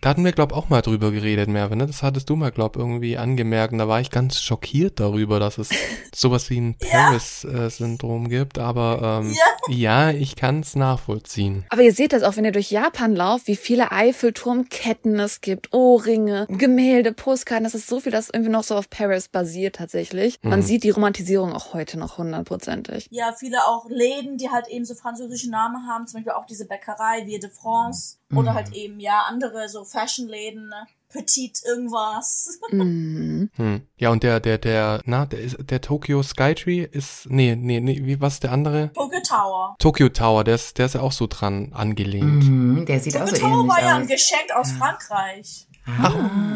Da 0.02 0.08
hatten 0.10 0.24
wir, 0.24 0.32
glaub, 0.32 0.54
auch 0.54 0.70
mal 0.70 0.80
drüber 0.80 1.10
geredet, 1.10 1.48
Merve, 1.50 1.76
ne? 1.76 1.86
Das 1.86 2.02
hattest 2.02 2.30
du 2.30 2.36
mal, 2.36 2.50
glaub, 2.50 2.76
irgendwie 2.76 3.18
angemerkt. 3.18 3.72
Und 3.72 3.78
da 3.78 3.86
war 3.86 4.00
ich 4.00 4.10
ganz 4.10 4.40
schockiert 4.40 4.98
darüber, 4.98 5.38
dass 5.38 5.58
es 5.58 5.68
sowas 6.14 6.48
wie 6.48 6.58
ein 6.58 6.74
Paris-Syndrom 6.78 8.28
gibt. 8.28 8.58
Aber 8.58 9.20
ähm, 9.22 9.34
ja. 9.68 10.10
ich 10.10 10.36
kann's 10.36 10.74
nachvollziehen. 10.76 11.64
Aber 11.68 11.82
ihr 11.82 11.92
seht 11.92 12.12
das 12.14 12.22
auch, 12.22 12.36
wenn 12.36 12.44
ihr 12.46 12.52
durch 12.52 12.70
Japan 12.70 13.14
lauft, 13.14 13.46
wie 13.46 13.56
viele 13.56 13.92
Eiffelturmketten 13.92 15.18
es 15.20 15.40
gibt, 15.40 15.72
Ohrringe, 15.74 16.46
Gemälde, 16.48 17.12
Postkarten. 17.12 17.64
Das 17.64 17.74
ist 17.74 17.88
so 17.88 18.00
viel, 18.00 18.12
das 18.12 18.30
irgendwie 18.32 18.50
noch 18.52 18.62
so 18.64 18.76
auf 18.76 18.88
Paris 18.88 19.28
basiert 19.28 19.76
tatsächlich. 19.76 20.38
Man 20.42 20.60
Mhm. 20.60 20.64
sieht 20.64 20.84
die 20.84 20.90
Romantisierung 20.90 21.52
auch 21.52 21.74
heute 21.74 21.98
noch 21.98 22.18
hundertprozentig. 22.18 23.06
Ja, 23.10 23.34
viele 23.38 23.58
auch 23.66 23.86
Läden, 23.88 24.38
die 24.38 24.48
halt 24.50 24.59
eben 24.68 24.84
so 24.84 24.94
französische 24.94 25.50
Namen 25.50 25.86
haben, 25.86 26.06
zum 26.06 26.18
Beispiel 26.18 26.32
auch 26.32 26.46
diese 26.46 26.66
Bäckerei 26.66 27.26
Vie 27.26 27.38
de 27.38 27.50
France 27.50 28.16
oder 28.34 28.54
halt 28.54 28.72
eben, 28.72 29.00
ja, 29.00 29.22
andere 29.28 29.68
so 29.68 29.84
Fashion-Läden, 29.84 30.68
ne? 30.68 30.86
Petit 31.10 31.62
irgendwas. 31.66 32.58
Mhm. 32.70 33.50
Hm. 33.56 33.82
Ja, 33.96 34.10
und 34.10 34.22
der, 34.22 34.38
der, 34.38 34.56
der, 34.58 35.00
na, 35.04 35.26
der, 35.26 35.40
ist, 35.40 35.56
der 35.58 35.80
Tokyo 35.80 36.22
Skytree 36.22 36.84
ist, 36.84 37.28
nee, 37.28 37.56
nee, 37.56 37.80
nee, 37.80 38.00
wie, 38.04 38.20
was 38.20 38.34
ist 38.34 38.44
der 38.44 38.52
andere? 38.52 38.92
Tokyo 38.92 39.18
Tower. 39.26 39.74
Tokyo 39.80 40.08
Tower, 40.08 40.44
der 40.44 40.54
ist, 40.54 40.78
der 40.78 40.86
ist 40.86 40.94
ja 40.94 41.00
auch 41.00 41.10
so 41.10 41.26
dran 41.26 41.72
angelehnt. 41.72 42.44
Mhm, 42.44 42.86
der 42.86 43.00
sieht 43.00 43.16
auch 43.16 43.28
Tokyo 43.28 43.36
so 43.36 43.42
Tower 43.42 43.68
war 43.68 43.80
ja 43.82 43.96
ein 43.96 44.02
aus. 44.02 44.08
Geschenk 44.08 44.52
aus 44.54 44.70
Frankreich. 44.72 45.66
Ah, 45.86 46.12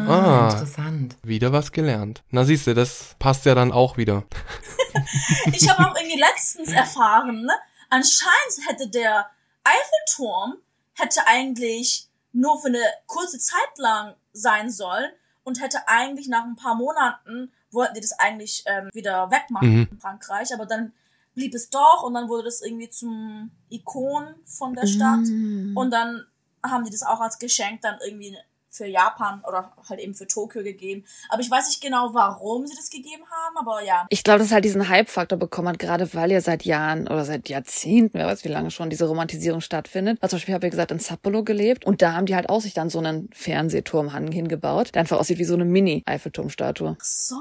ah. 0.07 0.49
interessant. 0.51 1.17
Wieder 1.23 1.51
was 1.51 1.71
gelernt. 1.71 2.23
Na 2.29 2.45
siehst 2.45 2.67
du, 2.67 2.73
das 2.73 3.15
passt 3.19 3.45
ja 3.45 3.55
dann 3.55 3.71
auch 3.71 3.97
wieder. 3.97 4.23
Ich 5.51 5.69
habe 5.69 5.89
auch 5.89 5.95
irgendwie 5.97 6.17
letztens 6.17 6.71
erfahren, 6.71 7.41
ne? 7.41 7.51
Anscheinend 7.95 8.67
hätte 8.67 8.87
der 8.89 9.29
Eiffelturm 9.63 10.57
hätte 10.93 11.25
eigentlich 11.27 12.07
nur 12.31 12.59
für 12.61 12.67
eine 12.67 12.83
kurze 13.07 13.39
Zeit 13.39 13.77
lang 13.77 14.15
sein 14.33 14.69
sollen 14.69 15.11
und 15.43 15.61
hätte 15.61 15.87
eigentlich 15.87 16.27
nach 16.27 16.43
ein 16.43 16.55
paar 16.55 16.75
Monaten 16.75 17.51
wollten 17.71 17.95
die 17.95 18.01
das 18.01 18.13
eigentlich 18.13 18.63
ähm, 18.67 18.89
wieder 18.93 19.29
wegmachen 19.31 19.69
Mhm. 19.81 19.87
in 19.91 19.99
Frankreich, 19.99 20.53
aber 20.53 20.65
dann 20.65 20.93
blieb 21.33 21.53
es 21.53 21.69
doch 21.69 22.03
und 22.03 22.13
dann 22.13 22.29
wurde 22.29 22.43
das 22.45 22.61
irgendwie 22.61 22.89
zum 22.89 23.51
Ikon 23.69 24.35
von 24.45 24.73
der 24.73 24.87
Stadt 24.87 25.19
Mhm. 25.25 25.75
und 25.75 25.91
dann 25.91 26.25
haben 26.63 26.85
die 26.85 26.91
das 26.91 27.03
auch 27.03 27.19
als 27.19 27.37
Geschenk 27.37 27.81
dann 27.81 27.97
irgendwie 28.05 28.37
für 28.75 28.85
Japan 28.85 29.41
oder 29.47 29.71
halt 29.89 29.99
eben 29.99 30.13
für 30.13 30.27
Tokio 30.27 30.63
gegeben. 30.63 31.05
Aber 31.29 31.41
ich 31.41 31.49
weiß 31.49 31.67
nicht 31.67 31.81
genau, 31.81 32.13
warum 32.13 32.67
sie 32.67 32.75
das 32.75 32.89
gegeben 32.89 33.23
haben, 33.29 33.57
aber 33.57 33.83
ja. 33.83 34.05
Ich 34.09 34.23
glaube, 34.23 34.39
dass 34.39 34.51
halt 34.51 34.65
diesen 34.65 34.89
Hype-Faktor 34.89 35.37
bekommen 35.37 35.69
hat, 35.69 35.79
gerade 35.79 36.13
weil 36.13 36.31
ja 36.31 36.41
seit 36.41 36.63
Jahren 36.63 37.07
oder 37.07 37.25
seit 37.25 37.49
Jahrzehnten, 37.49 38.17
wer 38.17 38.27
weiß 38.27 38.43
wie 38.43 38.49
lange 38.49 38.71
schon, 38.71 38.89
diese 38.89 39.07
Romantisierung 39.07 39.61
stattfindet. 39.61 40.17
Also 40.21 40.35
zum 40.35 40.39
Beispiel 40.39 40.53
habe 40.55 40.67
ich 40.67 40.71
gesagt, 40.71 40.91
in 40.91 40.99
Sapporo 40.99 41.43
gelebt 41.43 41.85
und 41.85 42.01
da 42.01 42.13
haben 42.13 42.25
die 42.25 42.35
halt 42.35 42.49
auch 42.49 42.61
sich 42.61 42.73
dann 42.73 42.89
so 42.89 42.99
einen 42.99 43.29
Fernsehturm 43.33 44.13
hingebaut, 44.31 44.93
der 44.93 45.01
einfach 45.01 45.19
aussieht 45.19 45.39
wie 45.39 45.45
so 45.45 45.53
eine 45.53 45.65
Mini-Eiffelturmstatue. 45.65 46.97
So, 47.01 47.35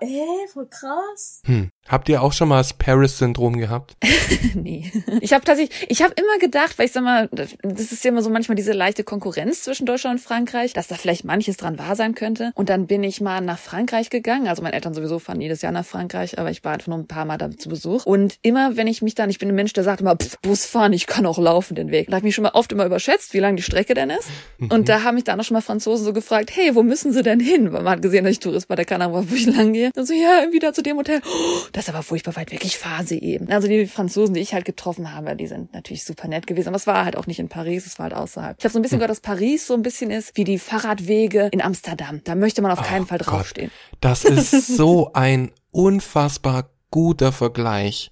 ey, 0.00 0.46
voll 0.52 0.66
krass. 0.66 1.42
Hm. 1.44 1.70
Habt 1.88 2.08
ihr 2.08 2.22
auch 2.22 2.32
schon 2.32 2.48
mal 2.48 2.58
das 2.58 2.72
Paris-Syndrom 2.72 3.58
gehabt? 3.58 3.96
nee. 4.54 4.92
Ich 5.20 5.32
habe 5.32 5.44
tatsächlich, 5.44 5.86
ich 5.88 6.02
habe 6.02 6.14
immer 6.16 6.38
gedacht, 6.38 6.78
weil 6.78 6.86
ich 6.86 6.92
sag 6.92 7.02
mal, 7.02 7.28
das 7.32 7.52
ist 7.92 8.04
ja 8.04 8.10
immer 8.10 8.22
so 8.22 8.30
manchmal 8.30 8.54
diese 8.54 8.72
leichte 8.72 9.02
Konkurrenz 9.02 9.62
zwischen 9.62 9.86
Deutschland 9.86 10.20
und 10.20 10.24
Frankreich, 10.24 10.72
dass 10.72 10.86
da 10.86 10.94
vielleicht 10.94 11.24
manches 11.24 11.56
dran 11.56 11.78
wahr 11.78 11.96
sein 11.96 12.14
könnte. 12.14 12.52
Und 12.54 12.68
dann 12.68 12.86
bin 12.86 13.02
ich 13.02 13.20
mal 13.20 13.40
nach 13.40 13.58
Frankreich 13.58 14.08
gegangen. 14.10 14.46
Also 14.46 14.62
meine 14.62 14.74
Eltern 14.74 14.94
sowieso 14.94 15.18
fahren 15.18 15.40
jedes 15.40 15.62
Jahr 15.62 15.72
nach 15.72 15.84
Frankreich, 15.84 16.38
aber 16.38 16.50
ich 16.50 16.62
war 16.62 16.72
einfach 16.72 16.86
nur 16.86 16.98
ein 16.98 17.08
paar 17.08 17.24
Mal 17.24 17.38
da 17.38 17.50
zu 17.50 17.68
Besuch. 17.68 18.06
Und 18.06 18.38
immer, 18.42 18.76
wenn 18.76 18.86
ich 18.86 19.02
mich 19.02 19.16
dann, 19.16 19.28
ich 19.28 19.38
bin 19.38 19.48
ein 19.48 19.54
Mensch, 19.54 19.72
der 19.72 19.82
sagt 19.82 20.00
immer, 20.00 20.14
pff, 20.14 20.38
Bus 20.42 20.66
fahren, 20.66 20.92
ich 20.92 21.08
kann 21.08 21.26
auch 21.26 21.38
laufen 21.38 21.74
den 21.74 21.90
Weg. 21.90 22.06
Da 22.06 22.12
habe 22.12 22.20
ich 22.20 22.24
mich 22.24 22.34
schon 22.36 22.44
mal 22.44 22.54
oft 22.54 22.70
immer 22.70 22.86
überschätzt, 22.86 23.34
wie 23.34 23.40
lang 23.40 23.56
die 23.56 23.62
Strecke 23.62 23.94
denn 23.94 24.10
ist. 24.10 24.28
Und 24.58 24.88
da 24.88 25.02
haben 25.02 25.16
mich 25.16 25.24
dann 25.24 25.40
auch 25.40 25.44
schon 25.44 25.54
mal 25.54 25.60
Franzosen 25.60 26.04
so 26.04 26.12
gefragt, 26.12 26.50
hey, 26.54 26.74
wo 26.74 26.82
müssen 26.84 27.12
sie 27.12 27.22
denn 27.22 27.40
hin? 27.40 27.72
Weil 27.72 27.82
man 27.82 27.94
hat 27.94 28.02
gesehen, 28.02 28.24
dass 28.24 28.32
ich 28.32 28.40
Tourist 28.40 28.68
bei 28.68 28.76
der 28.76 28.84
Kanada 28.84 29.12
war, 29.12 29.28
wo 29.28 29.34
ich 29.34 29.46
lang 29.46 29.72
gehe. 29.72 29.89
Hier. 29.90 29.92
Dann 29.94 30.06
so, 30.06 30.14
ja, 30.14 30.52
wieder 30.52 30.72
zu 30.72 30.82
dem 30.82 30.96
Hotel. 30.96 31.20
Oh, 31.24 31.58
das 31.72 31.84
ist 31.84 31.88
aber 31.90 32.02
furchtbar 32.02 32.36
weit 32.36 32.52
weg. 32.52 32.64
Ich 32.64 32.78
fahre 32.78 33.04
sie 33.04 33.18
eben. 33.18 33.48
Also 33.50 33.68
die 33.68 33.86
Franzosen, 33.86 34.34
die 34.34 34.40
ich 34.40 34.54
halt 34.54 34.64
getroffen 34.64 35.12
habe, 35.12 35.36
die 35.36 35.46
sind 35.46 35.72
natürlich 35.72 36.04
super 36.04 36.28
nett 36.28 36.46
gewesen. 36.46 36.68
Aber 36.68 36.76
es 36.76 36.86
war 36.86 37.04
halt 37.04 37.16
auch 37.16 37.26
nicht 37.26 37.38
in 37.38 37.48
Paris, 37.48 37.86
es 37.86 37.98
war 37.98 38.04
halt 38.04 38.14
außerhalb. 38.14 38.56
Ich 38.58 38.64
habe 38.64 38.72
so 38.72 38.78
ein 38.78 38.82
bisschen 38.82 38.96
hm. 38.96 39.00
gehört, 39.00 39.10
dass 39.10 39.20
Paris 39.20 39.66
so 39.66 39.74
ein 39.74 39.82
bisschen 39.82 40.10
ist 40.10 40.36
wie 40.36 40.44
die 40.44 40.58
Fahrradwege 40.58 41.48
in 41.52 41.62
Amsterdam. 41.62 42.20
Da 42.24 42.34
möchte 42.34 42.62
man 42.62 42.70
auf 42.70 42.82
keinen 42.82 43.04
oh 43.04 43.06
Fall 43.06 43.18
draufstehen. 43.18 43.70
Gott. 43.70 43.98
Das 44.00 44.24
ist 44.24 44.66
so 44.76 45.12
ein 45.12 45.50
unfassbar 45.70 46.70
guter 46.90 47.32
Vergleich. 47.32 48.10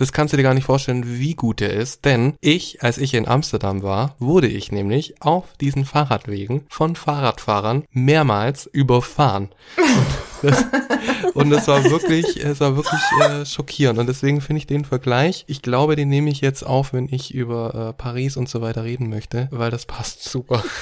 Das 0.00 0.12
kannst 0.12 0.32
du 0.32 0.38
dir 0.38 0.44
gar 0.44 0.54
nicht 0.54 0.64
vorstellen, 0.64 1.18
wie 1.20 1.34
gut 1.34 1.60
er 1.60 1.74
ist, 1.74 2.06
denn 2.06 2.32
ich, 2.40 2.82
als 2.82 2.96
ich 2.96 3.12
in 3.12 3.28
Amsterdam 3.28 3.82
war, 3.82 4.16
wurde 4.18 4.46
ich 4.48 4.72
nämlich 4.72 5.20
auf 5.20 5.44
diesen 5.60 5.84
Fahrradwegen 5.84 6.64
von 6.70 6.96
Fahrradfahrern 6.96 7.84
mehrmals 7.90 8.64
überfahren. 8.64 9.50
Und 11.34 11.52
es 11.52 11.68
war 11.68 11.84
wirklich, 11.84 12.42
es 12.42 12.60
war 12.60 12.76
wirklich 12.76 13.00
äh, 13.22 13.44
schockierend. 13.44 13.98
Und 13.98 14.08
deswegen 14.08 14.40
finde 14.40 14.58
ich 14.58 14.66
den 14.66 14.84
Vergleich, 14.84 15.44
ich 15.46 15.62
glaube, 15.62 15.96
den 15.96 16.08
nehme 16.08 16.30
ich 16.30 16.40
jetzt 16.40 16.64
auf, 16.64 16.92
wenn 16.92 17.08
ich 17.10 17.34
über 17.34 17.90
äh, 17.90 17.92
Paris 17.92 18.36
und 18.36 18.48
so 18.48 18.60
weiter 18.60 18.84
reden 18.84 19.08
möchte, 19.08 19.48
weil 19.50 19.70
das 19.70 19.86
passt 19.86 20.24
super. 20.24 20.62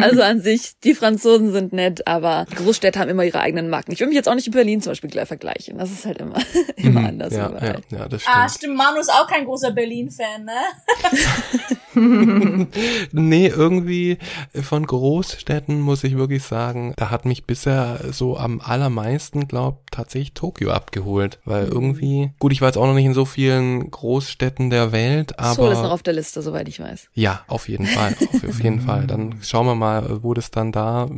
Also 0.00 0.22
an 0.22 0.40
sich, 0.40 0.78
die 0.82 0.94
Franzosen 0.94 1.52
sind 1.52 1.72
nett, 1.72 2.06
aber 2.06 2.46
Großstädte 2.54 2.98
haben 2.98 3.08
immer 3.08 3.24
ihre 3.24 3.40
eigenen 3.40 3.68
Marken. 3.68 3.92
Ich 3.92 4.00
will 4.00 4.06
mich 4.06 4.16
jetzt 4.16 4.28
auch 4.28 4.34
nicht 4.34 4.46
mit 4.46 4.54
Berlin 4.54 4.80
zum 4.80 4.90
Beispiel 4.92 5.10
gleich 5.10 5.28
vergleichen. 5.28 5.78
Das 5.78 5.90
ist 5.90 6.04
halt 6.04 6.18
immer, 6.18 6.38
immer 6.76 7.00
mhm, 7.00 7.06
anders. 7.06 7.32
Ja, 7.32 7.52
ja, 7.52 7.76
ja, 7.90 8.08
das 8.08 8.22
stimmt. 8.22 8.36
Ah, 8.36 8.48
stimmt. 8.48 8.76
Manu 8.76 8.98
ist 8.98 9.12
auch 9.12 9.26
kein 9.26 9.44
großer 9.44 9.72
Berlin-Fan, 9.72 10.44
ne? 10.44 10.52
nee, 13.12 13.46
irgendwie 13.46 14.18
von 14.52 14.86
Großstädten 14.86 15.80
muss 15.80 16.04
ich 16.04 16.16
wirklich 16.16 16.42
sagen, 16.42 16.92
da 16.96 17.10
hat 17.10 17.24
mich 17.24 17.44
bisher 17.44 18.00
so 18.10 18.36
am 18.36 18.60
allermeisten, 18.60 19.48
glaub, 19.48 19.90
tatsächlich 19.90 20.34
Tokio 20.34 20.70
abgeholt. 20.70 21.38
Weil 21.44 21.66
mhm. 21.66 21.72
irgendwie, 21.72 22.30
gut, 22.38 22.52
ich 22.52 22.60
war 22.60 22.68
jetzt 22.68 22.76
auch 22.76 22.86
noch 22.86 22.94
nicht 22.94 23.06
in 23.06 23.14
so 23.14 23.24
vielen 23.24 23.90
Großstädten 23.90 24.70
der 24.70 24.92
Welt, 24.92 25.38
aber. 25.38 25.54
Seoul 25.54 25.72
ist 25.72 25.82
noch 25.82 25.92
auf 25.92 26.02
der 26.02 26.14
Liste, 26.14 26.42
soweit 26.42 26.68
ich 26.68 26.80
weiß. 26.80 27.08
Ja, 27.14 27.42
auf 27.48 27.68
jeden 27.68 27.86
Fall. 27.86 28.14
Auf, 28.26 28.48
auf 28.48 28.62
jeden 28.62 28.80
Fall. 28.80 29.06
Dann 29.06 29.36
schauen 29.42 29.66
wir 29.66 29.74
mal, 29.74 30.22
wo 30.22 30.34
das 30.34 30.50
dann 30.50 30.72
da, 30.72 31.08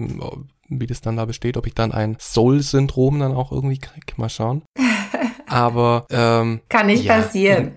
wie 0.69 0.87
das 0.87 1.01
dann 1.01 1.17
da 1.17 1.25
besteht, 1.25 1.57
ob 1.57 1.67
ich 1.67 1.75
dann 1.75 1.93
ein 1.93 2.17
Soul-Syndrom 2.21 3.19
dann 3.19 3.33
auch 3.33 3.53
irgendwie 3.53 3.79
krieg. 3.79 4.17
Mal 4.17 4.29
schauen. 4.29 4.63
Aber 5.47 6.07
ähm, 6.11 6.61
kann 6.69 6.87
nicht 6.87 7.05
ja. 7.05 7.21
passieren. 7.21 7.73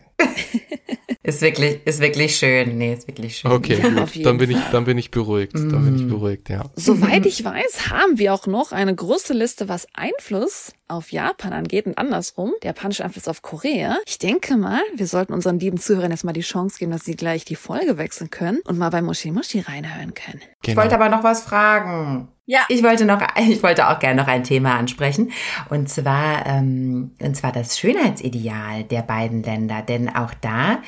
Ist 1.23 1.41
wirklich, 1.41 1.85
ist 1.85 1.99
wirklich 1.99 2.35
schön. 2.35 2.79
Nee, 2.79 2.93
ist 2.93 3.07
wirklich 3.07 3.37
schön. 3.37 3.51
Okay, 3.51 3.79
ja, 3.79 3.89
gut. 3.89 4.25
Dann 4.25 4.37
bin 4.39 4.49
ich, 4.49 4.57
dann 4.71 4.85
bin 4.85 4.97
ich 4.97 5.11
beruhigt. 5.11 5.53
Mm. 5.53 5.69
Dann 5.69 5.85
bin 5.85 5.95
ich 5.95 6.01
mm. 6.03 6.09
beruhigt, 6.09 6.49
ja. 6.49 6.63
Soweit 6.75 7.27
ich 7.27 7.43
weiß, 7.43 7.91
haben 7.91 8.17
wir 8.17 8.33
auch 8.33 8.47
noch 8.47 8.71
eine 8.71 8.95
große 8.95 9.33
Liste, 9.33 9.69
was 9.69 9.87
Einfluss 9.93 10.73
auf 10.91 11.11
Japan 11.11 11.53
angeht 11.53 11.85
und 11.85 11.97
andersrum, 11.97 12.53
der 12.61 12.69
japanische 12.71 13.03
Einfluss 13.03 13.27
auf 13.27 13.41
Korea. 13.41 13.97
Ich 14.05 14.19
denke 14.19 14.57
mal, 14.57 14.81
wir 14.93 15.07
sollten 15.07 15.33
unseren 15.33 15.59
lieben 15.59 15.77
Zuhörern 15.77 16.11
jetzt 16.11 16.23
mal 16.23 16.33
die 16.33 16.41
Chance 16.41 16.77
geben, 16.79 16.91
dass 16.91 17.05
sie 17.05 17.15
gleich 17.15 17.45
die 17.45 17.55
Folge 17.55 17.97
wechseln 17.97 18.29
können 18.29 18.59
und 18.65 18.77
mal 18.77 18.89
bei 18.89 19.01
Moshi 19.01 19.31
Moshi 19.31 19.61
reinhören 19.61 20.13
können. 20.13 20.41
Genau. 20.61 20.71
Ich 20.71 20.75
wollte 20.75 20.95
aber 20.95 21.09
noch 21.09 21.23
was 21.23 21.43
fragen. 21.43 22.29
Ja. 22.45 22.65
Ich 22.67 22.83
wollte 22.83 23.05
noch, 23.05 23.21
ich 23.37 23.63
wollte 23.63 23.87
auch 23.87 23.99
gerne 23.99 24.21
noch 24.21 24.27
ein 24.27 24.43
Thema 24.43 24.75
ansprechen. 24.75 25.31
Und 25.69 25.89
zwar, 25.89 26.45
ähm, 26.45 27.15
und 27.21 27.35
zwar 27.35 27.51
das 27.51 27.79
Schönheitsideal 27.79 28.83
der 28.83 29.01
beiden 29.01 29.41
Länder. 29.41 29.81
Denn 29.81 30.13
auch 30.13 30.33
da 30.41 30.79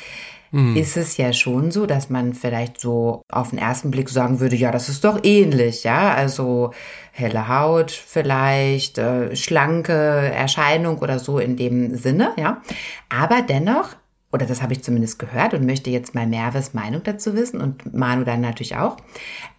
mhm. 0.54 0.78
ist 0.78 0.95
es 0.95 1.18
ja 1.18 1.34
schon 1.34 1.72
so, 1.72 1.86
dass 1.86 2.10
man 2.10 2.34
vielleicht 2.34 2.80
so 2.80 3.24
auf 3.30 3.49
den 3.49 3.60
ersten 3.60 3.91
Blick 3.91 4.08
sagen 4.10 4.39
würde, 4.39 4.56
ja, 4.56 4.72
das 4.72 4.88
ist 4.88 5.04
doch 5.04 5.20
ähnlich, 5.24 5.84
ja. 5.84 6.14
Also 6.14 6.72
helle 7.12 7.49
Haut 7.49 7.91
vielleicht, 7.91 8.97
äh, 8.97 9.36
schlanke 9.36 9.93
Erscheinung 9.93 10.99
oder 10.99 11.20
so 11.20 11.39
in 11.39 11.58
dem 11.58 11.97
Sinne, 11.97 12.32
ja. 12.38 12.62
Aber 13.10 13.41
dennoch 13.41 13.95
oder 14.32 14.47
das 14.47 14.64
habe 14.64 14.74
ich 14.74 14.84
zumindest 14.84 15.20
gehört 15.20 15.54
und 15.54 15.66
möchte 15.66 15.91
jetzt 15.91 16.16
mal 16.16 16.26
Merves 16.26 16.74
Meinung 16.74 17.04
dazu 17.04 17.36
wissen 17.36 17.62
und 17.62 17.93
Manu 17.93 18.24
dann 18.24 18.41
natürlich 18.41 18.76
auch, 18.76 18.97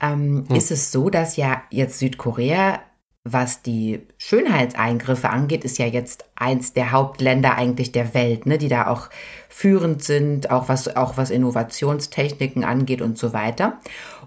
ähm, 0.00 0.44
hm. 0.48 0.56
ist 0.56 0.72
es 0.72 0.90
so, 0.90 1.10
dass 1.10 1.36
ja 1.36 1.62
jetzt 1.70 2.00
Südkorea, 2.00 2.80
was 3.24 3.62
die 3.62 4.02
Schönheitseingriffe 4.18 5.30
angeht, 5.30 5.64
ist 5.64 5.78
ja 5.78 5.86
jetzt 5.86 6.26
eins 6.36 6.74
der 6.74 6.92
Hauptländer 6.92 7.56
eigentlich 7.56 7.90
der 7.90 8.12
Welt, 8.12 8.44
ne, 8.44 8.58
die 8.58 8.68
da 8.68 8.88
auch 8.88 9.08
führend 9.48 10.04
sind, 10.04 10.50
auch 10.50 10.68
was, 10.68 10.94
auch 10.94 11.16
was 11.16 11.30
Innovationstechniken 11.30 12.64
angeht 12.64 13.00
und 13.00 13.16
so 13.16 13.32
weiter. 13.32 13.78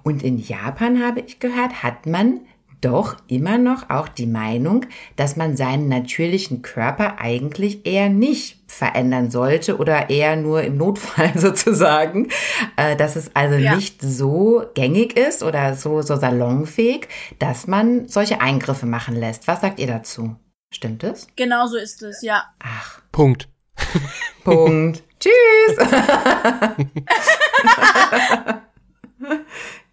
Und 0.02 0.24
in 0.24 0.39
Japan 0.39 1.04
habe 1.04 1.20
ich 1.20 1.39
gehört, 1.39 1.84
hat 1.84 2.08
man 2.08 2.41
doch 2.82 3.18
immer 3.28 3.58
noch 3.58 3.89
auch 3.89 4.08
die 4.08 4.28
Meinung, 4.28 4.86
dass 5.16 5.36
man 5.36 5.56
seinen 5.56 5.89
natürlichen 5.89 6.64
Körper 6.64 7.20
eigentlich 7.20 7.86
eher 7.86 8.10
nicht 8.10 8.57
verändern 8.68 9.32
sollte 9.32 9.78
oder 9.78 10.09
eher 10.09 10.36
nur 10.36 10.61
im 10.61 10.78
Notfall 10.78 11.32
sozusagen, 11.36 12.30
äh, 12.76 12.95
dass 12.95 13.15
es 13.15 13.36
also 13.36 13.55
ja. 13.55 13.76
nicht 13.76 14.01
so 14.01 14.63
gängig 14.74 15.18
ist 15.18 15.43
oder 15.43 15.76
so, 15.76 16.01
so 16.01 16.15
salonfähig, 16.15 17.07
dass 17.39 17.68
man 17.68 18.07
solche 18.07 18.41
Eingriffe 18.41 18.86
machen 18.86 19.15
lässt. 19.15 19.47
Was 19.47 19.61
sagt 19.61 19.80
ihr 19.80 19.88
dazu? 19.88 20.36
Stimmt 20.70 21.03
es? 21.03 21.28
Genau 21.36 21.68
so 21.68 21.78
ist 21.78 22.03
es, 22.03 22.22
ja. 22.22 22.43
Ach. 22.59 23.01
Punkt. 23.11 23.49
Punkt. 24.43 25.03
Tschüss. 25.20 25.78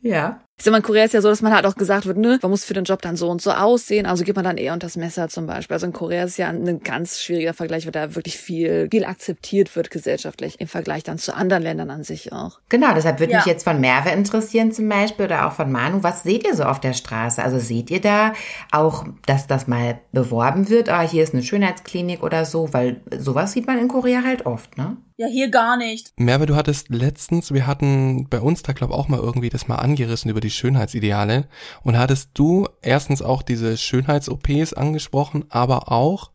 ja. 0.02 0.43
Ich 0.56 0.64
sag 0.64 0.70
mal, 0.70 0.76
in 0.78 0.84
Korea 0.84 1.04
ist 1.04 1.14
ja 1.14 1.20
so, 1.20 1.28
dass 1.28 1.42
man 1.42 1.52
halt 1.52 1.66
auch 1.66 1.74
gesagt 1.74 2.06
wird, 2.06 2.16
ne, 2.16 2.38
man 2.40 2.50
muss 2.50 2.64
für 2.64 2.74
den 2.74 2.84
Job 2.84 3.02
dann 3.02 3.16
so 3.16 3.28
und 3.28 3.42
so 3.42 3.50
aussehen, 3.50 4.06
also 4.06 4.22
geht 4.22 4.36
man 4.36 4.44
dann 4.44 4.56
eher 4.56 4.72
unter 4.72 4.86
das 4.86 4.96
Messer 4.96 5.28
zum 5.28 5.46
Beispiel. 5.46 5.74
Also 5.74 5.86
in 5.86 5.92
Korea 5.92 6.24
ist 6.24 6.36
ja 6.36 6.48
ein 6.48 6.80
ganz 6.80 7.20
schwieriger 7.20 7.54
Vergleich, 7.54 7.86
weil 7.86 7.92
da 7.92 8.14
wirklich 8.14 8.38
viel, 8.38 8.88
viel 8.88 9.04
akzeptiert 9.04 9.74
wird 9.74 9.90
gesellschaftlich 9.90 10.60
im 10.60 10.68
Vergleich 10.68 11.02
dann 11.02 11.18
zu 11.18 11.34
anderen 11.34 11.64
Ländern 11.64 11.90
an 11.90 12.04
sich 12.04 12.32
auch. 12.32 12.60
Genau, 12.68 12.94
deshalb 12.94 13.18
würde 13.18 13.32
ja. 13.32 13.38
mich 13.38 13.46
jetzt 13.46 13.64
von 13.64 13.80
Merve 13.80 14.10
interessieren 14.10 14.70
zum 14.70 14.88
Beispiel 14.88 15.26
oder 15.26 15.48
auch 15.48 15.52
von 15.52 15.72
Manu, 15.72 16.04
was 16.04 16.22
seht 16.22 16.46
ihr 16.46 16.54
so 16.54 16.62
auf 16.62 16.78
der 16.78 16.92
Straße? 16.92 17.42
Also 17.42 17.58
seht 17.58 17.90
ihr 17.90 18.00
da 18.00 18.32
auch, 18.70 19.04
dass 19.26 19.48
das 19.48 19.66
mal 19.66 19.98
beworben 20.12 20.68
wird, 20.68 20.88
ah, 20.88 21.02
hier 21.02 21.24
ist 21.24 21.34
eine 21.34 21.42
Schönheitsklinik 21.42 22.22
oder 22.22 22.44
so, 22.44 22.72
weil 22.72 23.00
sowas 23.18 23.52
sieht 23.52 23.66
man 23.66 23.78
in 23.78 23.88
Korea 23.88 24.22
halt 24.22 24.46
oft, 24.46 24.78
ne? 24.78 24.96
Ja, 25.16 25.28
hier 25.28 25.48
gar 25.48 25.76
nicht. 25.76 26.12
Merve, 26.16 26.46
du 26.46 26.56
hattest 26.56 26.88
letztens, 26.88 27.54
wir 27.54 27.68
hatten 27.68 28.28
bei 28.28 28.40
uns 28.40 28.62
da 28.62 28.72
glaube 28.72 28.94
auch 28.94 29.06
mal 29.06 29.20
irgendwie 29.20 29.48
das 29.48 29.68
mal 29.68 29.76
angerissen 29.76 30.28
über 30.28 30.40
die 30.40 30.50
Schönheitsideale 30.50 31.46
und 31.84 31.96
hattest 31.96 32.30
du 32.34 32.66
erstens 32.82 33.22
auch 33.22 33.42
diese 33.42 33.76
Schönheits-OPs 33.76 34.72
angesprochen, 34.72 35.44
aber 35.50 35.92
auch, 35.92 36.32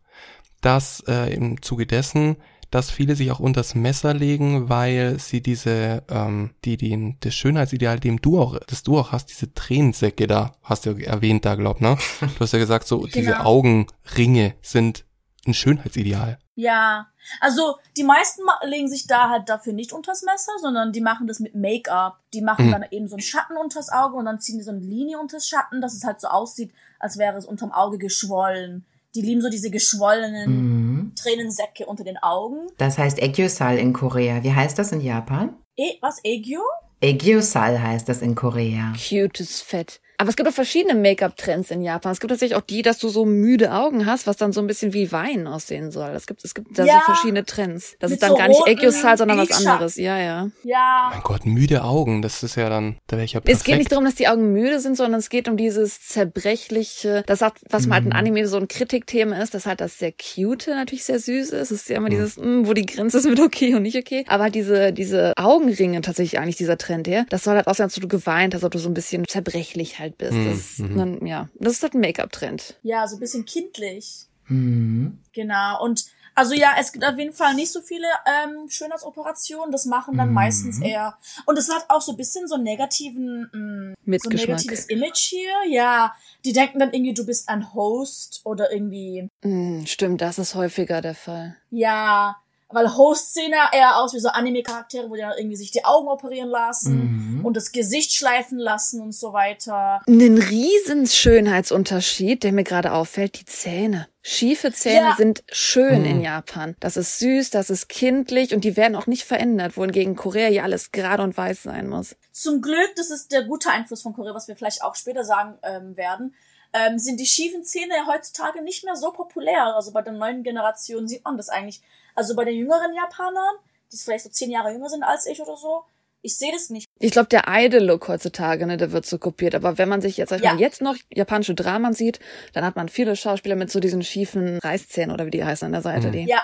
dass 0.62 1.04
äh, 1.06 1.34
im 1.34 1.60
Zuge 1.60 1.86
dessen, 1.86 2.36
dass 2.70 2.90
viele 2.90 3.16
sich 3.16 3.30
auch 3.30 3.40
unters 3.40 3.74
Messer 3.74 4.14
legen, 4.14 4.70
weil 4.70 5.18
sie 5.18 5.42
diese, 5.42 6.02
ähm, 6.08 6.52
die, 6.64 6.78
die, 6.78 7.16
das 7.20 7.34
Schönheitsideal, 7.34 8.00
dem 8.00 8.22
du 8.22 8.40
auch, 8.40 8.58
das 8.60 8.82
du 8.82 8.98
auch 8.98 9.12
hast, 9.12 9.26
diese 9.26 9.52
Tränensäcke 9.52 10.26
da, 10.26 10.52
hast 10.62 10.86
du 10.86 10.96
erwähnt 10.96 11.44
da, 11.44 11.54
glaub, 11.54 11.82
ne? 11.82 11.98
Du 12.20 12.40
hast 12.40 12.52
ja 12.52 12.58
gesagt, 12.58 12.86
so, 12.86 13.00
genau. 13.00 13.12
diese 13.12 13.44
Augenringe 13.44 14.54
sind 14.62 15.04
ein 15.46 15.54
Schönheitsideal. 15.54 16.38
Ja, 16.60 17.06
also 17.40 17.76
die 17.96 18.02
meisten 18.02 18.42
legen 18.64 18.88
sich 18.88 19.06
da 19.06 19.30
halt 19.30 19.48
dafür 19.48 19.72
nicht 19.72 19.94
unters 19.94 20.22
Messer, 20.22 20.52
sondern 20.60 20.92
die 20.92 21.00
machen 21.00 21.26
das 21.26 21.40
mit 21.40 21.54
Make-up. 21.54 22.18
Die 22.34 22.42
machen 22.42 22.66
mhm. 22.66 22.72
dann 22.72 22.84
eben 22.90 23.08
so 23.08 23.14
einen 23.14 23.22
Schatten 23.22 23.56
unters 23.56 23.90
Auge 23.90 24.16
und 24.16 24.26
dann 24.26 24.40
ziehen 24.40 24.58
die 24.58 24.64
so 24.64 24.70
eine 24.70 24.80
Linie 24.80 25.18
unters 25.18 25.48
Schatten, 25.48 25.80
dass 25.80 25.94
es 25.94 26.04
halt 26.04 26.20
so 26.20 26.28
aussieht, 26.28 26.72
als 26.98 27.16
wäre 27.16 27.38
es 27.38 27.46
unterm 27.46 27.72
Auge 27.72 27.96
geschwollen. 27.96 28.84
Die 29.14 29.22
lieben 29.22 29.40
so 29.40 29.48
diese 29.48 29.70
geschwollenen 29.70 30.50
mhm. 30.50 31.14
Tränensäcke 31.14 31.86
unter 31.86 32.04
den 32.04 32.18
Augen. 32.18 32.66
Das 32.76 32.98
heißt 32.98 33.20
Aegyosal 33.22 33.78
in 33.78 33.94
Korea. 33.94 34.42
Wie 34.42 34.52
heißt 34.52 34.78
das 34.78 34.92
in 34.92 35.00
Japan? 35.00 35.56
E 35.78 35.96
was? 36.02 36.20
Aegyo? 36.24 36.60
Aegyosal 37.02 37.82
heißt 37.82 38.06
das 38.06 38.20
in 38.20 38.34
Korea. 38.34 38.92
Cutes 38.92 39.62
Fett. 39.62 40.02
Aber 40.20 40.28
es 40.28 40.36
gibt 40.36 40.46
auch 40.46 40.52
verschiedene 40.52 40.94
Make-up-Trends 40.94 41.70
in 41.70 41.80
Japan. 41.80 42.12
Es 42.12 42.20
gibt 42.20 42.30
tatsächlich 42.30 42.54
auch 42.54 42.60
die, 42.60 42.82
dass 42.82 42.98
du 42.98 43.08
so 43.08 43.24
müde 43.24 43.72
Augen 43.72 44.04
hast, 44.04 44.26
was 44.26 44.36
dann 44.36 44.52
so 44.52 44.60
ein 44.60 44.66
bisschen 44.66 44.92
wie 44.92 45.10
Wein 45.12 45.46
aussehen 45.46 45.90
soll. 45.90 46.10
Es 46.10 46.26
gibt, 46.26 46.44
es 46.44 46.54
gibt 46.54 46.78
da 46.78 46.84
ja, 46.84 46.98
so 46.98 47.14
verschiedene 47.14 47.46
Trends. 47.46 47.96
Das 48.00 48.10
ist 48.10 48.22
dann 48.22 48.32
so 48.32 48.36
gar 48.36 48.48
nicht 48.48 48.60
Egiosal, 48.66 49.16
sondern 49.16 49.38
was 49.38 49.50
anderes. 49.50 49.96
Ja, 49.96 50.18
ja. 50.18 50.50
Ja. 50.62 51.08
Mein 51.10 51.22
Gott, 51.22 51.46
müde 51.46 51.84
Augen. 51.84 52.20
Das 52.20 52.42
ist 52.42 52.56
ja 52.56 52.68
dann, 52.68 52.98
da 53.06 53.16
wäre 53.16 53.24
ich 53.24 53.32
ja 53.32 53.40
perfekt. 53.40 53.60
Es 53.60 53.64
geht 53.64 53.78
nicht 53.78 53.90
darum, 53.90 54.04
dass 54.04 54.14
die 54.14 54.28
Augen 54.28 54.52
müde 54.52 54.78
sind, 54.80 54.98
sondern 54.98 55.20
es 55.20 55.30
geht 55.30 55.48
um 55.48 55.56
dieses 55.56 56.02
zerbrechliche, 56.02 57.22
das 57.26 57.40
hat, 57.40 57.54
was 57.70 57.86
mal 57.86 57.94
halt 57.94 58.04
in 58.04 58.10
mhm. 58.10 58.16
Anime 58.16 58.46
so 58.46 58.58
ein 58.58 58.68
Kritikthema 58.68 59.38
ist, 59.38 59.54
dass 59.54 59.64
halt 59.64 59.80
das 59.80 59.98
sehr 59.98 60.12
cute 60.12 60.66
natürlich 60.66 61.04
sehr 61.04 61.18
süß 61.18 61.52
ist. 61.52 61.70
Es 61.70 61.70
ist 61.70 61.88
ja 61.88 61.96
immer 61.96 62.08
mhm. 62.08 62.10
dieses, 62.10 62.36
mh, 62.36 62.44
hm, 62.44 62.66
wo 62.66 62.74
die 62.74 62.84
Grenze 62.84 63.16
ist 63.16 63.24
mit 63.30 63.40
okay 63.40 63.74
und 63.74 63.84
nicht 63.84 63.96
okay. 63.96 64.26
Aber 64.28 64.42
halt 64.42 64.54
diese, 64.54 64.92
diese 64.92 65.32
Augenringe 65.38 66.02
tatsächlich 66.02 66.38
eigentlich 66.38 66.56
dieser 66.56 66.76
Trend 66.76 67.08
her, 67.08 67.24
das 67.30 67.44
soll 67.44 67.56
halt 67.56 67.68
aussehen, 67.68 67.84
als 67.84 67.94
du 67.94 68.06
geweint 68.06 68.54
hast, 68.54 68.64
ob 68.64 68.72
du 68.72 68.78
so 68.78 68.90
ein 68.90 68.94
bisschen 68.94 69.24
zerbrechlich 69.26 69.98
halt 69.98 70.09
bist. 70.18 70.32
Mhm. 70.32 70.50
Das, 70.50 70.78
mhm. 70.78 70.96
dann, 70.98 71.26
ja, 71.26 71.48
das 71.54 71.74
ist 71.74 71.82
halt 71.82 71.94
ein 71.94 72.00
Make-up-Trend. 72.00 72.78
Ja, 72.82 73.06
so 73.08 73.16
ein 73.16 73.20
bisschen 73.20 73.44
kindlich. 73.44 74.26
Mhm. 74.48 75.18
Genau. 75.32 75.82
Und 75.82 76.04
Also 76.36 76.54
ja, 76.54 76.74
es 76.78 76.92
gibt 76.92 77.04
auf 77.04 77.18
jeden 77.18 77.32
Fall 77.34 77.54
nicht 77.54 77.70
so 77.72 77.80
viele 77.82 78.06
ähm, 78.24 78.68
Schönheitsoperationen. 78.70 79.72
Das 79.72 79.84
machen 79.84 80.16
dann 80.16 80.28
Mhm. 80.28 80.34
meistens 80.34 80.80
eher. 80.80 81.18
Und 81.44 81.58
es 81.58 81.68
hat 81.70 81.84
auch 81.88 82.00
so 82.00 82.12
ein 82.12 82.16
bisschen 82.16 82.46
so 82.46 82.54
einen 82.54 82.64
negativen, 82.64 83.94
mh, 84.06 84.18
so 84.18 84.30
ein 84.30 84.36
negatives 84.36 84.86
Image 84.86 85.18
hier. 85.18 85.52
Ja, 85.68 86.14
die 86.44 86.52
denken 86.52 86.78
dann 86.78 86.92
irgendwie, 86.92 87.14
du 87.14 87.26
bist 87.26 87.48
ein 87.48 87.74
Host 87.74 88.40
oder 88.44 88.72
irgendwie, 88.72 89.28
Hm, 89.42 89.84
stimmt, 89.86 90.20
das 90.20 90.38
ist 90.38 90.54
häufiger 90.54 91.00
der 91.02 91.14
Fall. 91.16 91.56
ja, 91.70 92.36
weil 92.72 92.96
Hosts 92.96 93.34
sehen 93.34 93.52
ja 93.52 93.68
eher 93.72 93.98
aus 93.98 94.14
wie 94.14 94.20
so 94.20 94.28
Anime-Charaktere, 94.28 95.10
wo 95.10 95.14
die 95.14 95.20
dann 95.22 95.36
irgendwie 95.36 95.56
sich 95.56 95.70
die 95.70 95.84
Augen 95.84 96.08
operieren 96.08 96.48
lassen 96.48 97.38
Mhm. 97.38 97.44
und 97.44 97.56
das 97.56 97.72
Gesicht 97.72 98.12
schleifen 98.12 98.58
lassen 98.58 99.00
und 99.00 99.12
so 99.14 99.32
weiter. 99.32 100.00
Einen 100.06 100.38
riesen 100.38 101.06
Schönheitsunterschied, 101.54 102.42
der 102.42 102.52
mir 102.52 102.64
gerade 102.64 102.92
auffällt, 102.92 103.38
die 103.40 103.44
Zähne. 103.44 104.08
Schiefe 104.22 104.70
Zähne 104.72 105.08
Ja. 105.10 105.14
sind 105.16 105.42
schön 105.50 106.00
Mhm. 106.00 106.06
in 106.06 106.20
Japan. 106.20 106.76
Das 106.80 106.96
ist 106.96 107.18
süß, 107.18 107.50
das 107.50 107.70
ist 107.70 107.88
kindlich 107.88 108.54
und 108.54 108.64
die 108.64 108.76
werden 108.76 108.94
auch 108.96 109.06
nicht 109.06 109.24
verändert, 109.24 109.76
wohingegen 109.76 110.14
Korea 110.16 110.48
ja 110.48 110.62
alles 110.62 110.92
gerade 110.92 111.22
und 111.22 111.36
weiß 111.36 111.62
sein 111.62 111.88
muss. 111.88 112.16
Zum 112.32 112.60
Glück, 112.60 112.90
das 112.96 113.10
ist 113.10 113.32
der 113.32 113.44
gute 113.44 113.70
Einfluss 113.70 114.02
von 114.02 114.12
Korea, 114.12 114.34
was 114.34 114.46
wir 114.48 114.56
vielleicht 114.56 114.82
auch 114.82 114.94
später 114.94 115.24
sagen 115.24 115.58
ähm, 115.62 115.96
werden, 115.96 116.34
ähm, 116.72 116.98
sind 116.98 117.18
die 117.18 117.26
schiefen 117.26 117.64
Zähne 117.64 117.94
heutzutage 118.06 118.62
nicht 118.62 118.84
mehr 118.84 118.94
so 118.96 119.10
populär. 119.10 119.74
Also 119.74 119.90
bei 119.92 120.02
der 120.02 120.12
neuen 120.12 120.42
Generation 120.42 121.08
sieht 121.08 121.24
man 121.24 121.36
das 121.36 121.48
eigentlich. 121.48 121.80
Also 122.14 122.34
bei 122.36 122.44
den 122.44 122.56
jüngeren 122.56 122.94
Japanern, 122.94 123.56
die 123.92 123.96
vielleicht 123.96 124.24
so 124.24 124.30
zehn 124.30 124.50
Jahre 124.50 124.72
jünger 124.72 124.88
sind 124.88 125.02
als 125.02 125.26
ich 125.26 125.40
oder 125.40 125.56
so, 125.56 125.84
ich 126.22 126.36
sehe 126.36 126.52
das 126.52 126.68
nicht. 126.68 126.86
Ich 126.98 127.12
glaube, 127.12 127.28
der 127.28 127.44
Idol-Look 127.48 128.06
heutzutage, 128.08 128.66
ne, 128.66 128.76
der 128.76 128.92
wird 128.92 129.06
so 129.06 129.16
kopiert. 129.18 129.54
Aber 129.54 129.78
wenn 129.78 129.88
man 129.88 130.02
sich 130.02 130.18
jetzt, 130.18 130.28
sag 130.28 130.36
ich 130.40 130.44
Ja. 130.44 130.52
mal, 130.52 130.60
jetzt 130.60 130.82
noch 130.82 130.96
japanische 131.12 131.54
Dramen 131.54 131.94
sieht, 131.94 132.20
dann 132.52 132.62
hat 132.64 132.76
man 132.76 132.90
viele 132.90 133.16
Schauspieler 133.16 133.56
mit 133.56 133.70
so 133.70 133.80
diesen 133.80 134.02
schiefen 134.02 134.58
Reißzähnen 134.62 135.12
oder 135.14 135.24
wie 135.24 135.30
die 135.30 135.44
heißen 135.44 135.64
an 135.66 135.72
der 135.72 135.80
Seite. 135.82 136.08
Mhm. 136.08 136.12
Die. 136.12 136.24
Ja, 136.26 136.42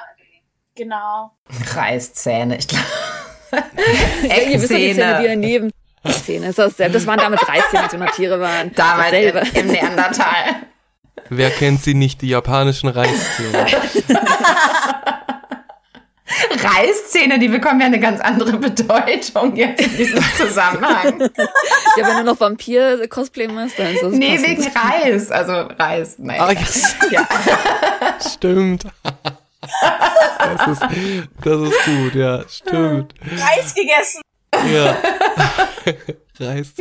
genau. 0.75 1.33
Reißzähne, 1.75 2.57
ich 2.59 2.69
glaube. 2.69 2.85
Ja, 4.29 4.37
ihr 4.51 4.61
wisst 4.61 4.71
ja 4.73 4.77
die 4.79 4.95
Zähne, 4.95 5.19
die 5.23 5.27
daneben. 5.29 5.71
Zähne 6.25 6.49
ist 6.49 6.59
dasselbe. 6.59 6.95
Das 6.95 7.07
waren 7.07 7.19
damals 7.19 7.49
Reißzähne, 7.49 7.83
als 7.85 7.93
wir 7.93 7.99
noch 8.01 8.11
Tiere 8.11 8.41
waren. 8.41 8.73
Damals 8.75 9.11
Dasselbe. 9.13 9.39
im, 9.55 9.61
im 9.61 9.67
Neandertal. 9.69 10.57
Wer 11.29 11.51
kennt 11.51 11.83
sie 11.83 11.95
nicht, 11.95 12.23
die 12.23 12.29
japanischen 12.29 12.89
Reißzähne? 12.89 13.67
Reißzähne, 16.51 17.39
die 17.39 17.49
bekommen 17.49 17.81
ja 17.81 17.87
eine 17.87 18.01
ganz 18.01 18.21
andere 18.21 18.57
Bedeutung 18.57 19.57
jetzt 19.57 19.83
in 19.83 19.97
diesem 19.97 20.23
Zusammenhang. 20.37 21.21
Ja, 21.97 22.07
wenn 22.07 22.17
du 22.19 22.25
noch 22.25 22.41
Vampir-Cosplay 22.41 23.49
machst, 23.49 23.79
dann 23.79 23.95
ist 23.95 24.03
das 24.03 24.13
nee, 24.13 24.37
passend. 24.37 24.49
wegen 24.49 24.73
Reis. 24.77 25.31
Also 25.31 25.53
Reis. 25.53 26.17
Nein. 26.19 26.41
Ah, 26.41 26.53
ja. 27.11 27.27
Stimmt. 28.35 28.85
Das 30.39 30.69
ist, 30.69 30.83
das 31.43 31.61
ist 31.61 31.85
gut, 31.85 32.15
ja, 32.15 32.45
stimmt. 32.49 33.15
Reis 33.21 33.75
gegessen. 33.75 34.21
Ja. 34.73 34.97
Reis. 36.39 36.75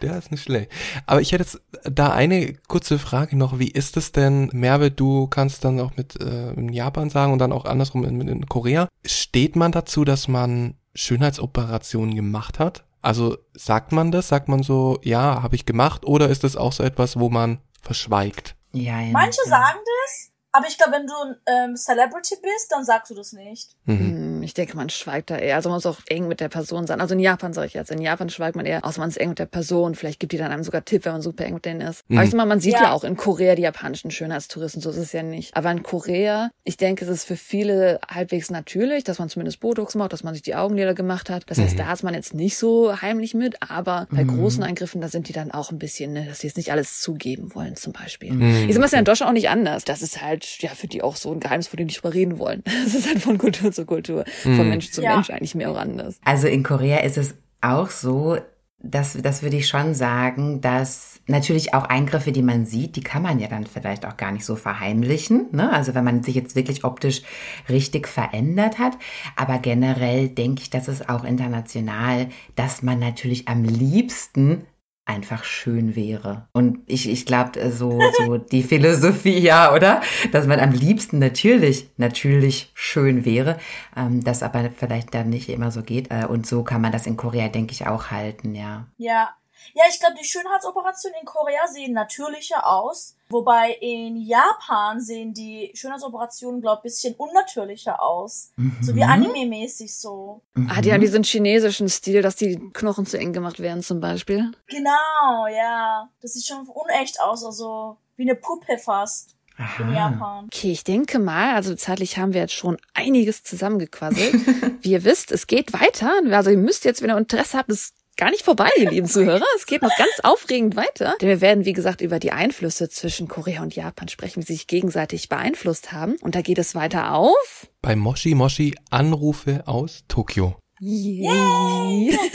Der 0.00 0.18
ist 0.18 0.30
nicht 0.30 0.44
schlecht. 0.44 0.70
Aber 1.06 1.20
ich 1.20 1.32
hätte 1.32 1.44
jetzt 1.44 1.60
da 1.84 2.12
eine 2.12 2.54
kurze 2.68 2.98
Frage 2.98 3.36
noch. 3.36 3.58
Wie 3.58 3.68
ist 3.68 3.96
es 3.96 4.12
denn, 4.12 4.48
Merve, 4.52 4.90
du 4.90 5.26
kannst 5.26 5.64
dann 5.64 5.80
auch 5.80 5.96
mit 5.96 6.20
äh, 6.20 6.52
in 6.52 6.72
Japan 6.72 7.10
sagen 7.10 7.32
und 7.32 7.38
dann 7.38 7.52
auch 7.52 7.64
andersrum 7.64 8.04
in, 8.04 8.26
in 8.26 8.46
Korea. 8.46 8.88
Steht 9.04 9.56
man 9.56 9.72
dazu, 9.72 10.04
dass 10.04 10.28
man 10.28 10.74
Schönheitsoperationen 10.94 12.14
gemacht 12.14 12.58
hat? 12.58 12.84
Also 13.02 13.36
sagt 13.54 13.92
man 13.92 14.10
das? 14.12 14.28
Sagt 14.28 14.48
man 14.48 14.62
so, 14.62 14.98
ja, 15.02 15.42
habe 15.42 15.56
ich 15.56 15.66
gemacht? 15.66 16.06
Oder 16.06 16.28
ist 16.28 16.44
es 16.44 16.56
auch 16.56 16.72
so 16.72 16.82
etwas, 16.82 17.18
wo 17.18 17.28
man 17.28 17.58
verschweigt? 17.82 18.56
ja, 18.72 19.00
ja 19.00 19.12
Manche 19.12 19.40
ja. 19.44 19.50
sagen 19.50 19.78
das, 19.84 20.30
aber 20.56 20.66
ich 20.68 20.76
glaube, 20.78 20.92
wenn 20.92 21.06
du 21.06 21.12
ein 21.14 21.36
ähm, 21.70 21.76
Celebrity 21.76 22.36
bist, 22.42 22.70
dann 22.70 22.84
sagst 22.84 23.10
du 23.10 23.14
das 23.14 23.32
nicht. 23.32 23.70
Mhm. 23.84 23.98
Hm, 23.98 24.42
Ich 24.42 24.54
denke, 24.54 24.76
man 24.76 24.88
schweigt 24.90 25.30
da 25.30 25.36
eher. 25.36 25.56
Also 25.56 25.68
man 25.68 25.76
muss 25.76 25.86
auch 25.86 25.98
eng 26.08 26.28
mit 26.28 26.40
der 26.40 26.48
Person 26.48 26.86
sein. 26.86 27.00
Also 27.00 27.14
in 27.14 27.20
Japan 27.20 27.52
sage 27.52 27.66
ich 27.68 27.74
jetzt. 27.74 27.90
In 27.90 28.00
Japan 28.00 28.30
schweigt 28.30 28.54
man 28.56 28.64
eher, 28.66 28.84
außer 28.84 29.00
man 29.00 29.08
ist 29.08 29.16
eng 29.18 29.30
mit 29.30 29.38
der 29.38 29.46
Person. 29.46 29.94
Vielleicht 29.94 30.20
gibt 30.20 30.32
die 30.32 30.36
dann 30.38 30.52
einem 30.52 30.62
sogar 30.64 30.84
Tipp, 30.84 31.04
wenn 31.04 31.12
man 31.12 31.22
super 31.22 31.44
eng 31.44 31.54
mit 31.54 31.64
denen 31.64 31.80
ist. 31.80 32.02
Mhm. 32.08 32.16
Aber 32.18 32.24
ich 32.24 32.30
sag 32.30 32.36
mal, 32.36 32.46
man 32.46 32.60
sieht 32.60 32.74
ja. 32.74 32.82
Ja. 32.84 32.92
auch 32.92 33.04
in 33.04 33.16
Korea 33.16 33.54
die 33.54 33.62
japanischen 33.62 34.10
Schönheitstouristen. 34.10 34.80
So 34.82 34.90
ist 34.90 34.96
es 34.98 35.12
ja 35.12 35.22
nicht. 35.22 35.56
Aber 35.56 35.70
in 35.70 35.82
Korea, 35.82 36.50
ich 36.64 36.76
denke, 36.76 37.04
es 37.04 37.10
ist 37.10 37.24
für 37.24 37.36
viele 37.36 38.00
halbwegs 38.08 38.50
natürlich, 38.50 39.04
dass 39.04 39.18
man 39.18 39.28
zumindest 39.28 39.60
Botox 39.60 39.94
macht, 39.94 40.12
dass 40.12 40.22
man 40.22 40.34
sich 40.34 40.42
die 40.42 40.54
Augenlider 40.54 40.94
gemacht 40.94 41.28
hat. 41.30 41.44
Das 41.48 41.58
heißt, 41.58 41.74
Mhm. 41.74 41.78
da 41.78 41.92
ist 41.92 42.02
man 42.02 42.14
jetzt 42.14 42.34
nicht 42.34 42.56
so 42.56 43.00
heimlich 43.02 43.34
mit. 43.34 43.56
Aber 43.68 44.06
bei 44.10 44.24
Mhm. 44.24 44.38
großen 44.38 44.62
Eingriffen, 44.62 45.00
da 45.00 45.08
sind 45.08 45.28
die 45.28 45.32
dann 45.32 45.50
auch 45.50 45.70
ein 45.72 45.78
bisschen, 45.78 46.12
ne, 46.12 46.24
dass 46.26 46.40
sie 46.40 46.46
jetzt 46.46 46.56
nicht 46.56 46.70
alles 46.72 47.00
zugeben 47.00 47.54
wollen 47.54 47.74
zum 47.76 47.92
Beispiel. 47.92 48.32
Mhm, 48.32 48.68
Ich 48.68 48.74
sag 48.74 48.78
mal, 48.80 48.84
es 48.84 48.86
ist 48.86 48.92
ja 48.92 48.98
in. 49.00 49.04
Deutschland 49.04 49.28
auch 49.30 49.34
nicht 49.34 49.48
anders. 49.48 49.84
Das 49.84 50.02
ist 50.02 50.22
halt, 50.22 50.45
ja, 50.60 50.70
für 50.70 50.86
die 50.88 51.02
auch 51.02 51.16
so 51.16 51.32
ein 51.32 51.40
Geheimnis, 51.40 51.68
von 51.68 51.76
dem 51.76 51.88
die 51.88 51.92
nicht 51.92 52.00
überreden 52.00 52.38
wollen. 52.38 52.62
Das 52.84 52.94
ist 52.94 53.06
halt 53.06 53.20
von 53.20 53.38
Kultur 53.38 53.72
zu 53.72 53.84
Kultur, 53.86 54.24
von 54.42 54.52
Mhm. 54.56 54.68
Mensch 54.68 54.90
zu 54.90 55.02
Ja. 55.02 55.14
Mensch 55.16 55.30
eigentlich 55.30 55.54
mehr 55.54 55.70
auch 55.70 55.76
anders. 55.78 56.18
Also 56.24 56.46
in 56.48 56.62
Korea 56.62 56.98
ist 56.98 57.16
es 57.18 57.34
auch 57.60 57.90
so, 57.90 58.38
dass, 58.78 59.14
das 59.20 59.42
würde 59.42 59.56
ich 59.56 59.66
schon 59.66 59.94
sagen, 59.94 60.60
dass 60.60 61.20
natürlich 61.26 61.74
auch 61.74 61.84
Eingriffe, 61.84 62.30
die 62.30 62.42
man 62.42 62.66
sieht, 62.66 62.94
die 62.94 63.00
kann 63.00 63.22
man 63.22 63.40
ja 63.40 63.48
dann 63.48 63.66
vielleicht 63.66 64.06
auch 64.06 64.16
gar 64.16 64.30
nicht 64.30 64.44
so 64.44 64.54
verheimlichen. 64.54 65.46
Ne? 65.50 65.72
Also 65.72 65.94
wenn 65.94 66.04
man 66.04 66.22
sich 66.22 66.34
jetzt 66.36 66.54
wirklich 66.54 66.84
optisch 66.84 67.22
richtig 67.68 68.06
verändert 68.06 68.78
hat. 68.78 68.92
Aber 69.34 69.58
generell 69.58 70.28
denke 70.28 70.62
ich, 70.62 70.70
dass 70.70 70.86
es 70.88 71.08
auch 71.08 71.24
international, 71.24 72.28
dass 72.54 72.82
man 72.82 72.98
natürlich 73.00 73.48
am 73.48 73.64
liebsten 73.64 74.66
einfach 75.06 75.44
schön 75.44 75.96
wäre. 75.96 76.48
Und 76.52 76.80
ich, 76.86 77.08
ich 77.08 77.24
glaube, 77.24 77.70
so, 77.70 77.98
so 78.18 78.36
die 78.36 78.62
Philosophie, 78.62 79.38
ja, 79.38 79.72
oder? 79.72 80.02
Dass 80.32 80.46
man 80.46 80.60
am 80.60 80.72
liebsten 80.72 81.18
natürlich, 81.18 81.88
natürlich 81.96 82.70
schön 82.74 83.24
wäre, 83.24 83.56
ähm, 83.96 84.22
das 84.22 84.42
aber 84.42 84.68
vielleicht 84.76 85.14
dann 85.14 85.30
nicht 85.30 85.48
immer 85.48 85.70
so 85.70 85.82
geht. 85.82 86.10
Äh, 86.10 86.26
und 86.26 86.46
so 86.46 86.64
kann 86.64 86.80
man 86.80 86.92
das 86.92 87.06
in 87.06 87.16
Korea, 87.16 87.48
denke 87.48 87.72
ich, 87.72 87.86
auch 87.86 88.10
halten, 88.10 88.54
ja. 88.54 88.88
Ja. 88.98 89.30
Ja, 89.74 89.84
ich 89.88 89.98
glaube, 90.00 90.14
die 90.20 90.24
Schönheitsoperationen 90.24 91.18
in 91.20 91.26
Korea 91.26 91.66
sehen 91.66 91.92
natürlicher 91.92 92.66
aus. 92.66 93.16
Wobei 93.28 93.72
in 93.80 94.16
Japan 94.16 95.00
sehen 95.00 95.34
die 95.34 95.72
Schönheitsoperationen, 95.74 96.60
glaube 96.60 96.78
ich, 96.80 96.92
bisschen 96.92 97.14
unnatürlicher 97.14 98.00
aus. 98.00 98.52
So 98.80 98.94
wie 98.94 99.02
Mhm. 99.04 99.10
Anime-mäßig 99.10 99.96
so. 99.96 100.42
Ah, 100.68 100.80
die 100.80 100.92
haben 100.92 101.00
diesen 101.00 101.24
chinesischen 101.24 101.88
Stil, 101.88 102.22
dass 102.22 102.36
die 102.36 102.56
Knochen 102.72 103.04
zu 103.04 103.18
eng 103.18 103.32
gemacht 103.32 103.58
werden 103.58 103.82
zum 103.82 104.00
Beispiel. 104.00 104.52
Genau, 104.68 105.46
ja. 105.48 106.08
Das 106.22 106.34
sieht 106.34 106.46
schon 106.46 106.66
unecht 106.68 107.20
aus, 107.20 107.44
also 107.44 107.96
wie 108.16 108.22
eine 108.22 108.36
Puppe 108.36 108.78
fast 108.78 109.34
in. 109.58 109.92
Japan. 109.92 110.44
Okay, 110.52 110.70
ich 110.72 110.84
denke 110.84 111.18
mal, 111.18 111.54
also 111.54 111.74
zeitlich 111.74 112.18
haben 112.18 112.32
wir 112.34 112.42
jetzt 112.42 112.52
schon 112.54 112.76
einiges 112.94 113.42
zusammengequasselt. 113.42 114.34
Wie 114.82 114.90
ihr 114.92 115.02
wisst, 115.04 115.32
es 115.32 115.46
geht 115.46 115.72
weiter. 115.72 116.12
Also 116.30 116.50
ihr 116.50 116.58
müsst 116.58 116.84
jetzt, 116.84 117.00
wenn 117.02 117.10
ihr 117.10 117.16
Interesse 117.16 117.56
habt, 117.56 117.70
es 117.70 117.94
gar 118.16 118.30
nicht 118.30 118.42
vorbei, 118.42 118.68
ihr 118.78 118.90
lieben 118.90 119.06
Zuhörer. 119.06 119.44
Es 119.56 119.66
geht 119.66 119.82
noch 119.82 119.96
ganz 119.96 120.20
aufregend 120.22 120.76
weiter. 120.76 121.14
Denn 121.20 121.28
wir 121.28 121.40
werden, 121.40 121.64
wie 121.64 121.72
gesagt, 121.72 122.00
über 122.00 122.18
die 122.18 122.32
Einflüsse 122.32 122.88
zwischen 122.88 123.28
Korea 123.28 123.62
und 123.62 123.74
Japan 123.74 124.08
sprechen, 124.08 124.42
wie 124.42 124.46
sie 124.46 124.54
sich 124.54 124.66
gegenseitig 124.66 125.28
beeinflusst 125.28 125.92
haben. 125.92 126.16
Und 126.22 126.34
da 126.34 126.42
geht 126.42 126.58
es 126.58 126.74
weiter 126.74 127.12
auf. 127.14 127.68
Bei 127.82 127.96
Moshi 127.96 128.34
Moshi 128.34 128.74
Anrufe 128.90 129.62
aus 129.66 130.04
Tokio. 130.08 130.56
Yay! 130.80 132.18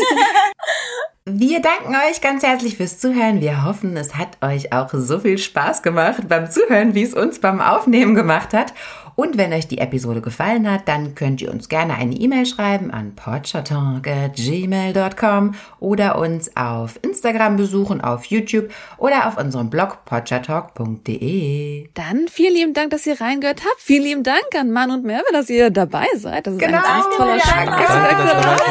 Wir 1.25 1.61
danken 1.61 1.95
euch 1.95 2.19
ganz 2.19 2.41
herzlich 2.41 2.77
fürs 2.77 2.97
Zuhören. 2.97 3.41
Wir 3.41 3.63
hoffen, 3.63 3.95
es 3.95 4.15
hat 4.15 4.43
euch 4.43 4.73
auch 4.73 4.89
so 4.91 5.19
viel 5.19 5.37
Spaß 5.37 5.83
gemacht 5.83 6.27
beim 6.27 6.49
Zuhören, 6.49 6.95
wie 6.95 7.03
es 7.03 7.13
uns 7.13 7.39
beim 7.39 7.61
Aufnehmen 7.61 8.15
gemacht 8.15 8.53
hat. 8.53 8.73
Und 9.21 9.37
wenn 9.37 9.53
euch 9.53 9.67
die 9.67 9.77
Episode 9.77 10.19
gefallen 10.19 10.67
hat, 10.67 10.87
dann 10.87 11.13
könnt 11.13 11.43
ihr 11.43 11.51
uns 11.51 11.69
gerne 11.69 11.93
eine 11.93 12.15
E-Mail 12.15 12.47
schreiben 12.47 12.89
an 12.89 13.13
podchatalk.gmail.com 13.13 15.53
oder 15.79 16.17
uns 16.17 16.57
auf 16.57 16.97
Instagram 17.03 17.55
besuchen, 17.55 18.01
auf 18.01 18.25
YouTube 18.25 18.71
oder 18.97 19.27
auf 19.27 19.37
unserem 19.37 19.69
Blog 19.69 20.05
podchatalk.de. 20.05 21.89
Dann 21.93 22.29
vielen 22.29 22.55
lieben 22.55 22.73
Dank, 22.73 22.89
dass 22.89 23.05
ihr 23.05 23.21
reingehört 23.21 23.61
habt. 23.63 23.79
Vielen 23.79 24.05
lieben 24.05 24.23
Dank 24.23 24.47
an 24.57 24.71
Mann 24.71 24.89
und 24.89 25.03
Merve, 25.03 25.31
dass 25.31 25.51
ihr 25.51 25.69
dabei 25.69 26.07
seid. 26.15 26.47
Das 26.47 26.55
ist 26.55 26.63
ein 26.63 26.71
ganz 26.71 27.05
toller 27.15 27.35
ja, 27.35 27.43
Spaß. 27.43 28.61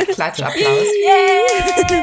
Klatschapplaus. 0.14 0.66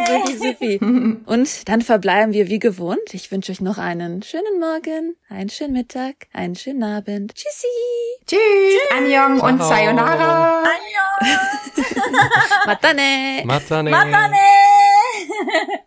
Supi, 0.08 0.38
supi. 0.38 0.78
Und 1.26 1.70
dann 1.70 1.82
verbleiben 1.82 2.34
wir 2.34 2.50
wie 2.50 2.60
gewohnt. 2.60 3.14
Ich 3.14 3.32
wünsche 3.32 3.52
euch 3.52 3.62
noch 3.62 3.78
einen 3.78 4.24
schönen 4.24 4.60
Morgen, 4.60 5.16
einen 5.30 5.50
schönen 5.50 5.74
Mittag, 5.74 6.28
einen 6.34 6.56
schönen 6.56 6.84
Abend. 6.84 7.34
Tschüssi. 7.64 8.20
Tschüss, 8.28 8.92
Annyeong 8.98 9.40
und. 9.40 9.64
Sayonara. 9.64 10.64
Matane. 12.66 13.44
Matane. 13.46 13.92
Matane! 13.92 14.38